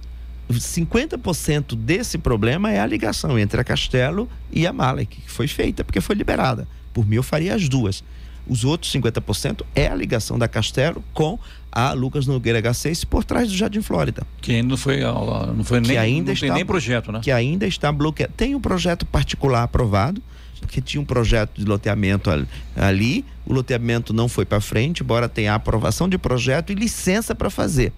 50% 0.50 1.76
desse 1.76 2.18
problema 2.18 2.72
é 2.72 2.80
a 2.80 2.86
ligação 2.86 3.38
entre 3.40 3.62
a 3.62 3.64
Castelo 3.64 4.30
e 4.52 4.68
a 4.68 4.74
Malek, 4.74 5.22
que 5.22 5.32
foi 5.32 5.48
feita 5.48 5.84
porque 5.84 6.02
foi 6.02 6.16
liberada. 6.16 6.68
Por 6.94 7.08
mim, 7.08 7.16
eu 7.16 7.24
faria 7.24 7.56
as 7.56 7.70
duas. 7.70 8.04
Os 8.48 8.66
outros 8.66 8.92
50% 8.92 9.62
é 9.76 9.88
a 9.88 9.96
ligação 9.96 10.38
da 10.38 10.48
Castelo 10.48 11.04
com 11.14 11.40
a 11.72 11.94
Lucas 11.94 12.28
Nogueira 12.28 12.62
H6 12.62 13.06
por 13.06 13.24
trás 13.24 13.50
do 13.50 13.56
Jardim 13.56 13.82
Flórida. 13.82 14.26
Que 14.42 14.54
ainda 14.54 14.70
não 14.70 14.78
foi, 14.78 15.00
não 15.00 15.64
foi 15.64 15.80
nem, 15.80 15.98
ainda 15.98 16.28
não 16.28 16.34
está, 16.34 16.54
nem 16.54 16.66
projeto, 16.66 17.12
né? 17.12 17.22
Que 17.22 17.32
ainda 17.32 17.66
está 17.66 17.92
bloqueado. 17.92 18.34
Tem 18.36 18.56
um 18.56 18.60
projeto 18.60 19.06
particular 19.06 19.64
aprovado, 19.64 20.22
porque 20.62 20.80
tinha 20.80 21.02
um 21.02 21.06
projeto 21.06 21.60
de 21.60 21.65
loteamento 21.65 22.30
ali, 22.76 23.26
o 23.45 23.52
loteamento 23.52 24.13
não 24.13 24.30
foi 24.30 24.45
para 24.45 24.62
frente, 24.62 25.04
embora 25.04 25.28
tenha 25.28 25.54
aprovação 25.54 26.08
de 26.08 26.17
projeto 26.17 26.71
e 26.71 26.76
licença 26.76 27.36
para 27.36 27.50
fazer. 27.50 27.91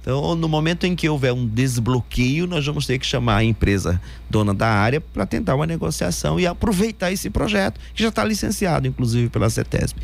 Então, 0.00 0.34
no 0.34 0.48
momento 0.48 0.86
em 0.86 0.96
que 0.96 1.08
houver 1.08 1.32
um 1.32 1.46
desbloqueio, 1.46 2.46
nós 2.46 2.64
vamos 2.64 2.86
ter 2.86 2.98
que 2.98 3.04
chamar 3.04 3.36
a 3.36 3.44
empresa 3.44 4.00
dona 4.30 4.54
da 4.54 4.68
área 4.68 5.00
para 5.00 5.26
tentar 5.26 5.54
uma 5.54 5.66
negociação 5.66 6.40
e 6.40 6.46
aproveitar 6.46 7.12
esse 7.12 7.28
projeto, 7.28 7.78
que 7.92 8.02
já 8.02 8.08
está 8.08 8.24
licenciado, 8.24 8.86
inclusive, 8.86 9.28
pela 9.28 9.50
CETESB. 9.50 10.00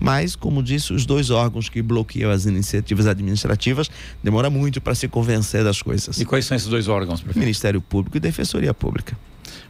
Mas, 0.00 0.34
como 0.34 0.62
disse, 0.62 0.92
os 0.92 1.06
dois 1.06 1.30
órgãos 1.30 1.68
que 1.68 1.80
bloqueiam 1.80 2.30
as 2.30 2.46
iniciativas 2.46 3.06
administrativas 3.06 3.88
demora 4.22 4.50
muito 4.50 4.80
para 4.80 4.94
se 4.94 5.06
convencer 5.06 5.62
das 5.62 5.80
coisas. 5.80 6.18
E 6.18 6.24
quais 6.24 6.46
são 6.46 6.56
esses 6.56 6.68
dois 6.68 6.88
órgãos, 6.88 7.20
prefeito? 7.20 7.38
Ministério 7.38 7.80
Público 7.80 8.16
e 8.16 8.20
Defensoria 8.20 8.74
Pública. 8.74 9.16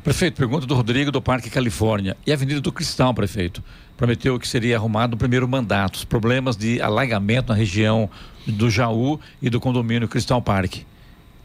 Prefeito, 0.02 0.36
pergunta 0.36 0.66
do 0.66 0.74
Rodrigo 0.74 1.10
do 1.10 1.22
Parque 1.22 1.48
Califórnia. 1.48 2.16
E 2.26 2.30
a 2.30 2.34
Avenida 2.34 2.60
do 2.60 2.72
Cristal, 2.72 3.14
prefeito? 3.14 3.62
Prometeu 3.96 4.38
que 4.38 4.46
seria 4.46 4.76
arrumado 4.76 5.12
no 5.12 5.16
primeiro 5.16 5.48
mandato. 5.48 5.96
Os 5.96 6.04
problemas 6.04 6.56
de 6.56 6.80
alagamento 6.80 7.48
na 7.48 7.54
região 7.54 8.10
do 8.46 8.68
Jaú 8.68 9.18
e 9.40 9.48
do 9.48 9.60
condomínio 9.60 10.08
Cristal 10.08 10.42
Parque. 10.42 10.84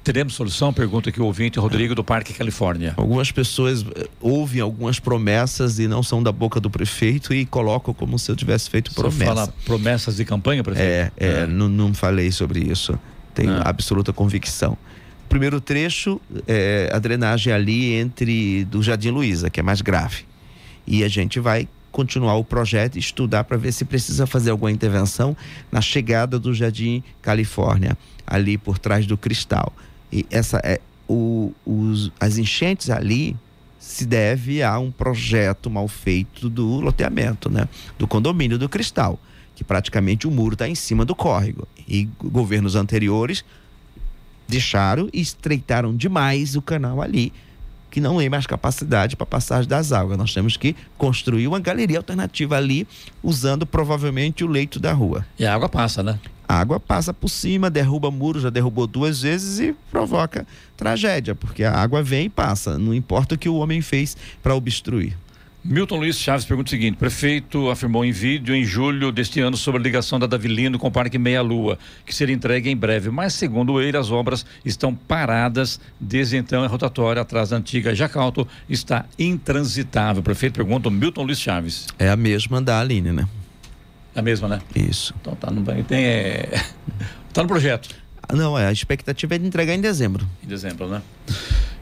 Teremos 0.03 0.33
solução? 0.33 0.73
Pergunta 0.73 1.09
aqui 1.09 1.21
o 1.21 1.25
ouvinte 1.25 1.59
Rodrigo 1.59 1.93
do 1.93 2.03
Parque 2.03 2.33
Califórnia. 2.33 2.93
Algumas 2.97 3.31
pessoas 3.31 3.83
eh, 3.83 4.07
ouvem 4.19 4.61
algumas 4.61 4.99
promessas 4.99 5.77
e 5.77 5.87
não 5.87 6.01
são 6.01 6.23
da 6.23 6.31
boca 6.31 6.59
do 6.59 6.69
prefeito 6.69 7.33
e 7.33 7.45
colocam 7.45 7.93
como 7.93 8.17
se 8.17 8.31
eu 8.31 8.35
tivesse 8.35 8.69
feito 8.69 8.93
promessa. 8.93 9.17
Você 9.17 9.25
fala 9.25 9.53
promessas 9.65 10.15
de 10.15 10.25
campanha, 10.25 10.63
prefeito? 10.63 10.89
É, 10.89 11.11
é, 11.17 11.41
é. 11.41 11.47
Não, 11.47 11.67
não 11.67 11.93
falei 11.93 12.31
sobre 12.31 12.59
isso. 12.59 12.97
Tenho 13.35 13.51
é. 13.51 13.61
absoluta 13.63 14.11
convicção 14.11 14.77
primeiro 15.29 15.61
trecho 15.61 16.19
é 16.47 16.89
a 16.91 16.99
drenagem 16.99 17.53
ali 17.53 17.93
entre 17.93 18.65
do 18.65 18.81
Jardim 18.81 19.11
Luiza, 19.11 19.49
que 19.49 19.59
é 19.59 19.63
mais 19.63 19.79
grave. 19.79 20.25
E 20.85 21.03
a 21.03 21.07
gente 21.07 21.39
vai 21.39 21.67
continuar 21.91 22.35
o 22.35 22.43
projeto 22.43 22.95
e 22.95 22.99
estudar 22.99 23.43
para 23.43 23.57
ver 23.57 23.71
se 23.71 23.85
precisa 23.85 24.25
fazer 24.27 24.49
alguma 24.49 24.71
intervenção 24.71 25.37
na 25.71 25.81
chegada 25.81 26.39
do 26.39 26.53
Jardim 26.53 27.03
Califórnia, 27.21 27.97
ali 28.25 28.57
por 28.57 28.77
trás 28.77 29.05
do 29.05 29.17
Cristal. 29.17 29.71
E 30.11 30.25
essa 30.31 30.59
é 30.63 30.79
o, 31.07 31.53
os, 31.65 32.11
as 32.19 32.37
enchentes 32.37 32.89
ali 32.89 33.35
se 33.79 34.05
deve 34.05 34.61
a 34.61 34.77
um 34.77 34.91
projeto 34.91 35.69
mal 35.69 35.87
feito 35.87 36.49
do 36.49 36.81
loteamento, 36.81 37.49
né? 37.49 37.67
Do 37.97 38.07
condomínio 38.07 38.57
do 38.57 38.67
Cristal, 38.67 39.19
que 39.55 39.63
praticamente 39.63 40.27
o 40.27 40.31
muro 40.31 40.53
está 40.53 40.67
em 40.67 40.75
cima 40.75 41.05
do 41.05 41.15
córrego. 41.15 41.67
E 41.87 42.07
governos 42.21 42.75
anteriores 42.75 43.43
deixaram 44.49 45.07
e 45.13 45.21
estreitaram 45.21 45.95
demais 45.95 46.55
o 46.55 46.61
canal 46.61 47.01
ali, 47.01 47.31
que 47.91 48.01
não 48.01 48.17
tem 48.17 48.29
mais 48.29 48.47
capacidade 48.47 49.15
para 49.15 49.25
passagem 49.25 49.69
das 49.69 49.91
águas. 49.91 50.17
Nós 50.17 50.33
temos 50.33 50.57
que 50.57 50.75
construir 50.97 51.47
uma 51.47 51.59
galeria 51.59 51.97
alternativa 51.97 52.57
ali, 52.57 52.87
usando 53.23 53.65
provavelmente 53.65 54.43
o 54.43 54.47
leito 54.47 54.79
da 54.79 54.91
rua. 54.91 55.25
E 55.37 55.45
a 55.45 55.53
água 55.53 55.69
passa, 55.69 56.03
né? 56.03 56.19
A 56.47 56.59
água 56.59 56.79
passa 56.79 57.13
por 57.13 57.29
cima, 57.29 57.69
derruba 57.69 58.09
muro, 58.09 58.39
já 58.39 58.49
derrubou 58.49 58.87
duas 58.87 59.21
vezes 59.21 59.59
e 59.59 59.75
provoca 59.91 60.47
tragédia, 60.75 61.35
porque 61.35 61.63
a 61.63 61.73
água 61.73 62.01
vem 62.01 62.25
e 62.25 62.29
passa, 62.29 62.75
não 62.79 62.91
importa 62.91 63.35
o 63.35 63.37
que 63.37 63.47
o 63.47 63.55
homem 63.55 63.81
fez 63.81 64.17
para 64.41 64.55
obstruir. 64.55 65.15
Milton 65.63 65.97
Luiz 65.97 66.17
Chaves 66.17 66.45
pergunta 66.45 66.67
o 66.67 66.69
seguinte: 66.69 66.95
prefeito 66.95 67.69
afirmou 67.69 68.05
em 68.05 68.11
vídeo 68.11 68.55
em 68.55 68.63
julho 68.63 69.11
deste 69.11 69.41
ano 69.41 69.57
sobre 69.57 69.79
a 69.79 69.83
ligação 69.83 70.17
da 70.17 70.25
Davilino 70.25 70.79
com 70.79 70.87
o 70.87 70.91
Parque 70.91 71.17
Meia 71.17 71.41
Lua, 71.41 71.77
que 72.05 72.15
seria 72.15 72.33
entregue 72.33 72.69
em 72.69 72.77
breve. 72.77 73.09
Mas, 73.09 73.33
segundo 73.33 73.81
ele, 73.81 73.97
as 73.97 74.09
obras 74.09 74.45
estão 74.63 74.95
paradas 74.95 75.79
desde 75.99 76.37
então. 76.37 76.63
A 76.63 76.67
rotatória 76.67 77.21
atrás 77.21 77.49
da 77.49 77.57
antiga 77.57 77.93
Jacalto 77.93 78.47
está 78.69 79.05
intransitável. 79.17 80.21
O 80.21 80.23
prefeito 80.23 80.53
pergunta 80.53 80.87
o 80.87 80.91
Milton 80.91 81.23
Luiz 81.23 81.39
Chaves. 81.39 81.87
É 81.99 82.09
a 82.09 82.15
mesma 82.15 82.61
da 82.61 82.79
Aline, 82.79 83.11
né? 83.11 83.27
É 84.15 84.19
a 84.19 84.23
mesma, 84.23 84.47
né? 84.47 84.61
Isso. 84.73 85.13
Então 85.21 85.35
tá 85.35 85.51
no, 85.51 85.61
tem, 85.83 86.05
é, 86.05 86.63
tá 87.33 87.41
no 87.41 87.47
projeto. 87.47 87.89
Não, 88.33 88.57
é, 88.57 88.67
a 88.67 88.71
expectativa 88.71 89.35
é 89.35 89.37
de 89.37 89.45
entregar 89.45 89.73
em 89.73 89.81
dezembro. 89.81 90.25
Em 90.43 90.47
dezembro, 90.47 90.87
né? 90.87 91.01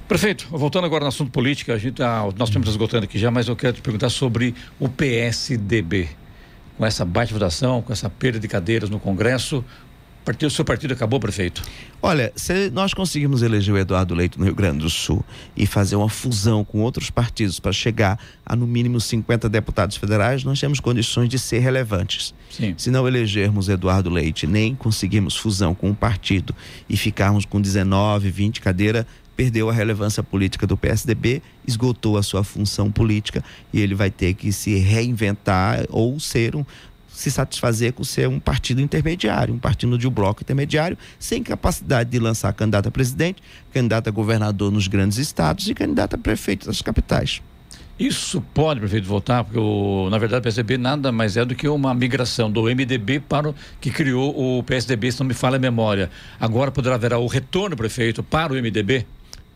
Prefeito, 0.07 0.47
voltando 0.49 0.85
agora 0.85 1.03
no 1.03 1.09
assunto 1.09 1.31
político, 1.31 1.69
a 1.69 1.77
gente, 1.77 2.01
ah, 2.01 2.29
nós 2.37 2.47
estamos 2.47 2.69
esgotando 2.69 3.03
aqui 3.03 3.19
já, 3.19 3.29
mas 3.29 3.49
eu 3.49 3.57
quero 3.57 3.73
te 3.73 3.81
perguntar 3.81 4.09
sobre 4.09 4.55
o 4.79 4.87
PSDB. 4.87 6.07
Com 6.77 6.85
essa 6.85 7.03
baixa 7.03 7.33
votação, 7.33 7.81
com 7.81 7.91
essa 7.91 8.09
perda 8.09 8.39
de 8.39 8.47
cadeiras 8.47 8.89
no 8.89 8.99
Congresso, 8.99 9.65
o 10.45 10.49
seu 10.49 10.65
partido 10.65 10.93
acabou, 10.93 11.19
prefeito? 11.19 11.63
Olha, 12.01 12.31
se 12.35 12.69
nós 12.69 12.93
conseguirmos 12.93 13.41
eleger 13.41 13.73
o 13.73 13.77
Eduardo 13.77 14.13
Leite 14.13 14.37
no 14.37 14.45
Rio 14.45 14.55
Grande 14.55 14.79
do 14.79 14.89
Sul 14.89 15.25
e 15.55 15.65
fazer 15.65 15.95
uma 15.95 16.09
fusão 16.09 16.65
com 16.65 16.81
outros 16.81 17.09
partidos 17.09 17.59
para 17.59 17.71
chegar 17.71 18.19
a 18.45 18.55
no 18.55 18.67
mínimo 18.67 18.99
50 18.99 19.47
deputados 19.47 19.97
federais, 19.97 20.43
nós 20.43 20.59
temos 20.59 20.79
condições 20.79 21.29
de 21.29 21.39
ser 21.39 21.59
relevantes. 21.59 22.33
Sim. 22.49 22.73
Se 22.77 22.91
não 22.91 23.07
elegermos 23.07 23.69
Eduardo 23.69 24.09
Leite, 24.09 24.45
nem 24.45 24.75
conseguirmos 24.75 25.35
fusão 25.35 25.73
com 25.73 25.89
um 25.89 25.95
partido 25.95 26.53
e 26.89 26.97
ficarmos 26.97 27.45
com 27.45 27.59
19, 27.61 28.29
20 28.29 28.61
cadeiras, 28.61 29.05
perdeu 29.37 29.69
a 29.69 29.73
relevância 29.73 30.23
política 30.23 30.65
do 30.65 30.75
PSDB, 30.75 31.43
esgotou 31.65 32.17
a 32.17 32.23
sua 32.23 32.43
função 32.43 32.91
política 32.91 33.43
e 33.71 33.79
ele 33.79 33.93
vai 33.93 34.09
ter 34.09 34.33
que 34.33 34.51
se 34.51 34.75
reinventar 34.79 35.85
ou 35.89 36.19
ser 36.19 36.55
um 36.55 36.65
se 37.07 37.31
satisfazer 37.31 37.93
com 37.93 38.03
ser 38.03 38.27
um 38.27 38.39
partido 38.39 38.79
intermediário, 38.79 39.51
um 39.51 39.57
partido 39.57 39.97
de 39.97 40.07
um 40.07 40.11
bloco 40.11 40.43
intermediário, 40.43 40.95
sem 41.17 41.41
capacidade 41.41 42.11
de 42.11 42.19
lançar 42.19 42.53
candidato 42.53 42.89
a 42.89 42.91
presidente, 42.91 43.41
candidato 43.73 44.07
a 44.07 44.11
governador 44.11 44.71
nos 44.71 44.87
grandes 44.87 45.17
estados 45.17 45.67
e 45.67 45.73
candidato 45.73 46.13
a 46.13 46.17
prefeito 46.17 46.67
das 46.67 46.79
capitais. 46.79 47.41
Isso 47.99 48.39
pode, 48.53 48.79
prefeito, 48.79 49.07
voltar, 49.07 49.43
porque 49.43 49.57
o, 49.57 50.07
na 50.11 50.19
verdade 50.19 50.41
o 50.41 50.43
PSDB 50.43 50.77
nada 50.77 51.11
mais 51.11 51.35
é 51.35 51.43
do 51.43 51.55
que 51.55 51.67
uma 51.67 51.91
migração 51.95 52.51
do 52.51 52.65
MDB 52.65 53.19
para 53.19 53.49
o 53.49 53.55
que 53.81 53.89
criou 53.89 54.59
o 54.59 54.61
PSDB, 54.61 55.11
se 55.11 55.19
não 55.19 55.25
me 55.25 55.33
falha 55.33 55.55
a 55.55 55.59
memória. 55.59 56.11
Agora 56.39 56.69
poderá 56.69 56.93
haver 56.93 57.13
o 57.13 57.25
retorno, 57.25 57.75
prefeito, 57.75 58.21
para 58.21 58.53
o 58.53 58.55
MDB? 58.55 59.07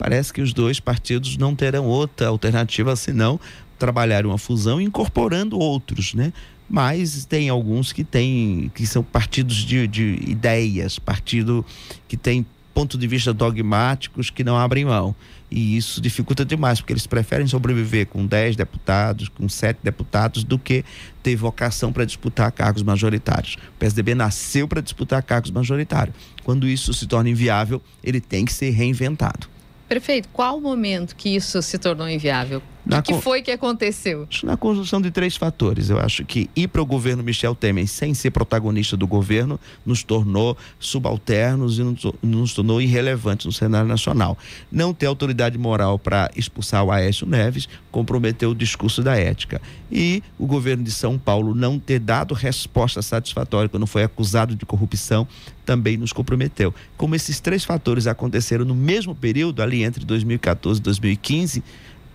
Parece 0.02 0.34
que 0.34 0.42
os 0.42 0.52
dois 0.52 0.80
partidos 0.80 1.38
não 1.38 1.54
terão 1.56 1.86
outra 1.86 2.30
alternativa 2.30 2.96
senão 2.96 3.40
trabalhar 3.78 4.26
uma 4.26 4.40
fusão 4.40 4.82
incorporando 4.82 5.60
outros, 5.60 6.16
né? 6.16 6.34
Mas 6.68 7.24
tem 7.26 7.50
alguns 7.50 7.94
que 7.94 8.04
têm, 8.04 8.72
que 8.74 8.88
são 8.88 9.04
partidos 9.04 9.58
de, 9.58 9.86
de 9.88 10.18
ideias, 10.26 10.98
partido 10.98 11.64
que 12.08 12.18
tem 12.18 12.44
ponto 12.74 12.98
de 12.98 13.06
vista 13.06 13.32
dogmáticos 13.32 14.32
que 14.32 14.44
não 14.44 14.58
abrem 14.58 14.86
mão. 14.86 15.16
E 15.52 15.78
isso 15.78 16.02
dificulta 16.02 16.44
demais, 16.44 16.82
porque 16.82 16.94
eles 16.94 17.06
preferem 17.06 17.46
sobreviver 17.46 18.08
com 18.08 18.26
10 18.26 18.56
deputados, 18.56 19.30
com 19.30 19.48
7 19.48 19.82
deputados, 19.84 20.44
do 20.44 20.58
que 20.58 20.84
ter 21.22 21.36
vocação 21.36 21.94
para 21.94 22.06
disputar 22.06 22.52
cargos 22.52 22.82
majoritários. 22.82 23.54
O 23.76 23.78
PSDB 23.78 24.16
nasceu 24.16 24.68
para 24.68 24.82
disputar 24.82 25.22
cargos 25.22 25.52
majoritários. 25.52 26.16
Quando 26.44 26.68
isso 26.68 26.92
se 26.92 27.06
torna 27.06 27.30
inviável, 27.30 27.80
ele 28.04 28.20
tem 28.20 28.46
que 28.46 28.54
ser 28.54 28.72
reinventado. 28.72 29.61
Prefeito, 29.92 30.30
qual 30.32 30.58
o 30.58 30.62
momento 30.62 31.14
que 31.18 31.36
isso 31.36 31.62
se 31.62 31.78
tornou 31.78 32.08
inviável? 32.08 32.64
O 32.86 33.02
que 33.02 33.14
foi 33.22 33.42
que 33.42 33.52
aconteceu? 33.52 34.28
Na 34.44 34.58
conjunção 34.58 35.02
de 35.02 35.12
três 35.12 35.36
fatores. 35.36 35.90
Eu 35.90 36.00
acho 36.00 36.26
que 36.26 36.50
ir 36.56 36.68
para 36.68 36.82
o 36.82 36.86
governo 36.86 37.24
Michel 37.24 37.54
Temer 37.54 37.88
sem 37.88 38.14
ser 38.14 38.32
protagonista 38.32 38.98
do 38.98 39.06
governo 39.06 39.60
nos 39.86 40.04
tornou 40.04 40.58
subalternos 40.80 41.78
e 41.78 41.84
nos 42.24 42.54
tornou 42.54 42.82
irrelevantes 42.82 43.46
no 43.46 43.52
cenário 43.52 43.88
nacional. 43.88 44.38
Não 44.72 44.94
ter 44.94 45.06
autoridade 45.06 45.58
moral 45.58 46.00
para 46.00 46.32
expulsar 46.36 46.84
o 46.84 46.92
Aécio 46.92 47.28
Neves 47.28 47.70
comprometeu 47.92 48.52
o 48.52 48.56
discurso 48.56 49.04
da 49.04 49.16
ética. 49.16 49.62
E 49.92 50.24
o 50.40 50.48
governo 50.48 50.84
de 50.84 50.92
São 50.92 51.20
Paulo 51.20 51.54
não 51.54 51.78
ter 51.78 52.00
dado 52.00 52.34
resposta 52.34 53.02
satisfatória 53.02 53.70
quando 53.70 53.86
foi 53.86 54.04
acusado 54.04 54.56
de 54.56 54.66
corrupção 54.66 55.28
também 55.66 55.98
nos 55.98 56.12
comprometeu. 56.12 56.74
Como 56.98 57.16
esses 57.16 57.40
três 57.40 57.64
fatores 57.64 58.08
aconteceram 58.08 58.66
no 58.66 58.76
mesmo 58.76 59.14
período, 59.14 59.62
ali 59.62 59.84
entre 59.84 60.04
2014 60.04 60.80
e 60.80 60.84
2015 60.84 61.64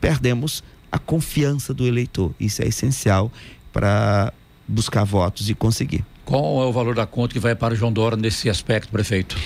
perdemos 0.00 0.62
a 0.90 0.98
confiança 0.98 1.74
do 1.74 1.86
eleitor. 1.86 2.32
Isso 2.38 2.62
é 2.62 2.66
essencial 2.66 3.30
para 3.72 4.32
buscar 4.66 5.04
votos 5.04 5.48
e 5.50 5.54
conseguir. 5.54 6.04
Qual 6.24 6.62
é 6.62 6.66
o 6.66 6.72
valor 6.72 6.94
da 6.94 7.06
conta 7.06 7.34
que 7.34 7.38
vai 7.38 7.54
para 7.54 7.74
o 7.74 7.76
João 7.76 7.92
Dória 7.92 8.16
nesse 8.16 8.50
aspecto, 8.50 8.90
prefeito? 8.90 9.36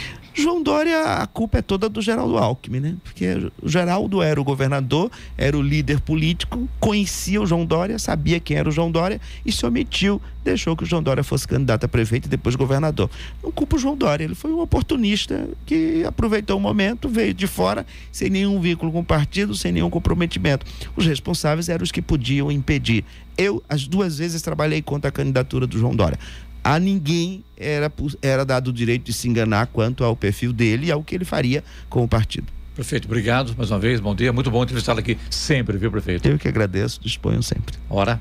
João 0.41 0.63
Dória, 0.63 1.03
a 1.03 1.27
culpa 1.27 1.59
é 1.59 1.63
toda 1.63 1.89
do 1.89 2.01
Geraldo 2.01 2.37
Alckmin, 2.37 2.81
né? 2.81 2.97
Porque 3.05 3.27
o 3.63 3.69
Geraldo 3.69 4.23
era 4.23 4.41
o 4.41 4.45
governador, 4.45 5.11
era 5.37 5.57
o 5.57 5.63
líder 5.63 6.01
político, 6.01 6.69
conhecia 6.79 7.41
o 7.41 7.47
João 7.47 7.65
Dória, 7.65 7.99
sabia 7.99 8.41
quem 8.41 8.57
era 8.57 8.69
o 8.69 8.73
João 8.73 8.91
Dória 8.91 9.21
e 9.45 9.53
se 9.53 9.65
omitiu, 9.65 10.21
deixou 10.43 10.77
que 10.77 10.83
o 10.83 10.87
João 10.87 11.03
Dória 11.03 11.23
fosse 11.23 11.47
candidato 11.47 11.85
a 11.85 11.89
prefeito 11.89 12.27
e 12.27 12.29
depois 12.29 12.57
governador. 12.57 13.11
Não 13.43 13.53
culpa 13.53 13.77
o 13.77 13.79
João 13.79 13.97
Dória, 13.97 14.25
ele 14.25 14.35
foi 14.35 14.51
um 14.51 14.61
oportunista 14.61 15.49
que 15.67 16.05
aproveitou 16.05 16.57
o 16.57 16.61
momento, 16.61 17.09
veio 17.09 17.35
de 17.35 17.47
fora, 17.47 17.87
sem 18.11 18.31
nenhum 18.31 18.61
vínculo 18.61 18.91
com 18.91 19.01
o 19.01 19.05
partido, 19.05 19.55
sem 19.55 19.73
nenhum 19.73 19.91
comprometimento. 19.91 20.67
Os 20.97 21.07
responsáveis 21.07 21.69
eram 21.69 21.85
os 21.85 21.93
que 21.93 22.03
podiam 22.03 22.51
impedir. 22.51 23.05
Eu, 23.39 23.63
as 23.69 23.87
duas 23.87 24.19
vezes, 24.19 24.43
trabalhei 24.43 24.83
contra 24.83 25.09
a 25.09 25.13
candidatura 25.13 25.67
do 25.67 25.79
João 25.79 25.95
Dória 25.95 26.19
a 26.63 26.79
ninguém 26.79 27.45
era, 27.57 27.93
era 28.23 28.45
dado 28.45 28.69
o 28.69 28.73
direito 28.73 29.05
de 29.05 29.13
se 29.13 29.29
enganar 29.29 29.67
quanto 29.67 30.05
ao 30.05 30.17
perfil 30.17 30.53
dele 30.53 30.87
e 30.87 30.93
ao 30.93 31.03
que 31.03 31.15
ele 31.15 31.25
faria 31.25 31.63
com 31.89 32.03
o 32.03 32.09
partido. 32.09 32.47
Prefeito, 32.75 33.07
obrigado 33.07 33.55
mais 33.57 33.71
uma 33.71 33.79
vez, 33.79 34.01
bom 34.01 34.15
dia. 34.15 34.33
Muito 34.33 34.51
bom 34.51 34.63
entrevistá-lo 34.63 35.01
aqui 35.01 35.19
sempre, 35.29 35.77
viu, 35.77 35.91
prefeito? 35.91 36.27
Eu 36.29 36.39
que 36.39 36.49
agradeço, 36.49 37.01
disponho 37.01 37.43
sempre. 37.43 37.77
Ora. 37.89 38.21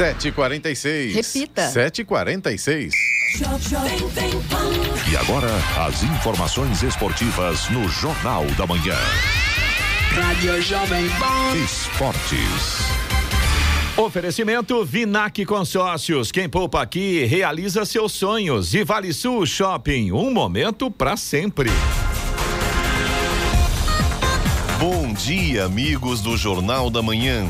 Sete 0.00 0.32
quarenta 0.32 0.70
e 0.70 0.74
seis. 0.74 1.14
Repita. 1.14 1.68
Sete 1.68 2.04
quarenta 2.04 2.50
e 2.50 2.56
seis. 2.56 2.94
E 5.12 5.16
agora, 5.18 5.50
as 5.86 6.02
informações 6.02 6.82
esportivas 6.82 7.68
no 7.68 7.86
Jornal 7.86 8.46
da 8.56 8.66
Manhã. 8.66 8.96
Rádio 10.14 10.62
Jovem 10.62 11.06
Pan. 11.10 11.54
Esportes. 11.62 12.78
Oferecimento 13.94 14.82
Vinac 14.86 15.44
Consórcios. 15.44 16.32
Quem 16.32 16.48
poupa 16.48 16.80
aqui 16.80 17.26
realiza 17.26 17.84
seus 17.84 18.12
sonhos. 18.12 18.72
E 18.72 18.82
Vale 18.82 19.12
Sul 19.12 19.44
Shopping. 19.44 20.12
Um 20.12 20.32
momento 20.32 20.90
para 20.90 21.14
sempre. 21.14 21.68
Bom 24.78 25.12
dia, 25.12 25.66
amigos 25.66 26.22
do 26.22 26.38
Jornal 26.38 26.88
da 26.88 27.02
Manhã. 27.02 27.46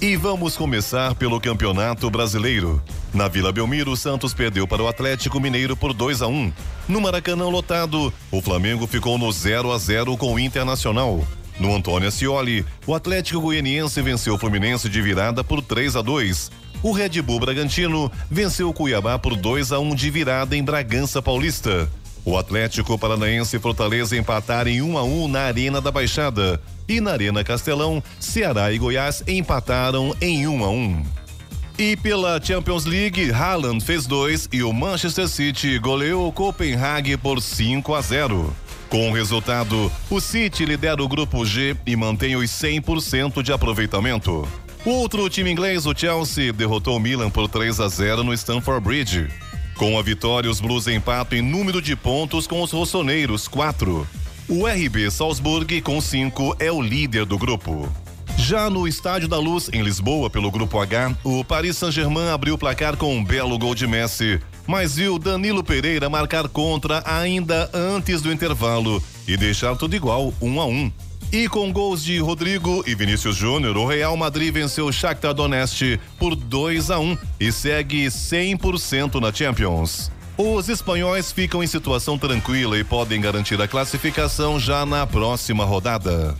E 0.00 0.14
vamos 0.14 0.56
começar 0.56 1.16
pelo 1.16 1.40
Campeonato 1.40 2.08
Brasileiro. 2.08 2.80
Na 3.12 3.26
Vila 3.26 3.50
Belmiro, 3.50 3.90
o 3.90 3.96
Santos 3.96 4.32
perdeu 4.32 4.64
para 4.64 4.80
o 4.80 4.86
Atlético 4.86 5.40
Mineiro 5.40 5.76
por 5.76 5.92
2 5.92 6.22
a 6.22 6.28
1. 6.28 6.52
No 6.88 7.00
Maracanã 7.00 7.48
lotado, 7.48 8.12
o 8.30 8.40
Flamengo 8.40 8.86
ficou 8.86 9.18
no 9.18 9.32
0 9.32 9.72
a 9.72 9.78
0 9.78 10.16
com 10.16 10.34
o 10.34 10.38
Internacional. 10.38 11.26
No 11.58 11.74
Antônio 11.74 12.06
Ascioli, 12.06 12.64
o 12.86 12.94
Atlético 12.94 13.40
Goianiense 13.40 14.00
venceu 14.00 14.34
o 14.34 14.38
Fluminense 14.38 14.88
de 14.88 15.02
virada 15.02 15.42
por 15.42 15.60
3 15.60 15.96
a 15.96 16.02
2. 16.02 16.52
O 16.80 16.92
Red 16.92 17.20
Bull 17.20 17.40
Bragantino 17.40 18.08
venceu 18.30 18.68
o 18.68 18.72
Cuiabá 18.72 19.18
por 19.18 19.34
2 19.34 19.72
a 19.72 19.80
1 19.80 19.96
de 19.96 20.10
virada 20.10 20.56
em 20.56 20.62
Bragança 20.62 21.20
Paulista. 21.20 21.90
O 22.28 22.36
Atlético 22.36 22.98
Paranaense 22.98 23.56
e 23.56 23.58
Fortaleza 23.58 24.14
empataram 24.14 24.70
em 24.70 24.82
1 24.82 24.98
a 24.98 25.02
1 25.02 25.28
na 25.28 25.40
Arena 25.44 25.80
da 25.80 25.90
Baixada. 25.90 26.60
E 26.86 27.00
na 27.00 27.12
Arena 27.12 27.42
Castelão, 27.42 28.02
Ceará 28.20 28.70
e 28.70 28.76
Goiás 28.76 29.24
empataram 29.26 30.14
em 30.20 30.46
1 30.46 30.62
a 30.62 30.68
1. 30.68 31.02
E 31.78 31.96
pela 31.96 32.38
Champions 32.38 32.84
League, 32.84 33.32
Haaland 33.32 33.82
fez 33.82 34.06
dois 34.06 34.46
e 34.52 34.62
o 34.62 34.74
Manchester 34.74 35.26
City 35.26 35.78
goleou 35.78 36.28
o 36.28 36.32
Copenhague 36.32 37.16
por 37.16 37.40
5 37.40 37.94
a 37.94 38.02
0. 38.02 38.54
Com 38.90 39.10
o 39.10 39.14
resultado, 39.14 39.90
o 40.10 40.20
City 40.20 40.66
lidera 40.66 41.02
o 41.02 41.08
grupo 41.08 41.46
G 41.46 41.74
e 41.86 41.96
mantém 41.96 42.36
os 42.36 42.50
100% 42.50 43.42
de 43.42 43.54
aproveitamento. 43.54 44.46
Outro 44.84 45.30
time 45.30 45.50
inglês, 45.50 45.86
o 45.86 45.96
Chelsea, 45.96 46.52
derrotou 46.52 46.94
o 46.94 47.00
Milan 47.00 47.30
por 47.30 47.48
3 47.48 47.80
a 47.80 47.88
0 47.88 48.22
no 48.22 48.34
Stamford 48.34 48.84
Bridge. 48.84 49.28
Com 49.78 49.96
a 49.96 50.02
vitória, 50.02 50.50
os 50.50 50.60
Blues 50.60 50.88
empatam 50.88 51.38
em 51.38 51.40
número 51.40 51.80
de 51.80 51.94
pontos 51.94 52.48
com 52.48 52.60
os 52.60 52.72
rossoneiros, 52.72 53.46
4. 53.46 54.04
O 54.48 54.66
RB 54.66 55.08
Salzburg, 55.08 55.80
com 55.82 56.00
5, 56.00 56.56
é 56.58 56.72
o 56.72 56.82
líder 56.82 57.24
do 57.24 57.38
grupo. 57.38 57.88
Já 58.36 58.68
no 58.68 58.88
Estádio 58.88 59.28
da 59.28 59.38
Luz, 59.38 59.70
em 59.72 59.80
Lisboa, 59.80 60.28
pelo 60.28 60.50
Grupo 60.50 60.80
H, 60.80 61.16
o 61.22 61.44
Paris 61.44 61.76
Saint-Germain 61.76 62.28
abriu 62.28 62.54
o 62.54 62.58
placar 62.58 62.96
com 62.96 63.16
um 63.16 63.22
belo 63.22 63.56
gol 63.56 63.72
de 63.72 63.86
Messi, 63.86 64.40
mas 64.66 64.96
viu 64.96 65.16
Danilo 65.16 65.62
Pereira 65.62 66.10
marcar 66.10 66.48
contra 66.48 67.00
ainda 67.06 67.70
antes 67.72 68.20
do 68.20 68.32
intervalo 68.32 69.00
e 69.28 69.36
deixar 69.36 69.76
tudo 69.76 69.94
igual, 69.94 70.34
1 70.40 70.48
um 70.48 70.60
a 70.60 70.66
1. 70.66 70.70
Um. 70.70 70.92
E 71.30 71.46
com 71.46 71.70
gols 71.70 72.02
de 72.02 72.18
Rodrigo 72.20 72.82
e 72.86 72.94
Vinícius 72.94 73.36
Júnior, 73.36 73.76
o 73.76 73.84
Real 73.84 74.16
Madrid 74.16 74.50
venceu 74.50 74.86
o 74.86 74.92
Shakhtar 74.92 75.34
Donetsk 75.34 76.00
por 76.18 76.34
2 76.34 76.90
a 76.90 76.98
1 76.98 77.18
e 77.38 77.52
segue 77.52 78.06
100% 78.06 79.20
na 79.20 79.30
Champions. 79.30 80.10
Os 80.38 80.70
espanhóis 80.70 81.30
ficam 81.30 81.62
em 81.62 81.66
situação 81.66 82.16
tranquila 82.16 82.78
e 82.78 82.84
podem 82.84 83.20
garantir 83.20 83.60
a 83.60 83.68
classificação 83.68 84.58
já 84.58 84.86
na 84.86 85.06
próxima 85.06 85.66
rodada. 85.66 86.34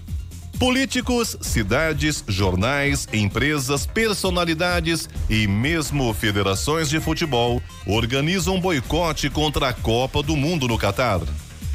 Políticos, 0.59 1.37
cidades, 1.43 2.25
jornais, 2.27 3.07
empresas, 3.13 3.85
personalidades 3.85 5.07
e 5.29 5.47
mesmo 5.47 6.15
federações 6.15 6.89
de 6.89 6.99
futebol 6.99 7.63
organizam 7.87 8.59
boicote 8.59 9.29
contra 9.29 9.69
a 9.69 9.73
Copa 9.75 10.23
do 10.23 10.35
Mundo 10.35 10.67
no 10.67 10.79
Catar. 10.79 11.21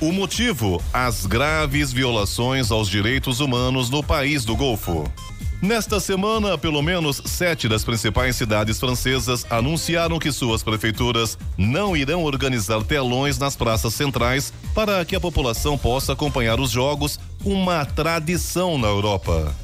O 0.04 0.12
motivo: 0.12 0.84
as 0.92 1.26
graves 1.26 1.94
violações 1.94 2.72
aos 2.72 2.90
direitos 2.90 3.40
humanos 3.40 3.90
no 3.90 4.04
país 4.04 4.44
do 4.44 4.54
Golfo. 4.54 5.10
Nesta 5.62 5.98
semana, 5.98 6.58
pelo 6.58 6.82
menos 6.82 7.22
sete 7.24 7.70
das 7.70 7.86
principais 7.86 8.36
cidades 8.36 8.78
francesas 8.78 9.46
anunciaram 9.50 10.20
que 10.20 10.30
suas 10.30 10.62
prefeituras 10.62 11.38
não 11.58 11.96
irão 11.96 12.26
organizar 12.26 12.84
telões 12.84 13.38
nas 13.38 13.56
praças 13.56 13.94
centrais 13.94 14.52
para 14.76 15.06
que 15.06 15.16
a 15.16 15.22
população 15.22 15.78
possa 15.78 16.12
acompanhar 16.12 16.60
os 16.60 16.70
jogos, 16.70 17.18
uma 17.46 17.86
tradição 17.86 18.78
na 18.78 18.90
Europa. 18.90 19.56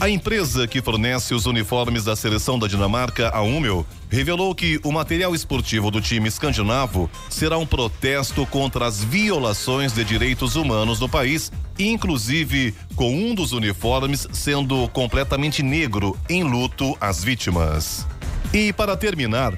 A 0.00 0.08
empresa 0.08 0.66
que 0.66 0.82
fornece 0.82 1.34
os 1.34 1.46
uniformes 1.46 2.04
da 2.04 2.16
seleção 2.16 2.58
da 2.58 2.66
Dinamarca, 2.66 3.28
a 3.28 3.40
Hummel, 3.40 3.86
revelou 4.10 4.54
que 4.54 4.78
o 4.82 4.90
material 4.90 5.34
esportivo 5.34 5.90
do 5.90 6.00
time 6.00 6.28
escandinavo 6.28 7.08
será 7.30 7.56
um 7.56 7.64
protesto 7.64 8.44
contra 8.46 8.86
as 8.86 9.02
violações 9.02 9.92
de 9.92 10.04
direitos 10.04 10.56
humanos 10.56 10.98
no 10.98 11.08
país, 11.08 11.50
inclusive 11.78 12.74
com 12.96 13.14
um 13.14 13.34
dos 13.34 13.52
uniformes 13.52 14.26
sendo 14.32 14.88
completamente 14.88 15.62
negro 15.62 16.18
em 16.28 16.42
luto 16.42 16.96
às 17.00 17.22
vítimas. 17.22 18.06
E 18.52 18.72
para 18.72 18.96
terminar, 18.96 19.56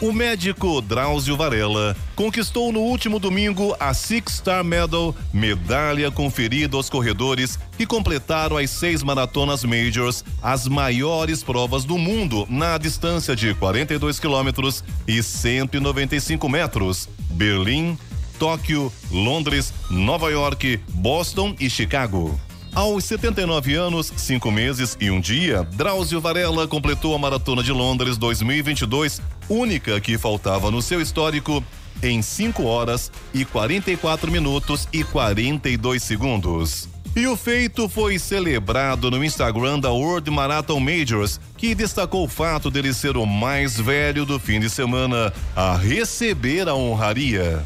o 0.00 0.12
médico 0.12 0.80
Drauzio 0.82 1.36
Varela 1.36 1.96
conquistou 2.14 2.70
no 2.70 2.80
último 2.80 3.18
domingo 3.18 3.74
a 3.80 3.94
Six 3.94 4.34
Star 4.34 4.62
Medal, 4.62 5.14
medalha 5.32 6.10
conferida 6.10 6.76
aos 6.76 6.90
corredores 6.90 7.58
que 7.78 7.86
completaram 7.86 8.58
as 8.58 8.70
seis 8.70 9.02
maratonas 9.02 9.64
majors, 9.64 10.24
as 10.42 10.68
maiores 10.68 11.42
provas 11.42 11.84
do 11.84 11.96
mundo 11.96 12.46
na 12.50 12.76
distância 12.76 13.34
de 13.34 13.54
42 13.54 14.20
quilômetros 14.20 14.84
e 15.06 15.22
195 15.22 16.48
metros. 16.48 17.08
Berlim, 17.30 17.98
Tóquio, 18.38 18.92
Londres, 19.10 19.72
Nova 19.90 20.30
York, 20.30 20.80
Boston 20.88 21.54
e 21.58 21.70
Chicago. 21.70 22.38
Aos 22.76 23.04
79 23.04 23.74
anos, 23.74 24.12
5 24.14 24.50
meses 24.50 24.98
e 25.00 25.10
um 25.10 25.18
dia, 25.18 25.62
Drauzio 25.72 26.20
Varela 26.20 26.68
completou 26.68 27.14
a 27.14 27.18
Maratona 27.18 27.62
de 27.62 27.72
Londres 27.72 28.18
2022, 28.18 29.22
única 29.48 30.00
que 30.00 30.18
faltava 30.18 30.70
no 30.70 30.82
seu 30.82 31.00
histórico, 31.00 31.62
em 32.02 32.20
5 32.20 32.64
horas 32.64 33.10
e 33.32 33.44
44 33.44 34.30
minutos 34.30 34.88
e 34.92 35.02
42 35.04 36.02
segundos. 36.02 36.88
E 37.14 37.26
o 37.26 37.34
feito 37.34 37.88
foi 37.88 38.18
celebrado 38.18 39.10
no 39.10 39.24
Instagram 39.24 39.80
da 39.80 39.90
World 39.90 40.30
Marathon 40.30 40.78
Majors, 40.78 41.40
que 41.56 41.74
destacou 41.74 42.24
o 42.24 42.28
fato 42.28 42.70
dele 42.70 42.92
ser 42.92 43.16
o 43.16 43.24
mais 43.24 43.80
velho 43.80 44.26
do 44.26 44.38
fim 44.38 44.60
de 44.60 44.68
semana 44.68 45.32
a 45.54 45.76
receber 45.76 46.68
a 46.68 46.74
honraria. 46.74 47.64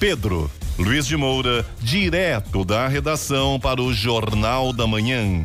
Pedro 0.00 0.50
Luiz 0.78 1.06
de 1.06 1.16
Moura, 1.16 1.66
direto 1.80 2.64
da 2.64 2.88
redação 2.88 3.60
para 3.60 3.80
o 3.80 3.92
Jornal 3.92 4.72
da 4.72 4.86
Manhã. 4.86 5.44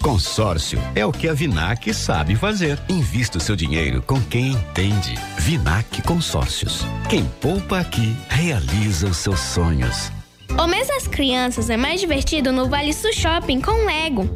Consórcio 0.01 0.81
é 0.95 1.05
o 1.05 1.11
que 1.11 1.29
a 1.29 1.33
Vinac 1.33 1.93
sabe 1.93 2.35
fazer. 2.35 2.79
Invista 2.89 3.37
o 3.37 3.41
seu 3.41 3.55
dinheiro 3.55 4.01
com 4.01 4.19
quem 4.19 4.53
entende. 4.53 5.13
Vinac 5.37 6.01
Consórcios. 6.01 6.83
Quem 7.07 7.23
poupa 7.39 7.77
aqui 7.77 8.15
realiza 8.27 9.07
os 9.07 9.17
seus 9.17 9.39
sonhos. 9.39 10.11
O 10.57 10.65
mês 10.65 10.87
das 10.87 11.07
crianças 11.07 11.69
é 11.69 11.77
mais 11.77 12.01
divertido 12.01 12.51
no 12.51 12.67
Vale 12.67 12.93
Sul 12.93 13.13
Shopping 13.13 13.61
com 13.61 13.85
Lego. 13.85 14.27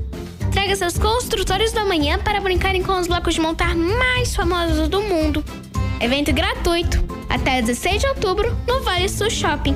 Traga 0.51 0.76
seus 0.76 0.99
construtores 0.99 1.72
da 1.74 1.84
manhã 1.84 2.20
para 2.20 2.39
brincarem 2.39 2.84
com 2.84 2.99
os 2.99 3.07
blocos 3.07 3.34
de 3.34 3.41
montar 3.41 3.76
mais 3.76 4.36
famosos 4.36 4.88
do 4.88 5.01
mundo. 5.01 5.43
Evento 5.99 6.32
gratuito 6.32 7.03
até 7.28 7.59
16 7.59 8.01
de 8.01 8.07
outubro 8.07 8.55
no 8.68 8.82
Vale 8.84 9.09
Sul 9.09 9.32
Shopping. 9.32 9.76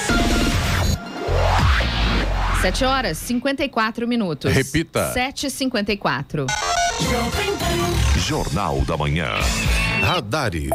7 2.61 2.85
horas 2.85 3.17
54 3.17 4.07
minutos. 4.07 4.53
Repita. 4.53 5.11
7h54. 5.15 6.45
Jornal 8.19 8.81
da 8.81 8.95
Manhã. 8.95 9.29
Radares. 10.03 10.69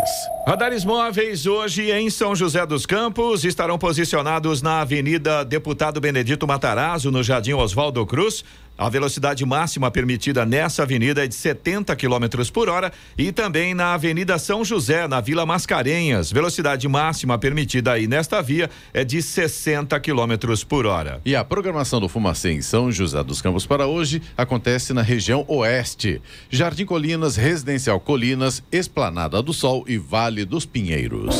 Radares 0.47 0.85
móveis 0.85 1.47
hoje 1.47 1.93
em 1.93 2.11
São 2.11 2.35
José 2.35 2.67
dos 2.67 2.87
Campos 2.87 3.45
estarão 3.45 3.79
posicionados 3.79 4.63
na 4.63 4.81
Avenida 4.81 5.45
Deputado 5.45 6.01
Benedito 6.01 6.45
Matarazzo, 6.45 7.13
no 7.13 7.23
Jardim 7.23 7.53
Oswaldo 7.53 8.05
Cruz. 8.05 8.45
A 8.79 8.89
velocidade 8.89 9.45
máxima 9.45 9.91
permitida 9.91 10.45
nessa 10.45 10.83
avenida 10.83 11.25
é 11.25 11.29
de 11.29 11.35
70 11.35 11.97
km 11.97 12.51
por 12.53 12.69
hora 12.69 12.93
e 13.17 13.33
também 13.33 13.75
na 13.75 13.95
Avenida 13.95 14.39
São 14.39 14.65
José, 14.65 15.09
na 15.09 15.21
Vila 15.21 15.47
Mascarenhas. 15.47 16.31
Velocidade 16.31 16.87
máxima 16.87 17.39
permitida 17.39 17.93
aí 17.93 18.07
nesta 18.07 18.43
via 18.43 18.69
é 18.93 19.05
de 19.05 19.23
60 19.23 19.99
km 20.01 20.35
por 20.69 20.85
hora. 20.85 21.21
E 21.25 21.35
a 21.35 21.45
programação 21.45 22.01
do 22.01 22.09
Fumacê 22.09 22.53
em 22.53 22.61
São 22.61 22.93
José 22.93 23.23
dos 23.25 23.41
Campos 23.41 23.67
para 23.67 23.87
hoje 23.87 24.21
acontece 24.37 24.93
na 24.93 25.03
região 25.03 25.45
oeste. 25.49 26.21
Jardim 26.51 26.85
Colinas, 26.85 27.37
Residencial 27.37 27.99
Colinas, 27.99 28.63
Esplanada 28.71 29.43
do 29.43 29.53
Sol 29.53 29.85
e 29.89 29.97
Vale 29.97 30.45
dos 30.45 30.67
Pinheiros. 30.67 31.37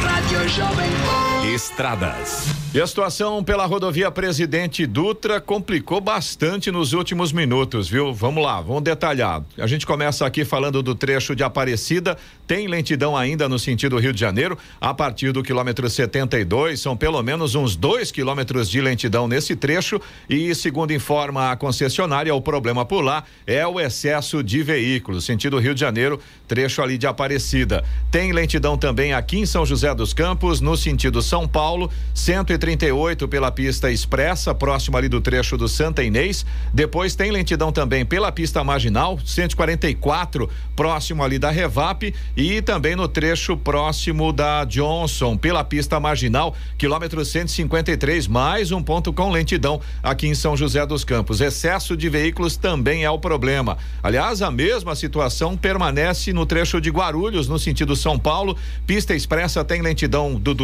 Rádio 0.00 0.48
Jovem 0.48 0.90
Pan. 0.90 1.35
Estradas. 1.54 2.48
E 2.74 2.80
a 2.80 2.86
situação 2.86 3.42
pela 3.42 3.64
rodovia 3.64 4.10
Presidente 4.10 4.84
Dutra 4.84 5.40
complicou 5.40 5.98
bastante 6.00 6.70
nos 6.70 6.92
últimos 6.92 7.32
minutos, 7.32 7.88
viu? 7.88 8.12
Vamos 8.12 8.44
lá, 8.44 8.60
vamos 8.60 8.82
detalhar. 8.82 9.42
A 9.56 9.66
gente 9.66 9.86
começa 9.86 10.26
aqui 10.26 10.44
falando 10.44 10.82
do 10.82 10.94
trecho 10.94 11.34
de 11.34 11.42
Aparecida. 11.42 12.18
Tem 12.46 12.66
lentidão 12.66 13.16
ainda 13.16 13.48
no 13.48 13.58
sentido 13.58 13.96
Rio 13.96 14.12
de 14.12 14.20
Janeiro. 14.20 14.58
A 14.78 14.92
partir 14.92 15.32
do 15.32 15.42
quilômetro 15.42 15.88
72, 15.88 16.80
são 16.80 16.96
pelo 16.96 17.22
menos 17.22 17.54
uns 17.54 17.76
dois 17.76 18.12
quilômetros 18.12 18.68
de 18.68 18.80
lentidão 18.80 19.26
nesse 19.26 19.56
trecho. 19.56 19.98
E, 20.28 20.54
segundo 20.54 20.92
informa 20.92 21.52
a 21.52 21.56
concessionária, 21.56 22.34
o 22.34 22.42
problema 22.42 22.84
por 22.84 23.00
lá 23.00 23.24
é 23.46 23.66
o 23.66 23.80
excesso 23.80 24.42
de 24.42 24.62
veículos. 24.62 25.24
Sentido 25.24 25.58
Rio 25.58 25.74
de 25.74 25.80
Janeiro, 25.80 26.20
trecho 26.46 26.82
ali 26.82 26.98
de 26.98 27.06
Aparecida. 27.06 27.82
Tem 28.10 28.32
lentidão 28.32 28.76
também 28.76 29.14
aqui 29.14 29.38
em 29.38 29.46
São 29.46 29.64
José 29.64 29.94
dos 29.94 30.12
Campos, 30.12 30.60
no 30.60 30.76
sentido 30.76 31.22
São 31.22 31.35
Paulo, 31.44 31.90
138 32.14 33.26
pela 33.26 33.50
pista 33.50 33.90
expressa, 33.90 34.54
próximo 34.54 34.96
ali 34.96 35.08
do 35.08 35.20
trecho 35.20 35.56
do 35.56 35.66
Santa 35.66 36.04
Inês. 36.04 36.46
Depois 36.72 37.16
tem 37.16 37.32
lentidão 37.32 37.72
também 37.72 38.06
pela 38.06 38.30
pista 38.30 38.62
marginal, 38.62 39.18
144, 39.24 40.48
próximo 40.76 41.24
ali 41.24 41.36
da 41.36 41.50
Revap 41.50 42.14
e 42.36 42.62
também 42.62 42.94
no 42.94 43.08
trecho 43.08 43.56
próximo 43.56 44.32
da 44.32 44.64
Johnson, 44.64 45.36
pela 45.36 45.64
pista 45.64 45.98
marginal, 45.98 46.54
quilômetro 46.78 47.24
153, 47.24 48.28
mais 48.28 48.70
um 48.70 48.80
ponto 48.80 49.12
com 49.12 49.32
lentidão 49.32 49.80
aqui 50.00 50.28
em 50.28 50.34
São 50.34 50.56
José 50.56 50.86
dos 50.86 51.02
Campos. 51.02 51.40
Excesso 51.40 51.96
de 51.96 52.08
veículos 52.08 52.56
também 52.56 53.02
é 53.02 53.10
o 53.10 53.18
problema. 53.18 53.76
Aliás, 54.00 54.42
a 54.42 54.50
mesma 54.50 54.94
situação 54.94 55.56
permanece 55.56 56.32
no 56.32 56.46
trecho 56.46 56.80
de 56.80 56.90
Guarulhos, 56.90 57.48
no 57.48 57.58
sentido 57.58 57.96
São 57.96 58.16
Paulo. 58.18 58.56
Pista 58.86 59.14
expressa 59.14 59.64
tem 59.64 59.82
lentidão 59.82 60.34
do 60.34 60.54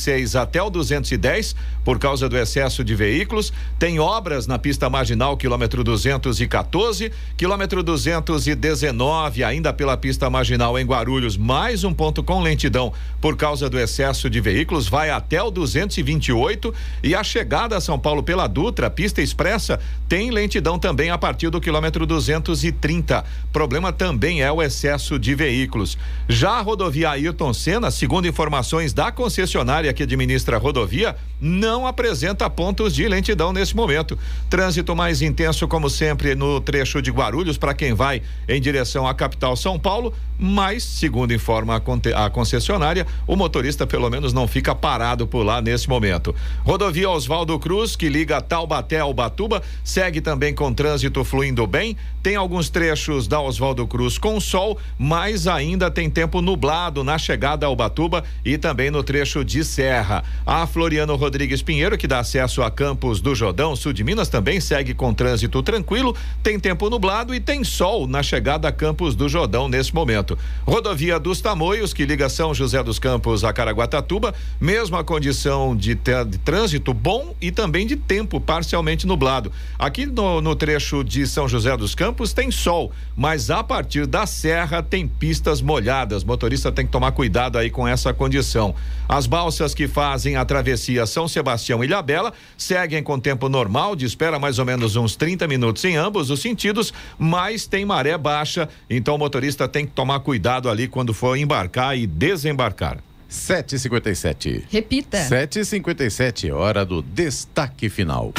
206 0.00 0.34
até 0.34 0.62
o 0.62 0.70
210 0.70 1.54
por 1.84 1.98
causa 1.98 2.28
do 2.28 2.36
excesso 2.36 2.82
de 2.82 2.94
veículos. 2.94 3.52
Tem 3.78 4.00
obras 4.00 4.46
na 4.46 4.58
pista 4.58 4.88
marginal, 4.88 5.36
quilômetro 5.36 5.84
214, 5.84 7.12
quilômetro 7.36 7.82
219, 7.82 9.44
ainda 9.44 9.72
pela 9.72 9.96
pista 9.96 10.30
marginal 10.30 10.78
em 10.78 10.84
Guarulhos, 10.84 11.36
mais 11.36 11.84
um 11.84 11.92
ponto 11.92 12.22
com 12.22 12.40
lentidão 12.40 12.92
por 13.20 13.36
causa 13.36 13.68
do 13.68 13.78
excesso 13.78 14.30
de 14.30 14.40
veículos, 14.40 14.88
vai 14.88 15.10
até 15.10 15.42
o 15.42 15.50
228 15.50 16.74
e 17.02 17.14
a 17.14 17.22
chegada 17.22 17.76
a 17.76 17.80
São 17.80 17.98
Paulo 17.98 18.22
pela 18.22 18.46
Dutra, 18.46 18.88
pista 18.90 19.20
expressa, 19.20 19.78
tem 20.08 20.30
lentidão 20.30 20.78
também 20.78 21.10
a 21.10 21.18
partir 21.18 21.50
do 21.50 21.60
quilômetro 21.60 22.06
230. 22.06 23.24
Problema 23.52 23.92
também 23.92 24.42
é 24.42 24.50
o 24.50 24.62
excesso 24.62 25.18
de 25.18 25.34
veículos. 25.34 25.98
Já 26.28 26.52
a 26.52 26.60
rodovia 26.62 27.10
Ayrton 27.10 27.52
Senna, 27.52 27.90
segundo 27.90 28.26
informações 28.26 28.92
da 28.92 29.12
concessionária 29.12 29.79
que 29.92 30.02
administra 30.02 30.56
a 30.56 30.60
rodovia, 30.60 31.16
não 31.40 31.86
apresenta 31.86 32.48
pontos 32.50 32.94
de 32.94 33.08
lentidão 33.08 33.52
nesse 33.52 33.74
momento. 33.74 34.18
Trânsito 34.48 34.94
mais 34.94 35.22
intenso, 35.22 35.66
como 35.66 35.88
sempre, 35.88 36.34
no 36.34 36.60
trecho 36.60 37.00
de 37.00 37.10
Guarulhos, 37.10 37.56
para 37.56 37.74
quem 37.74 37.94
vai 37.94 38.22
em 38.48 38.60
direção 38.60 39.06
à 39.06 39.14
capital 39.14 39.56
São 39.56 39.78
Paulo, 39.78 40.14
mas, 40.40 40.82
segundo 40.82 41.34
informa 41.34 41.76
a, 41.76 42.30
concessionária, 42.30 43.06
o 43.26 43.36
motorista 43.36 43.86
pelo 43.86 44.08
menos 44.08 44.32
não 44.32 44.48
fica 44.48 44.74
parado 44.74 45.26
por 45.26 45.42
lá 45.44 45.60
nesse 45.60 45.88
momento. 45.88 46.34
Rodovia 46.64 47.10
Oswaldo 47.10 47.58
Cruz, 47.58 47.94
que 47.94 48.08
liga 48.08 48.40
Taubaté 48.40 49.00
ao 49.00 49.12
Batuba, 49.12 49.62
segue 49.84 50.20
também 50.20 50.54
com 50.54 50.72
trânsito 50.72 51.22
fluindo 51.24 51.66
bem. 51.66 51.96
Tem 52.22 52.36
alguns 52.36 52.70
trechos 52.70 53.28
da 53.28 53.40
Oswaldo 53.40 53.86
Cruz 53.86 54.16
com 54.16 54.40
sol, 54.40 54.78
mas 54.98 55.46
ainda 55.46 55.90
tem 55.90 56.08
tempo 56.08 56.40
nublado 56.40 57.04
na 57.04 57.18
chegada 57.18 57.66
ao 57.66 57.76
Batuba 57.76 58.24
e 58.44 58.56
também 58.56 58.90
no 58.90 59.02
trecho 59.02 59.44
de 59.44 59.62
Serra. 59.62 60.24
A 60.46 60.66
Floriano 60.66 61.16
Rodrigues 61.16 61.62
Pinheiro, 61.62 61.98
que 61.98 62.06
dá 62.06 62.20
acesso 62.20 62.62
a 62.62 62.70
Campos 62.70 63.20
do 63.20 63.34
Jordão, 63.34 63.76
sul 63.76 63.92
de 63.92 64.02
Minas, 64.02 64.28
também 64.28 64.60
segue 64.60 64.94
com 64.94 65.12
trânsito 65.12 65.62
tranquilo, 65.62 66.16
tem 66.42 66.58
tempo 66.58 66.88
nublado 66.88 67.34
e 67.34 67.40
tem 67.40 67.62
sol 67.62 68.06
na 68.06 68.22
chegada 68.22 68.68
a 68.68 68.72
Campos 68.72 69.14
do 69.14 69.28
Jordão 69.28 69.68
nesse 69.68 69.94
momento. 69.94 70.29
Rodovia 70.66 71.18
dos 71.18 71.40
Tamoios, 71.40 71.92
que 71.92 72.04
liga 72.04 72.28
São 72.28 72.54
José 72.54 72.82
dos 72.82 72.98
Campos 72.98 73.44
a 73.44 73.52
Caraguatatuba, 73.52 74.34
mesma 74.60 75.04
condição 75.04 75.76
de, 75.76 75.94
de 75.94 76.38
trânsito 76.38 76.94
bom 76.94 77.34
e 77.40 77.50
também 77.50 77.86
de 77.86 77.96
tempo 77.96 78.40
parcialmente 78.40 79.06
nublado. 79.06 79.52
Aqui 79.78 80.06
no, 80.06 80.40
no 80.40 80.56
trecho 80.56 81.04
de 81.04 81.26
São 81.26 81.48
José 81.48 81.76
dos 81.76 81.94
Campos 81.94 82.32
tem 82.32 82.50
sol, 82.50 82.90
mas 83.16 83.50
a 83.50 83.62
partir 83.62 84.06
da 84.06 84.26
serra 84.26 84.82
tem 84.82 85.06
pistas 85.06 85.60
molhadas. 85.60 86.24
Motorista 86.24 86.72
tem 86.72 86.86
que 86.86 86.92
tomar 86.92 87.12
cuidado 87.12 87.58
aí 87.58 87.70
com 87.70 87.86
essa 87.86 88.12
condição. 88.14 88.74
As 89.08 89.26
balsas 89.26 89.74
que 89.74 89.86
fazem 89.86 90.36
a 90.36 90.44
travessia 90.44 91.04
São 91.06 91.28
Sebastião 91.28 91.84
e 91.84 91.90
Ilhabela 91.90 92.32
seguem 92.56 93.02
com 93.02 93.18
tempo 93.18 93.48
normal, 93.48 93.96
de 93.96 94.06
espera 94.06 94.38
mais 94.38 94.58
ou 94.58 94.64
menos 94.64 94.94
uns 94.96 95.16
30 95.16 95.48
minutos 95.48 95.84
em 95.84 95.96
ambos 95.96 96.30
os 96.30 96.40
sentidos, 96.40 96.92
mas 97.18 97.66
tem 97.66 97.84
maré 97.84 98.16
baixa, 98.16 98.68
então 98.88 99.16
o 99.16 99.18
motorista 99.18 99.66
tem 99.66 99.84
que 99.84 99.92
tomar 99.92 100.19
cuidado 100.20 100.68
ali 100.68 100.86
quando 100.86 101.12
for 101.12 101.36
embarcar 101.36 101.96
e 101.96 102.06
desembarcar. 102.06 102.98
7h57. 103.30 104.64
Repita. 104.70 105.18
7h57, 105.18 106.52
hora 106.52 106.84
do 106.84 107.00
destaque 107.00 107.88
final. 107.88 108.32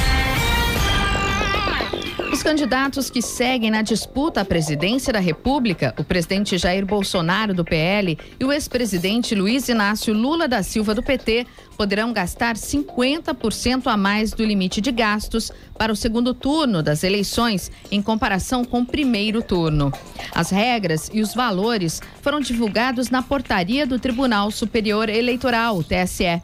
Os 2.41 2.43
candidatos 2.43 3.11
que 3.11 3.21
seguem 3.21 3.69
na 3.69 3.83
disputa 3.83 4.41
à 4.41 4.45
presidência 4.45 5.13
da 5.13 5.19
República, 5.19 5.93
o 5.95 6.03
presidente 6.03 6.57
Jair 6.57 6.83
Bolsonaro, 6.83 7.53
do 7.53 7.63
PL, 7.63 8.17
e 8.39 8.43
o 8.43 8.51
ex-presidente 8.51 9.35
Luiz 9.35 9.69
Inácio 9.69 10.11
Lula 10.11 10.47
da 10.47 10.63
Silva, 10.63 10.95
do 10.95 11.03
PT, 11.03 11.45
poderão 11.77 12.11
gastar 12.11 12.55
50% 12.55 13.85
a 13.85 13.95
mais 13.95 14.31
do 14.31 14.43
limite 14.43 14.81
de 14.81 14.91
gastos 14.91 15.51
para 15.77 15.93
o 15.93 15.95
segundo 15.95 16.33
turno 16.33 16.81
das 16.81 17.03
eleições, 17.03 17.71
em 17.91 18.01
comparação 18.01 18.65
com 18.65 18.79
o 18.79 18.85
primeiro 18.87 19.43
turno. 19.43 19.93
As 20.33 20.49
regras 20.49 21.11
e 21.13 21.21
os 21.21 21.35
valores 21.35 22.01
foram 22.23 22.39
divulgados 22.39 23.11
na 23.11 23.21
portaria 23.21 23.85
do 23.85 23.99
Tribunal 23.99 24.49
Superior 24.49 25.09
Eleitoral, 25.09 25.83
TSE. 25.83 26.41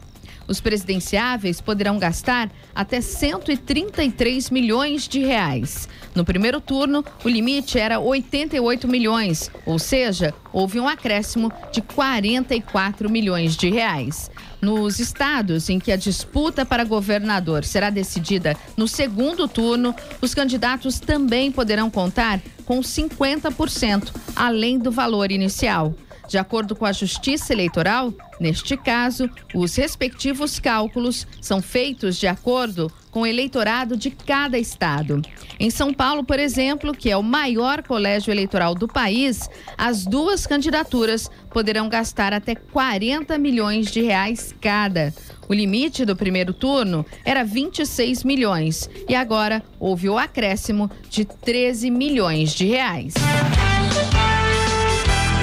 Os 0.48 0.60
presidenciáveis 0.60 1.60
poderão 1.60 1.98
gastar 1.98 2.50
até 2.74 3.02
133 3.02 4.48
milhões 4.48 5.06
de 5.06 5.20
reais. 5.20 5.86
No 6.14 6.24
primeiro 6.24 6.58
turno, 6.58 7.04
o 7.22 7.28
limite 7.28 7.78
era 7.78 8.00
88 8.00 8.88
milhões, 8.88 9.50
ou 9.66 9.78
seja, 9.78 10.34
houve 10.50 10.80
um 10.80 10.88
acréscimo 10.88 11.52
de 11.70 11.82
44 11.82 13.10
milhões 13.10 13.56
de 13.56 13.68
reais. 13.68 14.30
Nos 14.60 14.98
estados 14.98 15.68
em 15.68 15.78
que 15.78 15.92
a 15.92 15.96
disputa 15.96 16.64
para 16.64 16.82
governador 16.82 17.62
será 17.64 17.90
decidida 17.90 18.56
no 18.76 18.88
segundo 18.88 19.46
turno, 19.46 19.94
os 20.20 20.34
candidatos 20.34 20.98
também 20.98 21.52
poderão 21.52 21.90
contar 21.90 22.40
com 22.64 22.80
50%, 22.80 24.12
além 24.34 24.78
do 24.78 24.90
valor 24.90 25.30
inicial. 25.30 25.94
De 26.26 26.36
acordo 26.36 26.74
com 26.74 26.84
a 26.84 26.92
Justiça 26.92 27.52
Eleitoral, 27.52 28.12
neste 28.40 28.76
caso, 28.76 29.28
os 29.54 29.76
respectivos 29.76 30.58
cálculos 30.58 31.26
são 31.40 31.60
feitos 31.60 32.16
de 32.16 32.26
acordo 32.26 32.90
com 33.10 33.20
o 33.22 33.26
eleitorado 33.26 33.96
de 33.96 34.10
cada 34.10 34.58
estado. 34.58 35.20
Em 35.58 35.70
São 35.70 35.92
Paulo, 35.92 36.22
por 36.22 36.38
exemplo, 36.38 36.92
que 36.94 37.10
é 37.10 37.16
o 37.16 37.22
maior 37.22 37.82
colégio 37.82 38.30
eleitoral 38.30 38.74
do 38.74 38.86
país, 38.86 39.48
as 39.76 40.04
duas 40.04 40.46
candidaturas 40.46 41.30
poderão 41.50 41.88
gastar 41.88 42.32
até 42.32 42.54
40 42.54 43.36
milhões 43.38 43.90
de 43.90 44.02
reais 44.02 44.54
cada. 44.60 45.12
O 45.48 45.54
limite 45.54 46.04
do 46.04 46.14
primeiro 46.14 46.52
turno 46.52 47.04
era 47.24 47.42
26 47.42 48.22
milhões 48.22 48.88
e 49.08 49.14
agora 49.14 49.62
houve 49.80 50.08
o 50.08 50.18
acréscimo 50.18 50.90
de 51.08 51.24
13 51.24 51.90
milhões 51.90 52.52
de 52.52 52.66
reais. 52.66 53.14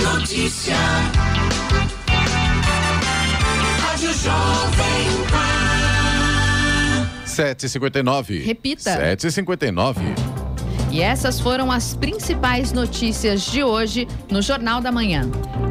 Notícia. 0.02 0.76
Jovem 4.26 5.06
Pan. 5.30 7.06
7h59. 7.28 8.44
Repita. 8.44 8.90
7h59. 9.16 9.98
E 10.92 11.00
essas 11.00 11.40
foram 11.40 11.72
as 11.72 11.94
principais 11.94 12.72
notícias 12.72 13.44
de 13.44 13.64
hoje 13.64 14.08
no 14.32 14.42
Jornal 14.42 14.82
da 14.82 14.92
Manhã. 14.92 15.30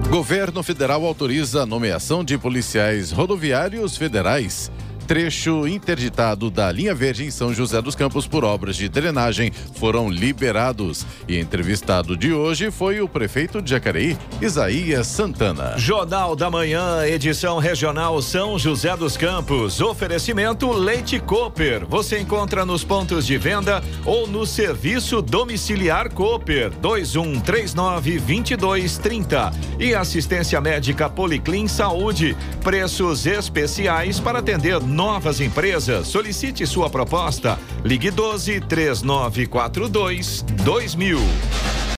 Governo 0.08 0.62
federal 0.62 1.04
autoriza 1.04 1.62
a 1.62 1.66
nomeação 1.66 2.22
de 2.22 2.38
policiais 2.38 3.10
rodoviários 3.10 3.96
federais. 3.96 4.70
Trecho 5.06 5.66
interditado 5.66 6.50
da 6.50 6.70
linha 6.72 6.94
verde 6.94 7.24
em 7.24 7.30
São 7.30 7.52
José 7.52 7.80
dos 7.80 7.94
Campos 7.94 8.26
por 8.26 8.44
obras 8.44 8.76
de 8.76 8.88
drenagem 8.88 9.52
foram 9.74 10.08
liberados. 10.10 11.06
E 11.28 11.38
entrevistado 11.38 12.16
de 12.16 12.32
hoje 12.32 12.70
foi 12.70 13.00
o 13.00 13.08
prefeito 13.08 13.60
de 13.60 13.70
Jacareí, 13.70 14.16
Isaías 14.40 15.06
Santana. 15.06 15.76
Jornal 15.76 16.34
da 16.34 16.50
Manhã, 16.50 17.06
edição 17.06 17.58
regional 17.58 18.20
São 18.22 18.58
José 18.58 18.96
dos 18.96 19.16
Campos. 19.16 19.80
Oferecimento 19.80 20.72
Leite 20.72 21.20
Cooper. 21.20 21.86
Você 21.86 22.18
encontra 22.18 22.64
nos 22.64 22.82
pontos 22.82 23.26
de 23.26 23.36
venda 23.36 23.82
ou 24.04 24.26
no 24.26 24.46
serviço 24.46 25.20
domiciliar 25.20 26.12
Cooper 26.12 26.70
2139 26.80 28.18
2230. 28.18 29.50
E 29.78 29.94
assistência 29.94 30.60
médica 30.60 31.08
Policlin 31.08 31.68
Saúde. 31.68 32.36
Preços 32.62 33.26
especiais 33.26 34.18
para 34.20 34.38
atender 34.38 34.80
novas 34.94 35.40
empresas. 35.40 36.06
Solicite 36.06 36.66
sua 36.66 36.88
proposta. 36.88 37.58
Ligue 37.84 38.10
12 38.10 38.60
3942 38.60 40.44
2000. 40.64 41.93